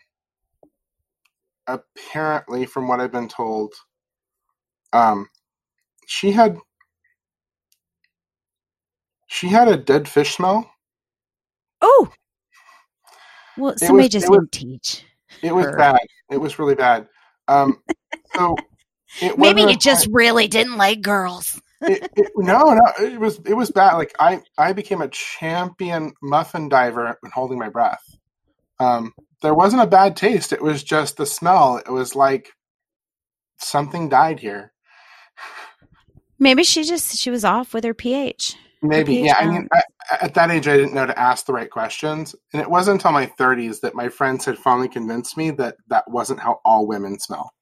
apparently, 1.67 2.67
from 2.67 2.89
what 2.89 3.01
I've 3.01 3.13
been 3.13 3.29
told, 3.29 3.75
um, 4.93 5.29
she 6.07 6.33
had 6.33 6.59
she 9.27 9.49
had 9.49 9.69
a 9.69 9.77
dead 9.77 10.09
fish 10.09 10.37
smell. 10.37 10.71
Oh. 11.81 12.09
Well, 13.57 13.75
somebody 13.79 14.07
was- 14.07 14.13
just 14.13 14.27
it 14.27 14.31
was- 14.31 14.39
didn't 14.39 14.53
teach. 14.53 15.05
It 15.43 15.55
was 15.55 15.67
Her. 15.67 15.77
bad. 15.77 16.01
It 16.31 16.37
was 16.37 16.59
really 16.59 16.75
bad. 16.75 17.09
Um, 17.49 17.83
so 18.37 18.55
it 19.21 19.37
Maybe 19.39 19.63
you 19.63 19.77
just 19.77 20.07
really 20.11 20.47
didn't 20.47 20.77
like 20.77 21.01
girls. 21.01 21.61
it, 21.81 22.09
it, 22.17 22.31
no, 22.37 22.75
no, 22.75 22.83
it 23.01 23.19
was 23.19 23.41
it 23.47 23.55
was 23.55 23.71
bad. 23.71 23.95
Like 23.95 24.15
I 24.21 24.41
I 24.59 24.73
became 24.73 25.01
a 25.03 25.09
champion 25.09 26.13
muffin 26.23 26.69
diver 26.69 27.17
when 27.21 27.33
holding 27.33 27.59
my 27.59 27.71
breath. 27.71 28.05
Um, 28.79 29.13
there 29.43 29.55
wasn't 29.55 29.83
a 29.83 29.87
bad 29.87 30.17
taste. 30.17 30.53
It 30.53 30.63
was 30.63 30.83
just 30.83 31.17
the 31.17 31.27
smell. 31.27 31.79
It 31.79 31.91
was 31.91 32.15
like 32.15 32.49
something 33.59 34.09
died 34.09 34.41
here. 34.41 34.73
Maybe 36.39 36.65
she 36.65 36.85
just 36.85 37.17
she 37.19 37.31
was 37.31 37.45
off 37.45 37.75
with 37.75 37.85
her 37.85 37.95
pH. 37.95 38.57
Maybe, 38.83 39.17
pH 39.17 39.27
yeah. 39.27 39.37
I 39.39 39.47
mean. 39.47 39.69
I, 39.73 39.83
at 40.21 40.35
that 40.35 40.51
age, 40.51 40.69
I 40.69 40.77
didn't 40.77 40.95
know 40.95 41.07
to 41.07 41.19
ask 41.19 41.47
the 41.47 41.53
right 41.53 41.71
questions, 41.71 42.35
and 42.53 42.61
it 42.61 42.69
wasn't 42.69 42.97
until 42.97 43.13
my 43.13 43.27
30s 43.27 43.81
that 43.81 43.95
my 43.95 44.09
friends 44.09 44.45
had 44.45 44.59
finally 44.59 44.89
convinced 44.89 45.37
me 45.37 45.51
that 45.53 45.77
that 45.89 46.11
wasn't 46.11 46.41
how 46.41 46.61
all 46.65 46.87
women 46.87 47.19
smell. 47.19 47.53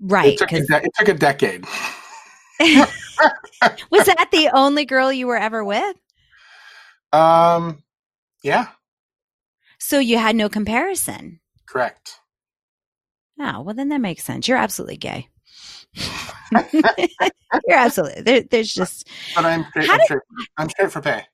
Right. 0.00 0.34
It 0.34 0.38
took, 0.38 0.48
de- 0.50 0.84
it 0.84 0.90
took 0.94 1.08
a 1.08 1.14
decade. 1.14 1.64
was 3.90 4.06
that 4.06 4.28
the 4.30 4.50
only 4.52 4.84
girl 4.84 5.12
you 5.12 5.26
were 5.26 5.38
ever 5.38 5.64
with? 5.64 5.96
Um, 7.12 7.84
yeah, 8.42 8.66
So 9.86 10.00
you 10.00 10.18
had 10.18 10.34
no 10.34 10.48
comparison. 10.48 11.38
correct. 11.66 12.18
Oh, 13.38 13.60
well, 13.60 13.74
then 13.76 13.88
that 13.90 14.00
makes 14.00 14.24
sense. 14.24 14.48
You're 14.48 14.58
absolutely 14.58 14.96
gay. 14.96 15.28
You're 16.72 17.78
absolutely. 17.78 18.22
There, 18.22 18.42
there's 18.42 18.74
just. 18.74 19.06
But 19.36 19.44
I'm 19.44 19.64
straight, 19.70 19.88
I'm, 19.88 19.98
did- 19.98 20.04
straight, 20.06 20.22
I'm 20.56 20.68
straight 20.70 20.90
for 20.90 21.00
pay. 21.00 21.24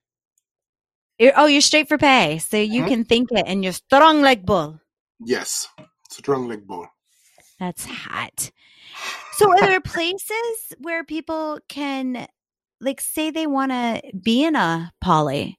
You're, 1.17 1.33
oh, 1.35 1.47
you're 1.47 1.61
straight 1.61 1.87
for 1.87 1.97
pay, 1.97 2.37
so 2.37 2.57
you 2.57 2.83
Mhm. 2.83 2.87
can 2.87 3.05
think 3.05 3.29
it, 3.31 3.45
and 3.47 3.63
you're 3.63 3.73
strong 3.73 4.21
like 4.21 4.45
bull. 4.45 4.79
Yes, 5.19 5.67
strong 6.11 6.47
like 6.47 6.67
bull. 6.67 6.85
That's 7.59 7.85
hot. 7.85 8.51
So, 9.31 9.49
are 9.49 9.61
there 9.67 9.81
places 9.81 10.73
where 10.77 11.03
people 11.03 11.57
can, 11.69 12.27
like, 12.79 13.01
say 13.01 13.31
they 13.31 13.47
want 13.47 13.71
to 13.71 14.01
be 14.21 14.43
in 14.45 14.55
a 14.55 14.91
poly? 15.01 15.57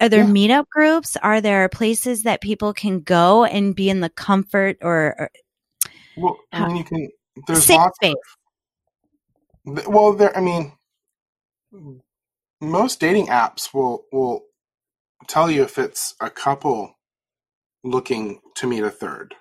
Are 0.00 0.08
there 0.08 0.24
Yeah. 0.24 0.30
meetup 0.30 0.68
groups? 0.70 1.16
Are 1.22 1.40
there 1.40 1.68
places 1.68 2.24
that 2.24 2.40
people 2.40 2.72
can 2.72 3.00
go 3.00 3.44
and 3.44 3.74
be 3.76 3.88
in 3.90 4.00
the 4.00 4.10
comfort 4.10 4.76
or, 4.82 5.14
or 5.18 5.30
Well, 6.16 6.36
I 6.52 6.66
mean, 6.66 6.76
you 6.76 6.84
can. 6.84 7.08
There's 7.46 7.64
safe 7.64 7.76
lots. 7.76 7.96
space? 7.96 8.14
th- 9.66 9.86
Well, 9.86 10.12
there. 10.14 10.36
I 10.36 10.40
mean, 10.40 10.72
most 12.60 13.00
dating 13.00 13.26
apps 13.26 13.72
will 13.72 14.04
will 14.12 14.44
tell 15.28 15.50
you 15.50 15.62
if 15.62 15.78
it's 15.78 16.14
a 16.20 16.30
couple 16.30 16.94
looking 17.84 18.40
to 18.56 18.66
meet 18.66 18.82
a 18.82 18.90
third. 18.90 19.34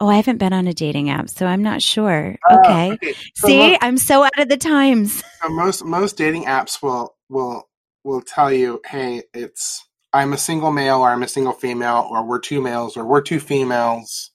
Oh, 0.00 0.08
I 0.08 0.16
haven't 0.16 0.38
been 0.38 0.54
on 0.54 0.66
a 0.66 0.72
dating 0.72 1.10
app, 1.10 1.28
so 1.28 1.44
I'm 1.46 1.62
not 1.62 1.82
sure. 1.82 2.36
Uh, 2.48 2.56
Okay. 2.64 2.98
so 3.34 3.46
See, 3.48 3.58
most- 3.72 3.78
I'm 3.82 3.98
so 3.98 4.22
out 4.24 4.38
of 4.38 4.48
the 4.48 4.56
times. 4.56 5.22
so 5.42 5.48
most 5.50 5.84
most 5.84 6.16
dating 6.16 6.44
apps 6.44 6.82
will 6.82 7.14
will 7.28 7.67
will 8.08 8.22
tell 8.22 8.50
you, 8.50 8.80
hey, 8.86 9.22
it's 9.34 9.86
I'm 10.12 10.32
a 10.32 10.38
single 10.38 10.72
male 10.72 11.00
or 11.00 11.10
I'm 11.10 11.22
a 11.22 11.28
single 11.28 11.52
female 11.52 12.08
or 12.10 12.24
we're 12.24 12.40
two 12.40 12.60
males 12.60 12.96
or 12.96 13.04
we're 13.04 13.20
two 13.20 13.40
females. 13.40 14.30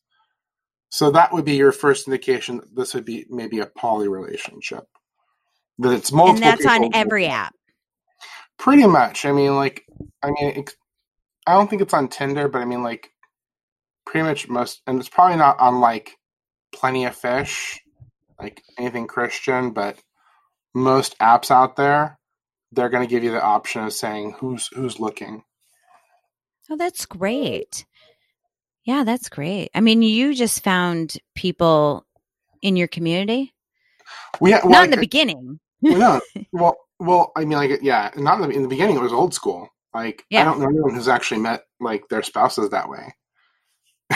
So 0.89 1.09
that 1.11 1.33
would 1.33 1.43
be 1.43 1.55
your 1.55 1.71
first 1.71 2.07
indication 2.07 2.57
that 2.57 2.75
this 2.75 2.93
would 2.93 3.05
be 3.05 3.25
maybe 3.29 3.59
a 3.59 3.65
poly 3.65 4.07
relationship. 4.07 4.83
That 5.79 5.93
it's 5.93 6.11
multiple. 6.11 6.43
and 6.43 6.59
that's 6.59 6.65
on 6.67 6.93
every 6.93 7.25
app. 7.25 7.55
Pretty 8.59 8.85
much. 8.85 9.25
I 9.25 9.31
mean, 9.31 9.55
like, 9.55 9.83
I 10.21 10.27
mean, 10.27 10.49
it, 10.57 10.75
I 11.47 11.53
don't 11.53 11.67
think 11.67 11.81
it's 11.81 11.95
on 11.95 12.09
Tinder, 12.09 12.47
but 12.47 12.61
I 12.61 12.65
mean, 12.65 12.83
like, 12.83 13.09
pretty 14.05 14.27
much 14.27 14.47
most, 14.47 14.81
and 14.85 14.99
it's 14.99 15.09
probably 15.09 15.37
not 15.37 15.59
on 15.59 15.79
like 15.79 16.15
Plenty 16.73 17.05
of 17.05 17.15
Fish, 17.15 17.81
like 18.39 18.61
anything 18.77 19.07
Christian, 19.07 19.71
but 19.71 19.97
most 20.75 21.17
apps 21.17 21.49
out 21.49 21.75
there, 21.75 22.19
they're 22.73 22.89
going 22.89 23.03
to 23.05 23.09
give 23.09 23.23
you 23.23 23.31
the 23.31 23.41
option 23.41 23.83
of 23.83 23.93
saying 23.93 24.35
who's 24.39 24.67
who's 24.67 24.99
looking. 24.99 25.43
Oh, 26.69 26.77
that's 26.77 27.05
great. 27.05 27.85
Yeah, 28.85 29.03
that's 29.03 29.29
great. 29.29 29.69
I 29.73 29.81
mean, 29.81 30.01
you 30.01 30.33
just 30.33 30.63
found 30.63 31.13
people 31.35 32.05
in 32.61 32.75
your 32.75 32.87
community, 32.87 33.53
We 34.41 34.51
well, 34.51 34.67
not 34.69 34.85
in 34.85 34.91
the 34.91 34.97
beginning. 34.97 35.59
well, 35.81 35.97
no, 35.97 36.43
well, 36.51 36.75
well, 36.99 37.31
I 37.35 37.41
mean, 37.41 37.57
like, 37.57 37.79
yeah, 37.81 38.11
not 38.15 38.41
in 38.41 38.49
the, 38.49 38.55
in 38.55 38.61
the 38.63 38.67
beginning. 38.69 38.95
It 38.97 39.01
was 39.01 39.13
old 39.13 39.33
school. 39.33 39.69
Like, 39.93 40.23
Yeah. 40.29 40.41
I 40.41 40.45
don't 40.45 40.59
know 40.59 40.67
anyone 40.67 40.95
who's 40.95 41.07
actually 41.07 41.41
met 41.41 41.63
like 41.79 42.07
their 42.09 42.23
spouses 42.23 42.69
that 42.71 42.89
way. 42.89 43.13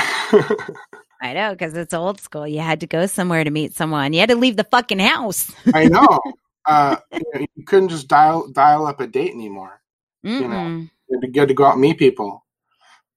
I 1.21 1.33
know 1.33 1.51
because 1.51 1.75
it's 1.75 1.93
old 1.93 2.19
school. 2.21 2.47
You 2.47 2.59
had 2.59 2.81
to 2.81 2.87
go 2.87 3.05
somewhere 3.05 3.43
to 3.43 3.49
meet 3.49 3.73
someone. 3.73 4.13
You 4.13 4.19
had 4.19 4.29
to 4.29 4.35
leave 4.35 4.55
the 4.57 4.63
fucking 4.65 4.99
house. 4.99 5.51
I 5.73 5.85
know. 5.85 6.19
Uh, 6.67 6.97
you, 7.13 7.21
know, 7.33 7.45
you 7.55 7.63
couldn't 7.63 7.89
just 7.89 8.07
dial 8.09 8.47
dial 8.49 8.85
up 8.85 8.99
a 8.99 9.07
date 9.07 9.31
anymore. 9.33 9.81
You 10.23 10.47
know, 10.47 10.55
Mm-mm. 10.55 10.89
You 11.09 11.17
had 11.17 11.21
to 11.21 11.31
get 11.31 11.47
to 11.47 11.53
go 11.53 11.65
out 11.65 11.73
and 11.73 11.81
meet 11.81 11.97
people. 11.97 12.45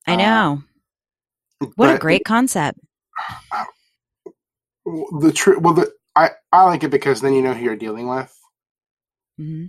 I 0.07 0.15
uh, 0.15 0.17
know. 0.17 0.63
What 1.75 1.95
a 1.95 1.99
great 1.99 2.25
concept. 2.25 2.79
the 4.85 5.33
truth. 5.35 5.61
Well, 5.61 5.75
the 5.75 5.93
I 6.15 6.31
I 6.53 6.65
like 6.65 6.85
it 6.85 6.91
because 6.91 7.21
then 7.21 7.35
you 7.35 7.43
know 7.43 7.53
who 7.53 7.65
you're 7.65 7.77
dealing 7.77 8.09
with. 8.09 8.33
hmm 9.37 9.67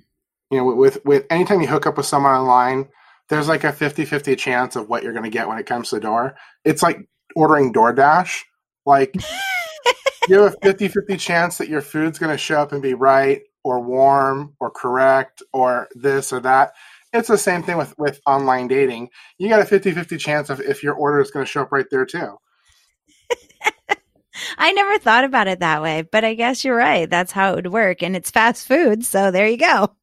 You 0.52 0.58
know, 0.58 0.66
with 0.66 1.04
with 1.04 1.26
anytime 1.32 1.62
you 1.62 1.68
hook 1.68 1.88
up 1.88 1.98
with 1.98 2.06
someone 2.06 2.34
online, 2.34 2.90
there's 3.30 3.48
like 3.48 3.64
a 3.64 3.72
50-50 3.72 4.38
chance 4.38 4.76
of 4.76 4.90
what 4.90 5.04
you're 5.04 5.14
going 5.14 5.24
to 5.24 5.30
get 5.30 5.48
when 5.48 5.58
it 5.58 5.66
comes 5.66 5.90
to 5.90 5.96
the 5.96 6.02
door. 6.02 6.36
It's 6.66 6.84
like 6.84 7.00
ordering 7.36 7.74
DoorDash. 7.74 8.42
Like 8.86 9.16
you 10.28 10.40
have 10.40 10.54
a 10.54 10.58
50-50 10.58 11.20
chance 11.20 11.58
that 11.58 11.70
your 11.70 11.82
food's 11.82 12.20
going 12.20 12.32
to 12.32 12.38
show 12.38 12.62
up 12.62 12.74
and 12.74 12.82
be 12.82 12.94
right 12.94 13.42
or 13.64 13.80
warm 13.80 14.55
or 14.59 14.70
correct 14.70 15.41
or 15.53 15.88
this 15.95 16.34
or 16.34 16.39
that. 16.41 16.74
It's 17.14 17.28
the 17.28 17.38
same 17.38 17.64
thing 17.64 17.78
with 17.78 17.93
with 17.97 18.22
online 18.26 18.68
dating. 18.68 19.09
You 19.38 19.49
got 19.49 19.62
a 19.62 19.66
50-50 19.66 20.20
chance 20.20 20.49
of 20.49 20.62
if 20.62 20.82
your 20.84 20.93
order 20.93 21.20
is 21.20 21.32
going 21.32 21.45
to 21.45 21.51
show 21.51 21.62
up 21.62 21.72
right 21.72 21.86
there 21.91 22.05
too. 22.05 22.38
I 24.57 24.72
never 24.72 24.97
thought 24.97 25.26
about 25.26 25.47
it 25.47 25.59
that 25.59 25.82
way, 25.82 26.03
but 26.03 26.24
I 26.24 26.34
guess 26.36 26.64
you're 26.64 26.76
right. 26.76 27.09
That's 27.09 27.32
how 27.32 27.51
it 27.51 27.55
would 27.55 27.74
work, 27.74 28.01
and 28.01 28.16
it's 28.16 28.32
fast 28.32 28.68
food, 28.68 29.05
so 29.05 29.32
there 29.32 29.47
you 29.47 29.57
go. 29.57 29.95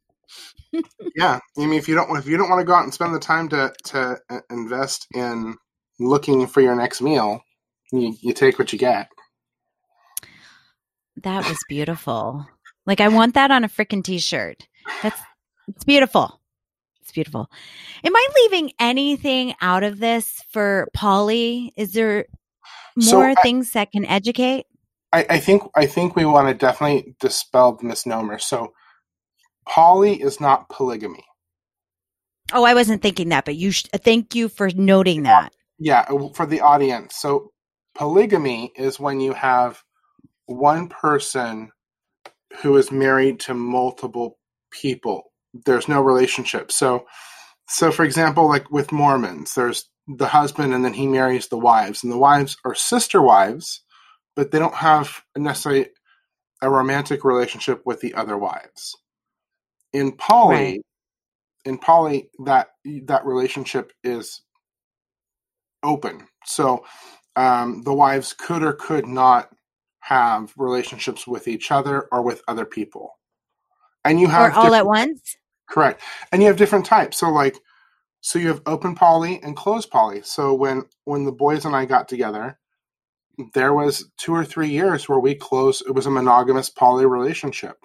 Yeah, 1.16 1.40
I 1.56 1.60
mean, 1.66 1.72
if 1.72 1.88
you 1.88 1.94
don't 1.94 2.14
if 2.16 2.26
you 2.26 2.36
don't 2.36 2.50
want 2.50 2.60
to 2.60 2.64
go 2.64 2.74
out 2.74 2.84
and 2.84 2.92
spend 2.92 3.14
the 3.14 3.18
time 3.18 3.48
to 3.48 3.72
to 3.84 4.18
uh, 4.28 4.40
invest 4.50 5.06
in 5.14 5.56
looking 5.98 6.46
for 6.46 6.60
your 6.60 6.76
next 6.76 7.00
meal, 7.00 7.40
you, 7.90 8.14
you 8.20 8.32
take 8.32 8.58
what 8.58 8.72
you 8.72 8.78
get. 8.78 9.08
That 11.22 11.48
was 11.48 11.58
beautiful. 11.68 12.46
Like 12.88 13.02
I 13.02 13.08
want 13.08 13.34
that 13.34 13.50
on 13.50 13.64
a 13.64 13.68
freaking 13.68 14.02
t-shirt. 14.02 14.66
That's 15.02 15.20
it's 15.68 15.84
beautiful. 15.84 16.40
It's 17.02 17.12
beautiful. 17.12 17.50
Am 18.02 18.16
I 18.16 18.28
leaving 18.34 18.72
anything 18.80 19.54
out 19.60 19.84
of 19.84 19.98
this 19.98 20.42
for 20.52 20.88
poly? 20.94 21.74
Is 21.76 21.92
there 21.92 22.24
So 22.98 23.18
more 23.18 23.30
I- 23.32 23.42
things 23.42 23.72
that 23.72 23.92
can 23.92 24.06
educate? 24.06 24.64
I, 25.12 25.26
I 25.30 25.38
think 25.38 25.62
I 25.74 25.84
think 25.86 26.16
we 26.16 26.24
want 26.24 26.48
to 26.48 26.54
definitely 26.54 27.14
dispel 27.20 27.76
the 27.76 27.86
misnomer. 27.86 28.38
So, 28.38 28.72
poly 29.66 30.20
is 30.20 30.40
not 30.40 30.68
polygamy. 30.68 31.24
Oh, 32.52 32.64
I 32.64 32.74
wasn't 32.74 33.00
thinking 33.02 33.28
that, 33.30 33.44
but 33.44 33.56
you 33.56 33.70
sh- 33.70 33.84
thank 33.96 34.34
you 34.34 34.48
for 34.48 34.70
noting 34.70 35.22
that. 35.24 35.52
Yeah, 35.78 36.06
for 36.34 36.44
the 36.46 36.60
audience. 36.60 37.16
So, 37.16 37.52
polygamy 37.94 38.72
is 38.76 39.00
when 39.00 39.20
you 39.20 39.32
have 39.32 39.82
one 40.46 40.88
person 40.88 41.70
who 42.62 42.76
is 42.76 42.90
married 42.90 43.40
to 43.40 43.54
multiple 43.54 44.38
people. 44.70 45.24
There's 45.64 45.88
no 45.88 46.00
relationship. 46.00 46.72
So, 46.72 47.06
so 47.68 47.90
for 47.92 48.04
example, 48.04 48.48
like 48.48 48.70
with 48.70 48.92
Mormons, 48.92 49.54
there's 49.54 49.88
the 50.06 50.26
husband 50.26 50.72
and 50.72 50.84
then 50.84 50.94
he 50.94 51.06
marries 51.06 51.48
the 51.48 51.58
wives, 51.58 52.02
and 52.02 52.12
the 52.12 52.18
wives 52.18 52.56
are 52.64 52.74
sister 52.74 53.20
wives, 53.20 53.82
but 54.36 54.50
they 54.50 54.58
don't 54.58 54.74
have 54.74 55.22
necessarily 55.36 55.88
a 56.62 56.70
romantic 56.70 57.24
relationship 57.24 57.82
with 57.84 58.00
the 58.00 58.14
other 58.14 58.36
wives. 58.36 58.96
In 59.92 60.12
poly, 60.12 60.54
Right. 60.54 60.80
in 61.64 61.78
poly, 61.78 62.30
that 62.44 62.68
that 63.04 63.26
relationship 63.26 63.92
is 64.02 64.42
open. 65.82 66.26
So 66.44 66.84
um, 67.36 67.82
the 67.84 67.94
wives 67.94 68.32
could 68.32 68.62
or 68.62 68.72
could 68.72 69.06
not 69.06 69.50
have 70.08 70.54
relationships 70.56 71.26
with 71.26 71.48
each 71.48 71.70
other 71.70 72.08
or 72.12 72.22
with 72.22 72.42
other 72.48 72.64
people. 72.64 73.18
And 74.04 74.20
you 74.20 74.28
Or 74.28 74.30
have 74.30 74.56
all 74.56 74.74
at 74.74 74.86
once? 74.86 75.36
correct. 75.70 76.02
And 76.32 76.42
you 76.42 76.48
have 76.48 76.56
different 76.56 76.86
types. 76.86 77.18
So 77.18 77.30
like 77.30 77.58
so 78.22 78.38
you 78.38 78.48
have 78.48 78.62
open 78.66 78.94
poly 78.94 79.40
and 79.42 79.56
closed 79.56 79.90
poly. 79.90 80.22
So 80.22 80.54
when 80.54 80.84
when 81.04 81.24
the 81.24 81.32
boys 81.32 81.66
and 81.66 81.76
I 81.76 81.84
got 81.86 82.08
together, 82.08 82.58
there 83.54 83.74
was 83.74 84.10
two 84.18 84.34
or 84.34 84.44
three 84.44 84.68
years 84.68 85.08
where 85.08 85.20
we 85.20 85.34
closed 85.34 85.84
it 85.86 85.92
was 85.92 86.06
a 86.06 86.10
monogamous 86.10 86.70
poly 86.70 87.06
relationship. 87.06 87.76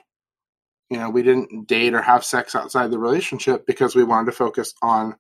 You 0.90 1.00
know, 1.00 1.10
we 1.10 1.24
didn't 1.24 1.68
date 1.68 1.94
or 1.94 2.02
have 2.02 2.26
sex 2.26 2.56
outside 2.56 2.92
the 2.92 3.00
relationship 3.00 3.66
because 3.68 3.96
we 3.96 4.04
wanted 4.06 4.28
to 4.28 4.38
focus 4.38 4.74
on 4.82 5.16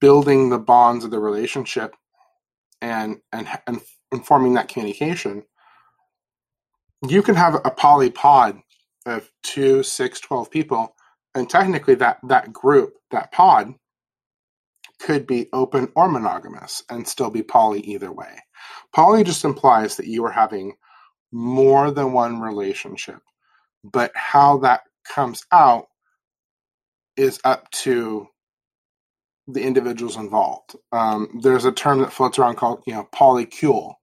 building 0.00 0.50
the 0.50 0.58
bonds 0.58 1.04
of 1.04 1.10
the 1.12 1.20
relationship 1.20 1.94
and 2.82 3.18
and 3.32 3.48
and, 3.66 3.80
and 4.12 4.26
forming 4.26 4.54
that 4.54 4.68
communication. 4.68 5.44
You 7.06 7.22
can 7.22 7.34
have 7.34 7.54
a 7.54 7.70
poly 7.70 8.10
pod 8.10 8.58
of 9.06 9.30
two, 9.42 9.82
six, 9.82 10.20
twelve 10.20 10.50
people, 10.50 10.94
and 11.34 11.48
technically 11.48 11.94
that 11.96 12.18
that 12.28 12.52
group, 12.52 12.94
that 13.10 13.30
pod, 13.32 13.74
could 14.98 15.26
be 15.26 15.48
open 15.52 15.92
or 15.94 16.08
monogamous 16.08 16.82
and 16.90 17.06
still 17.06 17.30
be 17.30 17.42
poly 17.42 17.80
either 17.80 18.10
way. 18.10 18.38
Poly 18.92 19.22
just 19.22 19.44
implies 19.44 19.96
that 19.96 20.08
you 20.08 20.24
are 20.24 20.32
having 20.32 20.74
more 21.30 21.90
than 21.90 22.12
one 22.12 22.40
relationship, 22.40 23.20
but 23.84 24.10
how 24.14 24.58
that 24.58 24.80
comes 25.04 25.44
out 25.52 25.86
is 27.16 27.38
up 27.44 27.70
to 27.70 28.26
the 29.46 29.62
individuals 29.62 30.16
involved. 30.16 30.74
Um, 30.92 31.40
there's 31.42 31.64
a 31.64 31.72
term 31.72 32.00
that 32.00 32.12
floats 32.12 32.38
around 32.38 32.56
called, 32.56 32.82
you 32.86 32.94
know, 32.94 33.08
polycule, 33.14 33.94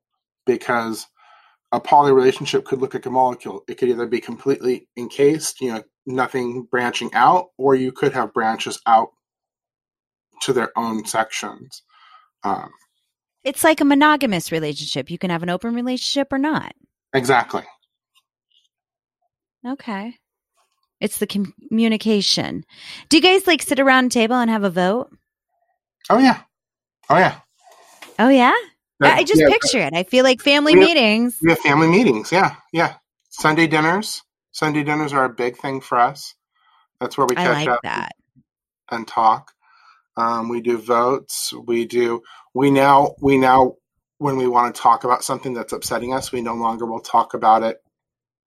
because 0.45 1.07
a 1.71 1.79
poly 1.79 2.11
relationship 2.11 2.65
could 2.65 2.79
look 2.79 2.93
like 2.93 3.05
a 3.05 3.09
molecule. 3.09 3.63
It 3.67 3.75
could 3.77 3.89
either 3.89 4.05
be 4.07 4.21
completely 4.21 4.87
encased, 4.97 5.61
you 5.61 5.73
know, 5.73 5.83
nothing 6.05 6.67
branching 6.69 7.09
out, 7.13 7.47
or 7.57 7.75
you 7.75 7.91
could 7.91 8.13
have 8.13 8.33
branches 8.33 8.79
out 8.85 9.09
to 10.41 10.53
their 10.53 10.71
own 10.77 11.05
sections. 11.05 11.81
Um, 12.43 12.69
It's 13.43 13.63
like 13.63 13.81
a 13.81 13.85
monogamous 13.85 14.51
relationship. 14.51 15.09
You 15.09 15.17
can 15.17 15.29
have 15.31 15.43
an 15.43 15.49
open 15.49 15.73
relationship 15.73 16.31
or 16.31 16.37
not. 16.37 16.73
exactly. 17.13 17.63
Okay. 19.65 20.15
It's 21.01 21.17
the 21.17 21.27
com- 21.27 21.53
communication. 21.67 22.63
Do 23.09 23.17
you 23.17 23.23
guys 23.23 23.47
like 23.47 23.61
sit 23.61 23.79
around 23.79 24.05
a 24.05 24.09
table 24.09 24.35
and 24.35 24.49
have 24.49 24.63
a 24.63 24.69
vote? 24.69 25.09
Oh 26.09 26.19
yeah. 26.19 26.41
Oh 27.09 27.17
yeah. 27.17 27.39
Oh 28.19 28.29
yeah? 28.29 28.53
I 29.01 29.17
I 29.19 29.23
just 29.23 29.41
Yeah, 29.41 29.49
picture 29.49 29.79
it. 29.79 29.93
I 29.93 30.03
feel 30.03 30.23
like 30.23 30.41
family 30.41 30.73
Yeah. 30.73 30.79
meetings. 30.79 31.37
We 31.41 31.49
have 31.51 31.59
family 31.59 31.87
meetings. 31.87 32.31
Yeah, 32.31 32.55
yeah. 32.71 32.95
Sunday 33.29 33.67
dinners. 33.67 34.23
Sunday 34.51 34.83
dinners 34.83 35.13
are 35.13 35.25
a 35.25 35.29
big 35.29 35.57
thing 35.57 35.81
for 35.81 35.99
us. 35.99 36.33
That's 36.99 37.17
where 37.17 37.27
we 37.27 37.35
catch 37.35 37.47
like 37.47 37.67
up 37.67 37.81
that. 37.83 38.13
and 38.91 39.07
talk. 39.07 39.51
Um, 40.17 40.47
we 40.47 40.61
do 40.61 40.77
votes. 40.77 41.53
We 41.65 41.85
do. 41.85 42.21
We 42.53 42.71
now. 42.71 43.15
We 43.21 43.37
now. 43.37 43.75
When 44.17 44.37
we 44.37 44.47
want 44.47 44.73
to 44.73 44.81
talk 44.81 45.03
about 45.03 45.25
something 45.25 45.53
that's 45.53 45.73
upsetting 45.73 46.13
us, 46.13 46.31
we 46.31 46.41
no 46.41 46.53
longer 46.55 46.85
will 46.85 47.01
talk 47.01 47.33
about 47.33 47.63
it 47.63 47.83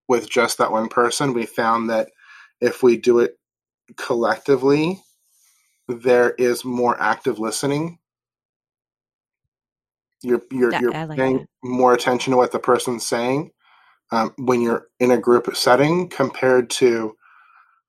with 0.08 0.30
just 0.30 0.56
that 0.58 0.72
one 0.72 0.88
person. 0.88 1.34
We 1.34 1.44
found 1.44 1.90
that 1.90 2.08
if 2.62 2.82
we 2.82 2.96
do 2.96 3.18
it 3.18 3.38
collectively, 3.96 5.02
there 5.88 6.30
is 6.30 6.64
more 6.64 6.98
active 6.98 7.38
listening. 7.38 7.98
You're 10.22 10.42
you're 10.52 10.70
That- 10.70 10.82
you're 10.82 10.92
like 10.92 11.18
paying 11.18 11.38
that. 11.38 11.48
more 11.64 11.94
attention 11.94 12.32
to 12.32 12.36
what 12.38 12.52
the 12.52 12.58
person's 12.60 13.06
saying 13.06 13.52
um, 14.12 14.34
when 14.38 14.62
you're 14.62 14.88
in 15.00 15.10
a 15.12 15.18
group 15.18 15.54
setting 15.56 16.08
compared 16.10 16.70
to 16.70 17.16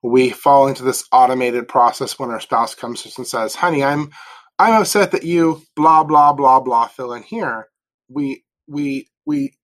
we 0.03 0.31
fall 0.31 0.69
into 0.69 0.83
this 0.83 1.05
automated 1.11 1.67
process 1.67 2.19
when 2.19 2.31
our 2.31 2.41
spouse 2.41 2.75
comes 2.75 3.03
to 3.03 3.09
us 3.09 3.19
and 3.19 3.27
says, 3.27 3.55
"Honey, 3.55 3.83
I'm 3.83 4.11
I'm 4.59 4.81
upset 4.81 5.11
that 5.13 5.25
you 5.25 5.63
blah 5.75 6.05
blah 6.05 6.33
blah 6.33 6.61
blah 6.61 6.87
fill 6.87 7.13
in 7.13 7.23
here." 7.23 7.67
We 8.09 8.45
we 8.67 9.09
we 9.27 9.55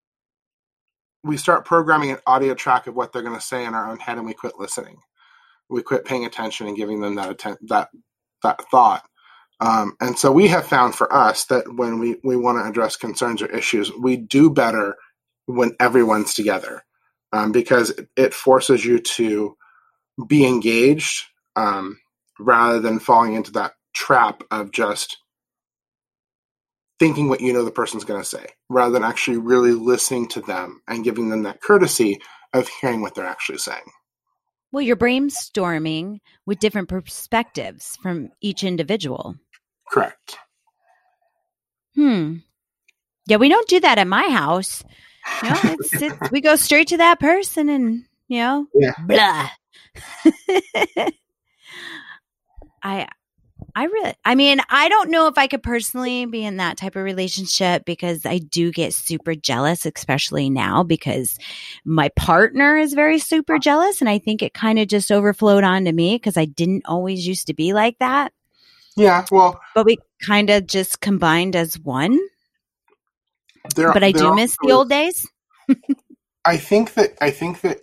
we 1.23 1.37
start 1.37 1.65
programming 1.65 2.11
an 2.11 2.19
audio 2.27 2.55
track 2.55 2.87
of 2.87 2.95
what 2.95 3.13
they're 3.13 3.23
going 3.23 3.35
to 3.35 3.41
say 3.41 3.65
in 3.65 3.75
our 3.75 3.89
own 3.89 3.99
head, 3.99 4.17
and 4.17 4.27
we 4.27 4.33
quit 4.33 4.59
listening. 4.59 4.97
We 5.69 5.83
quit 5.83 6.05
paying 6.05 6.25
attention 6.25 6.67
and 6.67 6.77
giving 6.77 7.01
them 7.01 7.15
that 7.15 7.29
atten- 7.31 7.57
that 7.69 7.89
that 8.43 8.61
thought. 8.71 9.03
Um, 9.59 9.95
and 10.01 10.17
so 10.17 10.31
we 10.31 10.47
have 10.47 10.65
found 10.65 10.95
for 10.95 11.11
us 11.13 11.45
that 11.45 11.75
when 11.75 11.99
we, 11.99 12.17
we 12.23 12.35
want 12.35 12.57
to 12.57 12.69
address 12.69 12.97
concerns 12.97 13.41
or 13.41 13.47
issues, 13.47 13.91
we 13.93 14.17
do 14.17 14.49
better 14.49 14.95
when 15.45 15.75
everyone's 15.79 16.33
together 16.33 16.83
um, 17.31 17.51
because 17.51 17.93
it, 18.17 18.33
forces 18.33 18.83
you 18.83 18.99
to 18.99 19.55
be 20.27 20.45
engaged 20.45 21.25
um, 21.55 21.99
rather 22.39 22.79
than 22.79 22.99
falling 22.99 23.33
into 23.33 23.51
that 23.51 23.73
trap 23.93 24.43
of 24.51 24.71
just 24.71 25.17
thinking 26.99 27.29
what 27.29 27.41
you 27.41 27.51
know 27.51 27.65
the 27.65 27.71
person's 27.71 28.05
going 28.05 28.21
to 28.21 28.27
say 28.27 28.45
rather 28.69 28.93
than 28.93 29.03
actually 29.03 29.37
really 29.37 29.71
listening 29.71 30.27
to 30.27 30.41
them 30.41 30.81
and 30.87 31.03
giving 31.03 31.29
them 31.29 31.43
that 31.43 31.61
courtesy 31.61 32.19
of 32.53 32.69
hearing 32.81 33.01
what 33.01 33.15
they're 33.15 33.25
actually 33.25 33.57
saying. 33.57 33.83
Well, 34.71 34.81
you're 34.81 34.97
brainstorming 34.97 36.19
with 36.45 36.59
different 36.59 36.89
perspectives 36.89 37.97
from 38.01 38.29
each 38.41 38.63
individual. 38.63 39.35
Correct. 39.89 40.37
Hmm. 41.95 42.37
Yeah, 43.27 43.37
we 43.37 43.49
don't 43.49 43.67
do 43.67 43.79
that 43.79 43.97
at 43.97 44.07
my 44.07 44.27
house. 44.29 44.83
Know, 45.41 45.59
it's, 45.63 46.01
it's, 46.01 46.29
we 46.31 46.41
go 46.41 46.55
straight 46.55 46.89
to 46.89 46.97
that 46.97 47.19
person 47.19 47.69
and, 47.69 48.05
you 48.27 48.39
know, 48.39 48.67
Yeah. 48.73 48.93
blah. 48.99 49.49
I 52.83 53.07
I 53.73 53.85
really, 53.85 54.13
I 54.23 54.35
mean, 54.35 54.59
I 54.69 54.89
don't 54.89 55.09
know 55.11 55.27
if 55.27 55.37
I 55.37 55.47
could 55.47 55.63
personally 55.63 56.25
be 56.25 56.43
in 56.45 56.57
that 56.57 56.77
type 56.77 56.95
of 56.95 57.03
relationship 57.03 57.83
because 57.85 58.25
I 58.25 58.37
do 58.37 58.71
get 58.71 58.93
super 58.93 59.35
jealous, 59.35 59.85
especially 59.85 60.49
now 60.49 60.83
because 60.83 61.37
my 61.83 62.09
partner 62.15 62.77
is 62.77 62.93
very 62.93 63.19
super 63.19 63.59
jealous. 63.59 64.01
And 64.01 64.09
I 64.09 64.19
think 64.19 64.41
it 64.41 64.53
kind 64.53 64.79
of 64.79 64.87
just 64.87 65.11
overflowed 65.11 65.63
onto 65.63 65.91
me 65.91 66.15
because 66.15 66.37
I 66.37 66.45
didn't 66.45 66.83
always 66.85 67.27
used 67.27 67.47
to 67.47 67.53
be 67.53 67.73
like 67.73 67.97
that. 67.99 68.33
Yeah, 68.95 69.25
well, 69.31 69.59
But 69.73 69.85
we 69.85 69.97
kind 70.25 70.49
of 70.49 70.67
just 70.67 71.01
combined 71.01 71.55
as 71.55 71.77
one. 71.79 72.17
there. 73.75 73.91
But 73.91 74.03
I 74.03 74.11
do 74.11 74.25
also 74.25 74.35
miss 74.35 74.57
the 74.61 74.71
old 74.71 74.89
days. 74.89 75.27
I 76.45 76.57
think 76.57 76.93
that 76.93 77.17
I 77.19 77.31
think 77.31 77.61
that 77.61 77.79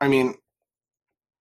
I 0.00 0.08
mean 0.08 0.34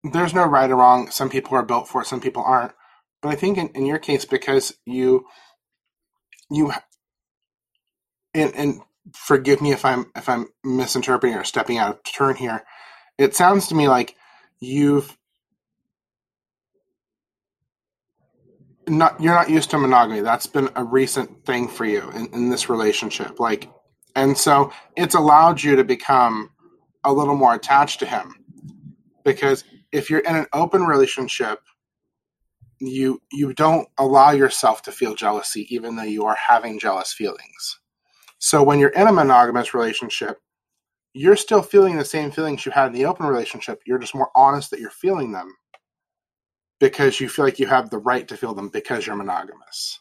there's 0.04 0.34
no 0.34 0.46
right 0.46 0.70
or 0.70 0.76
wrong. 0.76 1.10
Some 1.10 1.30
people 1.30 1.56
are 1.58 1.64
built 1.64 1.88
for 1.88 2.02
it, 2.02 2.08
some 2.08 2.22
people 2.22 2.44
aren't. 2.44 2.74
But 3.22 3.30
I 3.30 3.36
think 3.36 3.58
in, 3.58 3.70
in 3.70 3.86
your 3.86 3.98
case, 3.98 4.26
because 4.26 4.74
you 4.86 5.26
you 6.52 6.72
and 8.34 8.54
and 8.56 8.82
forgive 9.16 9.62
me 9.62 9.72
if 9.72 9.86
I'm 9.86 10.12
if 10.16 10.30
I'm 10.30 10.48
misinterpreting 10.64 11.38
or 11.38 11.44
stepping 11.44 11.78
out 11.78 11.92
of 11.92 12.04
turn 12.04 12.36
here. 12.36 12.64
It 13.18 13.36
sounds 13.36 13.68
to 13.68 13.76
me 13.76 13.88
like 13.88 14.16
you've 14.60 15.18
not 18.88 19.22
you're 19.22 19.34
not 19.34 19.50
used 19.50 19.70
to 19.72 19.78
monogamy. 19.78 20.22
That's 20.22 20.48
been 20.48 20.70
a 20.76 20.84
recent 20.84 21.46
thing 21.46 21.68
for 21.68 21.86
you 21.86 22.10
in, 22.12 22.28
in 22.34 22.50
this 22.50 22.70
relationship. 22.70 23.40
Like 23.40 23.70
and 24.16 24.38
so 24.38 24.72
it's 24.96 25.16
allowed 25.16 25.62
you 25.62 25.76
to 25.76 25.84
become 25.84 26.50
a 27.04 27.14
little 27.14 27.36
more 27.36 27.54
attached 27.54 28.00
to 28.00 28.06
him. 28.06 28.36
Because 29.24 29.64
if 29.92 30.10
you're 30.10 30.20
in 30.20 30.36
an 30.36 30.48
open 30.54 30.84
relationship, 30.84 31.60
you 32.80 33.22
you 33.32 33.54
don't 33.54 33.88
allow 33.98 34.32
yourself 34.32 34.84
to 34.84 34.92
feel 34.92 35.16
jealousy 35.16 35.68
even 35.74 35.96
though 35.96 36.04
you 36.04 36.26
are 36.26 36.38
having 36.48 36.80
jealous 36.80 37.14
feelings. 37.14 37.80
So 38.40 38.62
when 38.62 38.80
you're 38.80 38.90
in 38.90 39.08
a 39.08 39.12
monogamous 39.12 39.74
relationship, 39.74 40.38
you're 41.14 41.36
still 41.36 41.64
feeling 41.64 41.98
the 41.98 42.06
same 42.06 42.30
feelings 42.30 42.66
you 42.66 42.72
had 42.72 42.88
in 42.88 42.94
the 42.94 43.06
open 43.06 43.26
relationship. 43.26 43.82
You're 43.86 43.98
just 43.98 44.14
more 44.14 44.30
honest 44.36 44.70
that 44.72 44.80
you're 44.80 44.92
feeling 44.92 45.32
them 45.32 45.56
because 46.80 47.20
you 47.20 47.30
feel 47.30 47.46
like 47.46 47.60
you 47.60 47.68
have 47.68 47.90
the 47.90 47.98
right 47.98 48.28
to 48.28 48.38
feel 48.38 48.54
them 48.54 48.70
because 48.70 49.06
you're 49.08 49.16
monogamous. 49.16 50.00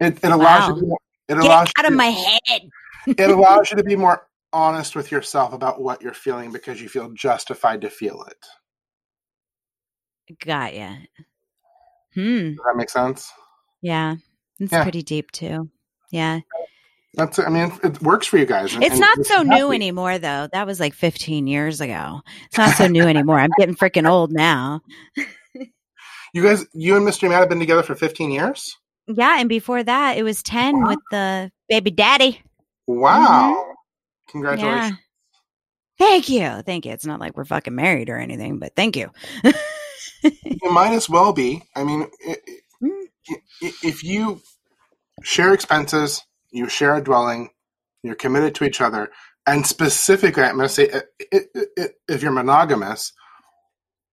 It, 0.00 0.16
it 0.22 0.30
allows 0.32 0.68
Wow. 0.68 0.68
you 0.68 0.74
to 0.74 0.80
be 0.80 0.86
more, 0.86 0.98
it 1.28 1.34
Get 1.34 1.44
allows 1.44 1.68
out 1.78 1.84
of 1.84 1.90
to- 1.90 1.96
my 1.96 2.06
head. 2.06 2.62
it 3.06 3.30
allows 3.30 3.70
you 3.70 3.76
to 3.76 3.84
be 3.84 3.96
more 3.96 4.26
honest 4.52 4.96
with 4.96 5.12
yourself 5.12 5.52
about 5.52 5.80
what 5.80 6.02
you're 6.02 6.14
feeling 6.14 6.50
because 6.52 6.80
you 6.82 6.88
feel 6.88 7.10
justified 7.12 7.80
to 7.82 7.90
feel 7.90 8.24
it. 8.24 8.46
Got 10.44 10.74
ya. 10.74 10.94
Hmm. 12.14 12.50
Does 12.54 12.56
that 12.66 12.76
make 12.76 12.90
sense? 12.90 13.30
Yeah. 13.82 14.16
It's 14.58 14.72
Yeah. 14.72 14.82
pretty 14.82 15.02
deep 15.02 15.30
too. 15.32 15.68
Yeah. 16.10 16.40
That's 17.14 17.38
I 17.38 17.48
mean 17.48 17.72
it 17.82 18.00
works 18.02 18.26
for 18.26 18.38
you 18.38 18.46
guys. 18.46 18.72
and- 18.74 18.82
It's 18.84 18.92
and 18.92 19.00
not 19.00 19.24
so 19.26 19.42
new 19.42 19.66
happy. 19.66 19.74
anymore 19.76 20.18
though. 20.18 20.48
That 20.52 20.66
was 20.66 20.78
like 20.78 20.94
15 20.94 21.46
years 21.46 21.80
ago. 21.80 22.20
It's 22.46 22.58
not 22.58 22.76
so 22.76 22.86
new 22.86 23.02
anymore. 23.02 23.38
I'm 23.40 23.50
getting 23.58 23.74
freaking 23.74 24.08
old 24.08 24.32
now. 24.32 24.80
You 26.32 26.44
guys, 26.44 26.64
you 26.72 26.96
and 26.96 27.04
Mr. 27.04 27.28
Matt 27.28 27.40
have 27.40 27.48
been 27.48 27.58
together 27.58 27.82
for 27.82 27.96
15 27.96 28.30
years. 28.30 28.76
Yeah, 29.08 29.40
and 29.40 29.48
before 29.48 29.82
that 29.82 30.16
it 30.16 30.22
was 30.22 30.44
10 30.44 30.86
with 30.86 31.00
the 31.10 31.50
baby 31.68 31.90
daddy. 31.90 32.40
Wow! 32.86 33.64
Congratulations. 34.28 34.92
Yeah. 34.92 34.96
Thank 36.06 36.28
you. 36.28 36.62
Thank 36.64 36.86
you. 36.86 36.92
It's 36.92 37.04
not 37.04 37.18
like 37.18 37.36
we're 37.36 37.44
fucking 37.44 37.74
married 37.74 38.10
or 38.10 38.16
anything, 38.16 38.60
but 38.60 38.76
thank 38.76 38.96
you. 38.96 39.10
You 40.22 40.70
might 40.70 40.92
as 40.92 41.08
well 41.08 41.32
be. 41.32 41.62
I 41.74 41.82
mean, 41.82 42.06
i- 42.28 42.36
Mm. 42.82 43.06
if 43.82 44.04
you 44.04 44.40
share 45.24 45.52
expenses, 45.52 46.22
you 46.50 46.68
share 46.68 46.96
a 46.96 47.02
dwelling, 47.02 47.50
you're 48.02 48.14
committed 48.14 48.54
to 48.56 48.64
each 48.64 48.80
other, 48.80 49.10
and 49.46 49.66
specifically, 49.66 50.42
I'm 50.42 50.56
going 50.56 50.68
to 50.68 50.74
say, 50.74 50.90
if 52.08 52.22
you're 52.22 52.32
monogamous, 52.32 53.12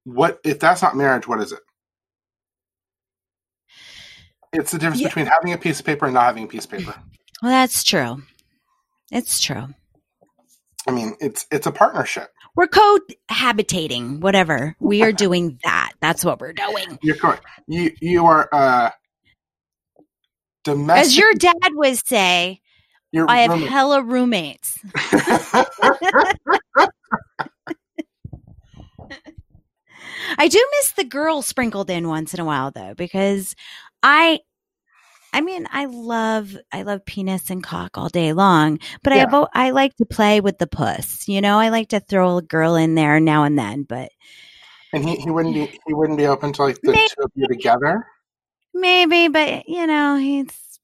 what 0.06 0.40
if 0.44 0.60
that's 0.60 0.82
not 0.82 0.96
marriage? 0.96 1.28
What 1.28 1.42
is 1.42 1.52
it? 1.52 1.60
It's 4.54 4.72
the 4.72 4.80
difference 4.80 5.02
Yeah. 5.02 5.08
between 5.10 5.26
having 5.28 5.54
a 5.54 5.58
piece 5.58 5.80
of 5.80 5.86
paper 5.86 6.06
and 6.06 6.14
not 6.14 6.24
having 6.24 6.44
a 6.46 6.48
piece 6.48 6.66
of 6.66 6.72
paper. 6.72 6.96
Well, 7.44 7.52
that's 7.52 7.84
true. 7.84 8.24
It's 9.12 9.40
true. 9.40 9.68
I 10.88 10.92
mean, 10.92 11.16
it's 11.20 11.46
it's 11.52 11.68
a 11.68 11.72
partnership. 11.72 12.32
We're 12.56 12.66
cohabitating, 12.66 14.22
whatever. 14.22 14.76
We 14.80 15.04
are 15.04 15.12
doing 15.12 15.60
that. 15.64 15.92
That's 16.02 16.26
what 16.26 16.40
we're 16.40 16.54
doing. 16.54 16.98
You're 17.04 17.16
correct. 17.18 17.46
You 17.68 17.92
you 18.02 18.26
are 18.26 18.50
uh, 18.52 18.90
domestic. 20.68 21.02
As 21.08 21.18
your 21.18 21.34
dad 21.34 21.72
would 21.74 22.06
say, 22.08 22.60
you're 23.12 23.30
I 23.30 23.40
have 23.40 23.62
hella 23.70 24.04
roommates. 24.04 24.78
I 30.38 30.48
do 30.48 30.64
miss 30.80 30.92
the 30.92 31.04
girl 31.06 31.42
sprinkled 31.42 31.90
in 31.90 32.08
once 32.08 32.34
in 32.34 32.40
a 32.40 32.46
while 32.46 32.72
though, 32.72 32.94
because 32.96 33.56
I 34.04 34.40
I 35.34 35.42
mean, 35.42 35.68
I 35.72 35.86
love 35.86 36.56
I 36.72 36.84
love 36.84 37.06
penis 37.06 37.50
and 37.50 37.64
cock 37.64 37.98
all 37.98 38.10
day 38.10 38.34
long, 38.34 38.80
but 39.04 39.14
I 39.14 39.18
Yeah. 39.18 39.22
have 39.22 39.34
o- 39.34 39.50
I 39.54 39.72
like 39.72 39.96
to 39.98 40.06
play 40.06 40.42
with 40.42 40.58
the 40.58 40.68
puss. 40.68 41.28
You 41.28 41.42
know, 41.42 41.60
I 41.60 41.70
like 41.70 41.90
to 41.90 42.00
throw 42.00 42.38
a 42.38 42.42
girl 42.42 42.76
in 42.76 42.96
there 42.96 43.20
now 43.20 43.44
and 43.44 43.58
then, 43.58 43.84
but 43.84 44.12
and 44.94 45.08
he, 45.08 45.16
he 45.16 45.30
wouldn't 45.30 45.56
be 45.56 45.80
he 45.88 45.94
wouldn't 45.94 46.18
be 46.18 46.28
open 46.28 46.54
to 46.54 46.64
like 46.64 46.82
the 46.82 46.92
Maybe. 46.94 47.08
two 47.08 47.24
of 47.24 47.32
you 47.36 47.48
together. 47.48 48.06
Maybe, 48.80 49.28
but 49.28 49.68
you 49.68 49.88
know, 49.88 50.16
he's 50.18 50.80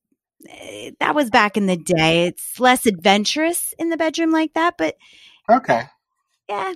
eh, 0.49 0.91
that 0.99 1.15
was 1.15 1.29
back 1.29 1.57
in 1.57 1.65
the 1.67 1.77
day. 1.77 2.25
It's 2.27 2.59
less 2.59 2.85
adventurous 2.85 3.73
in 3.77 3.89
the 3.89 3.97
bedroom 3.97 4.31
like 4.31 4.53
that, 4.53 4.75
but 4.77 4.95
Okay. 5.49 5.83
yeah. 6.49 6.73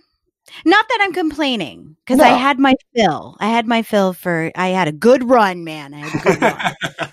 Not 0.65 0.85
that 0.87 0.99
I'm 1.01 1.11
complaining 1.13 1.97
because 2.05 2.21
I 2.21 2.29
had 2.29 2.57
my 2.57 2.73
fill. 2.95 3.35
I 3.39 3.47
had 3.49 3.67
my 3.67 3.81
fill 3.81 4.13
for, 4.13 4.49
I 4.55 4.69
had 4.69 4.87
a 4.87 4.93
good 4.93 5.23
run, 5.29 5.65
man. 5.65 5.93
I 5.93 5.99
had 5.99 6.15
a 6.15 6.19
good 6.19 6.41
run. 6.41 6.75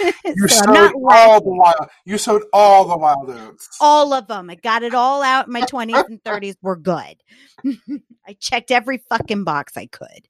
You 0.00 0.46
So 0.48 0.56
sowed 0.64 0.74
not 0.74 0.94
all 1.10 1.40
the 1.40 1.50
wild. 1.50 1.88
You 2.04 2.18
sowed 2.18 2.42
all 2.52 2.84
the 2.86 2.96
wild 2.96 3.30
oats. 3.30 3.68
all 3.80 4.12
of 4.12 4.28
them. 4.28 4.48
I 4.48 4.54
got 4.54 4.82
it 4.84 4.94
all 4.94 5.22
out 5.22 5.46
in 5.48 5.52
my 5.52 5.62
20s 5.62 6.06
and 6.08 6.22
30s 6.24 6.54
were 6.62 6.76
good. 6.76 7.16
I 8.26 8.34
checked 8.38 8.70
every 8.70 8.98
fucking 9.08 9.42
box 9.44 9.76
I 9.76 9.86
could. 9.86 10.28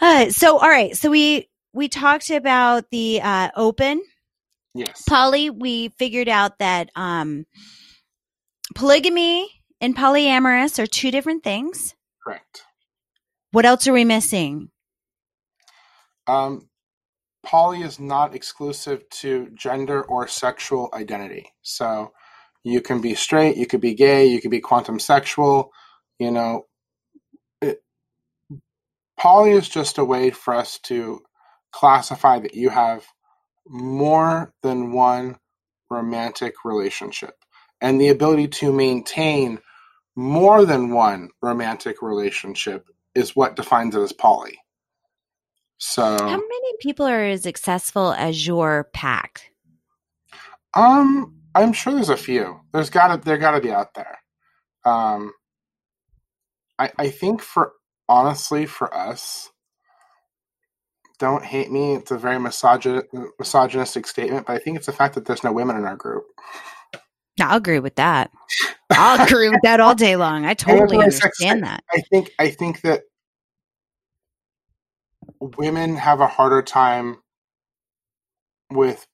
Uh, 0.00 0.30
so, 0.30 0.58
all 0.58 0.68
right. 0.68 0.96
So 0.96 1.10
we, 1.10 1.48
we 1.72 1.88
talked 1.88 2.30
about 2.30 2.90
the 2.90 3.20
uh, 3.22 3.50
open 3.56 4.02
Yes. 4.74 5.04
poly. 5.08 5.50
We 5.50 5.88
figured 5.88 6.28
out 6.28 6.58
that 6.58 6.90
um, 6.94 7.46
polygamy 8.74 9.50
and 9.80 9.96
polyamorous 9.96 10.82
are 10.82 10.86
two 10.86 11.10
different 11.10 11.42
things. 11.42 11.94
Correct. 12.22 12.62
What 13.52 13.66
else 13.66 13.88
are 13.88 13.92
we 13.92 14.04
missing? 14.04 14.70
Um, 16.26 16.68
poly 17.44 17.82
is 17.82 17.98
not 17.98 18.34
exclusive 18.34 19.08
to 19.10 19.48
gender 19.54 20.02
or 20.02 20.28
sexual 20.28 20.88
identity. 20.94 21.52
So 21.62 22.12
you 22.62 22.80
can 22.80 23.00
be 23.00 23.14
straight, 23.14 23.56
you 23.56 23.66
could 23.66 23.80
be 23.80 23.94
gay, 23.94 24.26
you 24.26 24.40
could 24.40 24.50
be 24.50 24.60
quantum 24.60 25.00
sexual. 25.00 25.72
You 26.18 26.30
know, 26.30 26.66
poly 29.20 29.50
is 29.52 29.68
just 29.68 29.98
a 29.98 30.04
way 30.04 30.30
for 30.30 30.54
us 30.54 30.78
to 30.78 31.20
classify 31.72 32.38
that 32.38 32.54
you 32.54 32.70
have 32.70 33.04
more 33.68 34.52
than 34.62 34.92
one 34.92 35.36
romantic 35.90 36.64
relationship 36.64 37.34
and 37.80 38.00
the 38.00 38.08
ability 38.08 38.48
to 38.48 38.72
maintain 38.72 39.58
more 40.16 40.64
than 40.64 40.90
one 40.90 41.28
romantic 41.42 42.02
relationship 42.02 42.88
is 43.14 43.36
what 43.36 43.56
defines 43.56 43.94
it 43.94 44.00
as 44.00 44.12
poly. 44.12 44.58
So, 45.78 46.02
How 46.02 46.36
many 46.36 46.72
people 46.80 47.06
are 47.06 47.24
as 47.24 47.42
successful 47.42 48.12
as 48.12 48.46
your 48.46 48.88
pack? 48.92 49.52
um, 50.74 51.34
I'm 51.54 51.72
sure 51.72 51.94
there's 51.94 52.10
a 52.10 52.16
few. 52.16 52.60
There's 52.72 52.90
gotta 52.90 53.22
there 53.22 53.38
gotta 53.38 53.60
be 53.60 53.72
out 53.72 53.94
there. 53.94 54.18
Um, 54.84 55.32
I 56.78 56.92
I 56.98 57.08
think 57.10 57.40
for 57.40 57.72
honestly 58.10 58.66
for 58.66 58.92
us, 58.92 59.50
don't 61.20 61.44
hate 61.44 61.70
me. 61.70 61.94
It's 61.94 62.10
a 62.10 62.18
very 62.18 62.38
misogyn- 62.38 63.06
misogynistic 63.38 64.06
statement, 64.06 64.46
but 64.46 64.54
I 64.54 64.58
think 64.58 64.76
it's 64.76 64.86
the 64.86 64.92
fact 64.92 65.14
that 65.14 65.26
there's 65.26 65.44
no 65.44 65.52
women 65.52 65.76
in 65.76 65.84
our 65.84 65.96
group. 65.96 66.24
I'll 67.40 67.58
agree 67.58 67.78
with 67.78 67.94
that. 67.94 68.32
I'll 68.90 69.24
agree 69.24 69.48
with 69.48 69.60
that 69.62 69.78
all 69.78 69.94
day 69.94 70.16
long. 70.16 70.44
I 70.44 70.54
totally 70.54 70.98
I 70.98 71.04
understand 71.04 71.62
that. 71.62 71.84
I 71.90 72.00
think 72.10 72.32
I 72.38 72.50
think 72.50 72.80
that 72.80 73.02
women 75.40 75.96
have 75.96 76.20
a 76.20 76.26
harder 76.26 76.62
time 76.62 77.18
with 78.72 79.06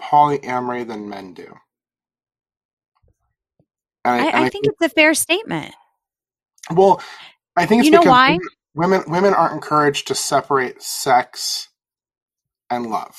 polyamory 0.00 0.86
than 0.86 1.08
men 1.08 1.32
do. 1.32 1.54
I, 4.04 4.18
and 4.18 4.36
I 4.36 4.50
think 4.50 4.66
it's 4.66 4.82
a 4.82 4.90
fair 4.90 5.14
statement. 5.14 5.74
Well, 6.70 7.00
I 7.56 7.66
think 7.66 7.80
it's 7.80 7.86
You 7.86 7.92
know 7.92 7.98
because 8.00 8.10
why? 8.10 8.38
women 8.74 9.02
women 9.06 9.34
aren't 9.34 9.54
encouraged 9.54 10.08
to 10.08 10.14
separate 10.14 10.82
sex 10.82 11.68
and 12.70 12.86
love. 12.86 13.16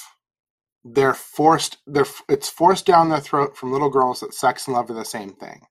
They're 0.83 1.13
forced. 1.13 1.77
They're 1.87 2.05
it's 2.29 2.49
forced 2.49 2.85
down 2.85 3.09
their 3.09 3.19
throat 3.19 3.57
from 3.57 3.71
little 3.71 3.89
girls 3.89 4.19
that 4.19 4.33
sex 4.33 4.67
and 4.67 4.75
love 4.75 4.89
are 4.89 4.93
the 4.93 5.05
same 5.05 5.33
thing, 5.33 5.61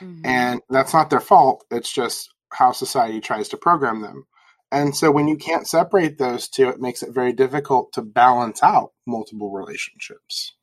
Mhm. 0.00 0.20
and 0.24 0.62
that's 0.68 0.92
not 0.92 1.10
their 1.10 1.20
fault. 1.20 1.64
It's 1.70 1.92
just 1.92 2.28
how 2.52 2.72
society 2.72 3.20
tries 3.20 3.48
to 3.50 3.56
program 3.56 4.00
them. 4.02 4.26
And 4.70 4.94
so 4.94 5.10
when 5.10 5.28
you 5.28 5.36
can't 5.36 5.66
separate 5.66 6.18
those 6.18 6.48
two, 6.48 6.68
it 6.68 6.80
makes 6.80 7.02
it 7.02 7.14
very 7.14 7.32
difficult 7.32 7.92
to 7.94 8.02
balance 8.02 8.62
out 8.62 8.92
multiple 9.06 9.50
relationships. 9.50 10.54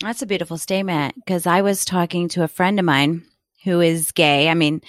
That's 0.00 0.22
a 0.22 0.26
beautiful 0.26 0.58
statement 0.58 1.14
because 1.16 1.46
I 1.46 1.62
was 1.62 1.84
talking 1.84 2.28
to 2.30 2.42
a 2.44 2.48
friend 2.48 2.78
of 2.78 2.84
mine 2.84 3.24
who 3.64 3.80
is 3.80 4.12
gay. 4.12 4.48
I 4.48 4.54
mean, 4.54 4.82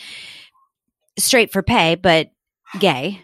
straight 1.17 1.51
for 1.51 1.61
pay, 1.63 1.95
but 1.95 2.31
gay. 2.79 3.23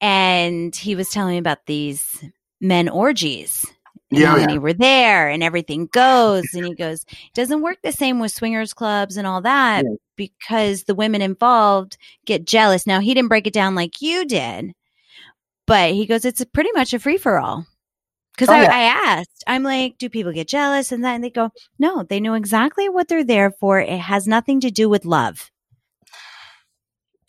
And 0.00 0.74
he 0.74 0.94
was 0.94 1.08
telling 1.08 1.32
me 1.34 1.38
about 1.38 1.66
these 1.66 2.22
men 2.60 2.88
orgies. 2.88 3.64
And 4.10 4.20
Yeah, 4.20 4.36
yeah. 4.36 4.58
were 4.58 4.72
there 4.72 5.28
and 5.28 5.42
everything 5.42 5.86
goes. 5.86 6.44
And 6.54 6.64
he 6.66 6.74
goes, 6.74 7.04
it 7.10 7.34
doesn't 7.34 7.62
work 7.62 7.78
the 7.82 7.92
same 7.92 8.20
with 8.20 8.32
swingers 8.32 8.72
clubs 8.72 9.16
and 9.16 9.26
all 9.26 9.40
that 9.42 9.84
Yeah. 9.84 9.96
because 10.16 10.84
the 10.84 10.94
women 10.94 11.22
involved 11.22 11.96
get 12.24 12.46
jealous. 12.46 12.86
Now, 12.86 13.00
he 13.00 13.14
didn't 13.14 13.28
break 13.30 13.46
it 13.46 13.52
down 13.52 13.74
like 13.74 14.00
you 14.00 14.24
did, 14.24 14.74
but 15.66 15.92
he 15.92 16.06
goes, 16.06 16.24
it's 16.24 16.40
a 16.40 16.46
pretty 16.46 16.70
much 16.72 16.94
a 16.94 16.98
free 17.00 17.18
for 17.18 17.38
all. 17.40 17.66
Because 18.34 18.48
Oh, 18.50 18.52
I, 18.52 18.62
yeah. 18.62 18.70
I 18.72 18.80
asked, 19.18 19.42
I'm 19.46 19.62
like, 19.62 19.96
do 19.98 20.08
people 20.10 20.32
get 20.32 20.46
jealous 20.46 20.92
and 20.92 21.02
then 21.02 21.22
they 21.22 21.30
go, 21.30 21.50
no, 21.78 22.02
they 22.02 22.20
know 22.20 22.34
exactly 22.34 22.88
what 22.88 23.08
they're 23.08 23.24
there 23.24 23.50
for. 23.50 23.80
It 23.80 23.98
has 23.98 24.26
nothing 24.28 24.60
to 24.60 24.70
do 24.70 24.88
with 24.88 25.04
love. 25.06 25.50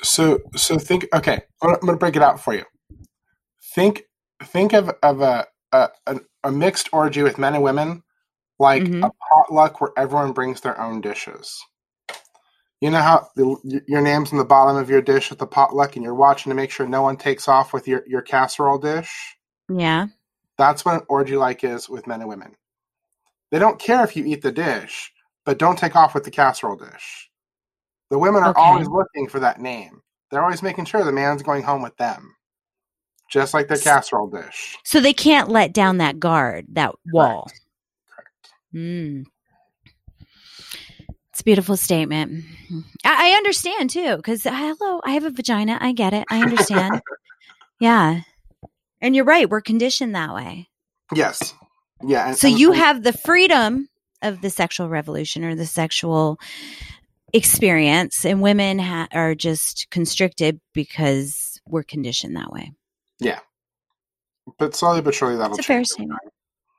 So 0.08 0.40
so 0.56 0.78
think. 0.78 1.08
Okay, 1.14 1.34
I'm 1.62 1.68
gonna- 1.70 1.74
I'm 1.76 1.82
going 1.86 1.94
to 1.96 2.00
break 2.00 2.16
it 2.16 2.22
out 2.22 2.40
for 2.40 2.54
you. 2.54 2.64
Think 3.76 4.04
think 4.44 4.74
of 4.74 4.90
of 5.04 5.22
a 5.22 5.46
a, 5.74 5.90
a, 6.08 6.20
a 6.46 6.52
mixed 6.52 6.90
orgy 6.94 7.24
with 7.24 7.38
men 7.38 7.56
and 7.56 7.64
women, 7.64 8.04
like 8.58 8.84
Mhm. 8.84 9.06
a 9.06 9.12
potluck 9.30 9.82
where 9.82 9.92
everyone 9.98 10.32
brings 10.32 10.62
their 10.62 10.80
own 10.80 11.02
dishes. 11.02 11.60
You 12.80 12.92
know 12.92 13.02
how 13.02 13.28
the, 13.36 13.82
your 13.88 14.02
name's 14.02 14.32
on 14.32 14.38
the 14.38 14.46
bottom 14.46 14.78
of 14.78 14.90
your 14.90 15.02
dish 15.02 15.32
at 15.32 15.40
the 15.40 15.48
potluck, 15.48 15.96
and 15.96 16.04
you're 16.06 16.14
watching 16.14 16.52
to 16.52 16.56
make 16.56 16.72
sure 16.72 16.88
no 16.88 17.02
one 17.02 17.18
takes 17.18 17.48
off 17.48 17.74
with 17.74 17.88
your 17.88 18.04
your 18.08 18.22
casserole 18.22 18.78
dish. 18.78 19.36
Yeah. 19.68 20.08
That's 20.58 20.86
what 20.86 20.96
an 20.96 21.06
orgy 21.10 21.36
like 21.38 21.64
is 21.64 21.90
with 21.90 22.08
men 22.08 22.22
and 22.22 22.30
women. 22.30 22.56
They 23.52 23.60
don't 23.60 23.80
care 23.80 24.04
if 24.04 24.16
you 24.16 24.26
eat 24.26 24.42
the 24.42 24.52
dish, 24.52 25.12
but 25.46 25.58
don't 25.60 25.78
take 25.78 25.96
off 25.96 26.14
with 26.16 26.24
the 26.24 26.32
casserole 26.32 26.78
dish. 26.78 27.30
The 28.10 28.18
women 28.18 28.44
are 28.44 28.52
Okay. 28.52 28.62
always 28.62 28.88
looking 28.88 29.28
for 29.28 29.40
that 29.40 29.60
name. 29.60 30.02
They're 30.32 30.44
always 30.44 30.62
making 30.64 30.86
sure 30.86 31.04
the 31.04 31.12
man's 31.12 31.44
going 31.44 31.64
home 31.64 31.82
with 31.82 31.96
them, 31.98 32.36
just 33.30 33.54
like 33.54 33.68
their 33.68 33.78
casserole 33.78 34.28
dish. 34.30 34.78
So 34.84 35.00
they 35.00 35.14
can't 35.14 35.50
let 35.50 35.74
down 35.74 35.98
that 35.98 36.20
guard, 36.20 36.66
that 36.74 36.96
wall. 37.12 37.50
Correct. 38.14 38.54
Mm. 38.74 39.26
It's 41.32 41.42
a 41.42 41.44
beautiful 41.44 41.78
statement. 41.78 42.44
I, 43.06 43.32
I 43.34 43.36
understand 43.38 43.90
too, 43.90 44.16
because 44.18 44.44
hello, 44.44 45.02
I 45.04 45.12
have 45.12 45.24
a 45.24 45.30
vagina. 45.30 45.78
I 45.80 45.92
get 45.94 46.14
it. 46.14 46.26
I 46.32 46.42
understand. 46.42 47.02
yeah. 47.80 48.22
And 49.02 49.16
you're 49.16 49.26
right. 49.26 49.50
We're 49.50 49.62
conditioned 49.62 50.16
that 50.16 50.34
way. 50.34 50.68
Yes. 51.14 51.54
Yeah. 52.04 52.30
And, 52.30 52.38
So 52.38 52.48
and- 52.48 52.60
you 52.60 52.72
and- 52.72 52.80
have 52.82 53.04
the 53.04 53.14
freedom 53.14 53.88
of 54.24 54.42
the 54.42 54.50
sexual 54.50 54.90
revolution 54.90 55.44
or 55.44 55.54
the 55.54 55.68
sexual 55.68 56.40
experience, 57.34 58.26
and 58.26 58.42
women 58.42 58.80
ha- 58.80 59.08
are 59.12 59.36
just 59.36 59.88
constricted 59.90 60.60
because 60.74 61.60
we're 61.68 61.84
conditioned 61.84 62.36
that 62.36 62.52
way. 62.52 62.72
Yeah. 63.20 63.40
But 64.58 64.76
slowly 64.76 65.02
but 65.02 65.14
surely 65.14 65.36
that'll 65.36 65.58
It's 65.58 65.60
a 65.60 65.68
fair 65.68 65.84
statement. 65.84 66.20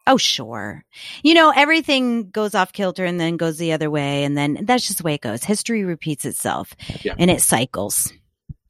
Oh, 0.07 0.17
sure. 0.17 0.85
You 1.23 1.35
know, 1.35 1.53
everything 1.55 2.31
goes 2.31 2.55
off 2.55 2.73
kilter 2.73 3.05
and 3.05 3.21
then 3.21 3.37
goes 3.37 3.59
the 3.59 3.73
other 3.73 3.91
way. 3.91 4.25
And 4.25 4.39
then 4.39 4.61
that's 4.63 4.87
just 4.87 4.97
the 4.99 5.05
way 5.05 5.15
it 5.15 5.21
goes. 5.21 5.45
History 5.45 5.85
repeats 5.85 6.25
itself 6.25 6.73
Yeah. 7.03 7.15
and 7.19 7.31
it 7.31 7.43
cycles. 7.43 8.11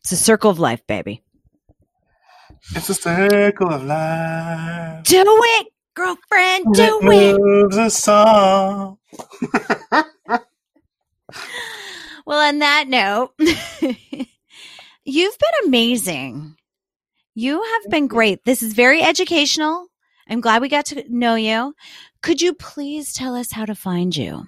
It's 0.00 0.10
a 0.10 0.16
circle 0.16 0.50
of 0.50 0.58
life, 0.58 0.84
baby. 0.88 1.22
It's 2.74 2.88
a 2.88 2.94
circle 2.94 3.72
of 3.72 3.84
life. 3.84 5.04
Do 5.04 5.22
it, 5.24 5.66
girlfriend. 5.94 6.74
Do 6.74 6.98
it. 7.04 7.38
Moves 7.38 7.78
us 7.78 8.08
all. 8.08 8.98
Well, 12.26 12.46
on 12.46 12.58
that 12.58 12.88
note, 12.88 13.30
you've 15.04 15.38
been 15.38 15.66
amazing. 15.66 16.56
You 17.34 17.62
have 17.62 17.90
been 17.90 18.06
great. 18.06 18.44
This 18.44 18.62
is 18.62 18.74
very 18.74 19.02
educational. 19.02 19.86
I'm 20.28 20.42
glad 20.42 20.60
we 20.60 20.68
got 20.68 20.84
to 20.86 21.04
know 21.08 21.36
you. 21.36 21.74
Could 22.22 22.42
you 22.42 22.52
please 22.52 23.14
tell 23.14 23.34
us 23.34 23.52
how 23.52 23.64
to 23.64 23.74
find 23.74 24.14
you? 24.14 24.44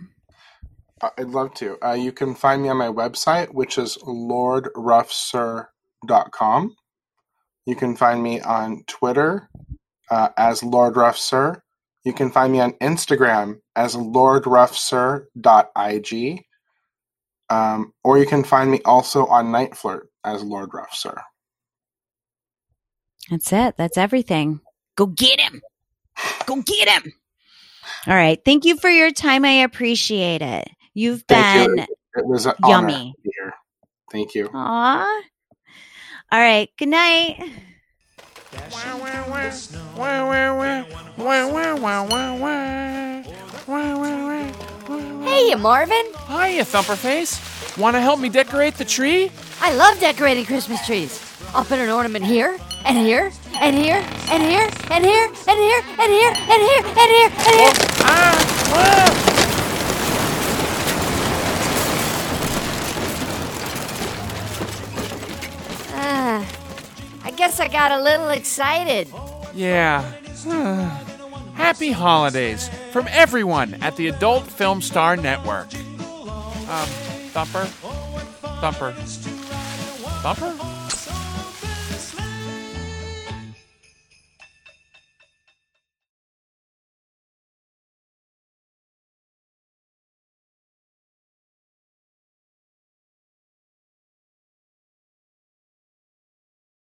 Uh, 1.00 1.08
I'd 1.16 1.28
love 1.28 1.54
to. 1.54 1.78
Uh, 1.82 1.94
you 1.94 2.12
can 2.12 2.34
find 2.34 2.62
me 2.62 2.68
on 2.68 2.76
my 2.76 2.88
website, 2.88 3.54
which 3.54 3.78
is 3.78 3.96
lordroughsir.com. 3.98 6.76
You 7.64 7.76
can 7.76 7.96
find 7.96 8.22
me 8.22 8.40
on 8.40 8.84
Twitter 8.86 9.48
uh, 10.10 10.28
as 10.36 10.62
Lord 10.62 10.96
Rough 10.96 11.16
Sir. 11.16 11.62
You 12.04 12.12
can 12.12 12.30
find 12.30 12.52
me 12.52 12.60
on 12.60 12.74
Instagram 12.74 13.60
as 13.76 13.96
lordroughsir.ig. 13.96 16.46
Um, 17.50 17.92
or 18.04 18.18
you 18.18 18.26
can 18.26 18.44
find 18.44 18.70
me 18.70 18.80
also 18.84 19.26
on 19.26 19.46
NiteFlirt 19.46 20.02
as 20.24 20.42
Lord 20.42 20.70
Rough 20.72 20.94
Sir. 20.94 21.20
That's 23.28 23.52
it. 23.52 23.76
That's 23.76 23.98
everything. 23.98 24.60
Go 24.96 25.06
get 25.06 25.40
him. 25.40 25.60
Go 26.46 26.62
get 26.62 26.88
him. 26.88 27.12
All 28.06 28.14
right. 28.14 28.40
Thank 28.44 28.64
you 28.64 28.76
for 28.76 28.88
your 28.88 29.10
time. 29.10 29.44
I 29.44 29.62
appreciate 29.62 30.42
it. 30.42 30.68
You've 30.94 31.24
Thank 31.28 31.76
been 31.76 31.86
It 32.14 32.26
was 32.26 32.46
an 32.46 32.54
honor 32.62 32.88
yummy. 32.88 33.14
here. 33.22 33.54
Thank 34.10 34.34
you. 34.34 34.48
Aw. 34.52 35.22
All 36.32 36.40
right. 36.40 36.68
Good 36.78 36.88
night. 36.88 37.36
Hey, 45.40 45.54
Marvin. 45.54 46.04
Hiya, 46.28 46.64
Thumperface. 46.64 47.40
Want 47.78 47.96
to 47.96 48.00
help 48.00 48.20
me 48.20 48.28
decorate 48.28 48.74
the 48.74 48.84
tree? 48.84 49.32
I 49.62 49.72
love 49.74 49.98
decorating 49.98 50.44
Christmas 50.44 50.84
trees. 50.84 51.18
I'll 51.54 51.64
put 51.64 51.78
an 51.78 51.88
ornament 51.88 52.26
here, 52.26 52.58
and 52.84 52.98
here, 52.98 53.32
and 53.58 53.74
here, 53.74 54.04
and 54.28 54.42
here, 54.42 54.68
and 54.90 55.02
here, 55.02 55.32
and 55.48 55.58
here, 55.58 55.80
and 55.98 56.12
here, 56.12 56.32
and 56.44 56.60
here, 56.60 56.82
and 56.92 57.10
here, 57.10 57.30
and 57.40 57.56
here. 57.56 57.72
Ah! 58.04 58.36
ah. 58.74 59.08
Ah, 65.94 66.44
I 67.24 67.30
guess 67.30 67.60
I 67.60 67.68
got 67.68 67.92
a 67.92 68.02
little 68.02 68.28
excited. 68.28 69.08
Yeah. 69.54 70.04
Happy 71.60 71.92
holidays 71.92 72.70
from 72.90 73.06
everyone 73.10 73.74
at 73.82 73.94
the 73.96 74.08
Adult 74.08 74.46
Film 74.46 74.80
Star 74.80 75.14
Network. 75.14 75.66
Um, 75.74 76.88
Thumper? 77.34 77.66
Thumper? 78.62 78.92
Thumper? 80.22 80.69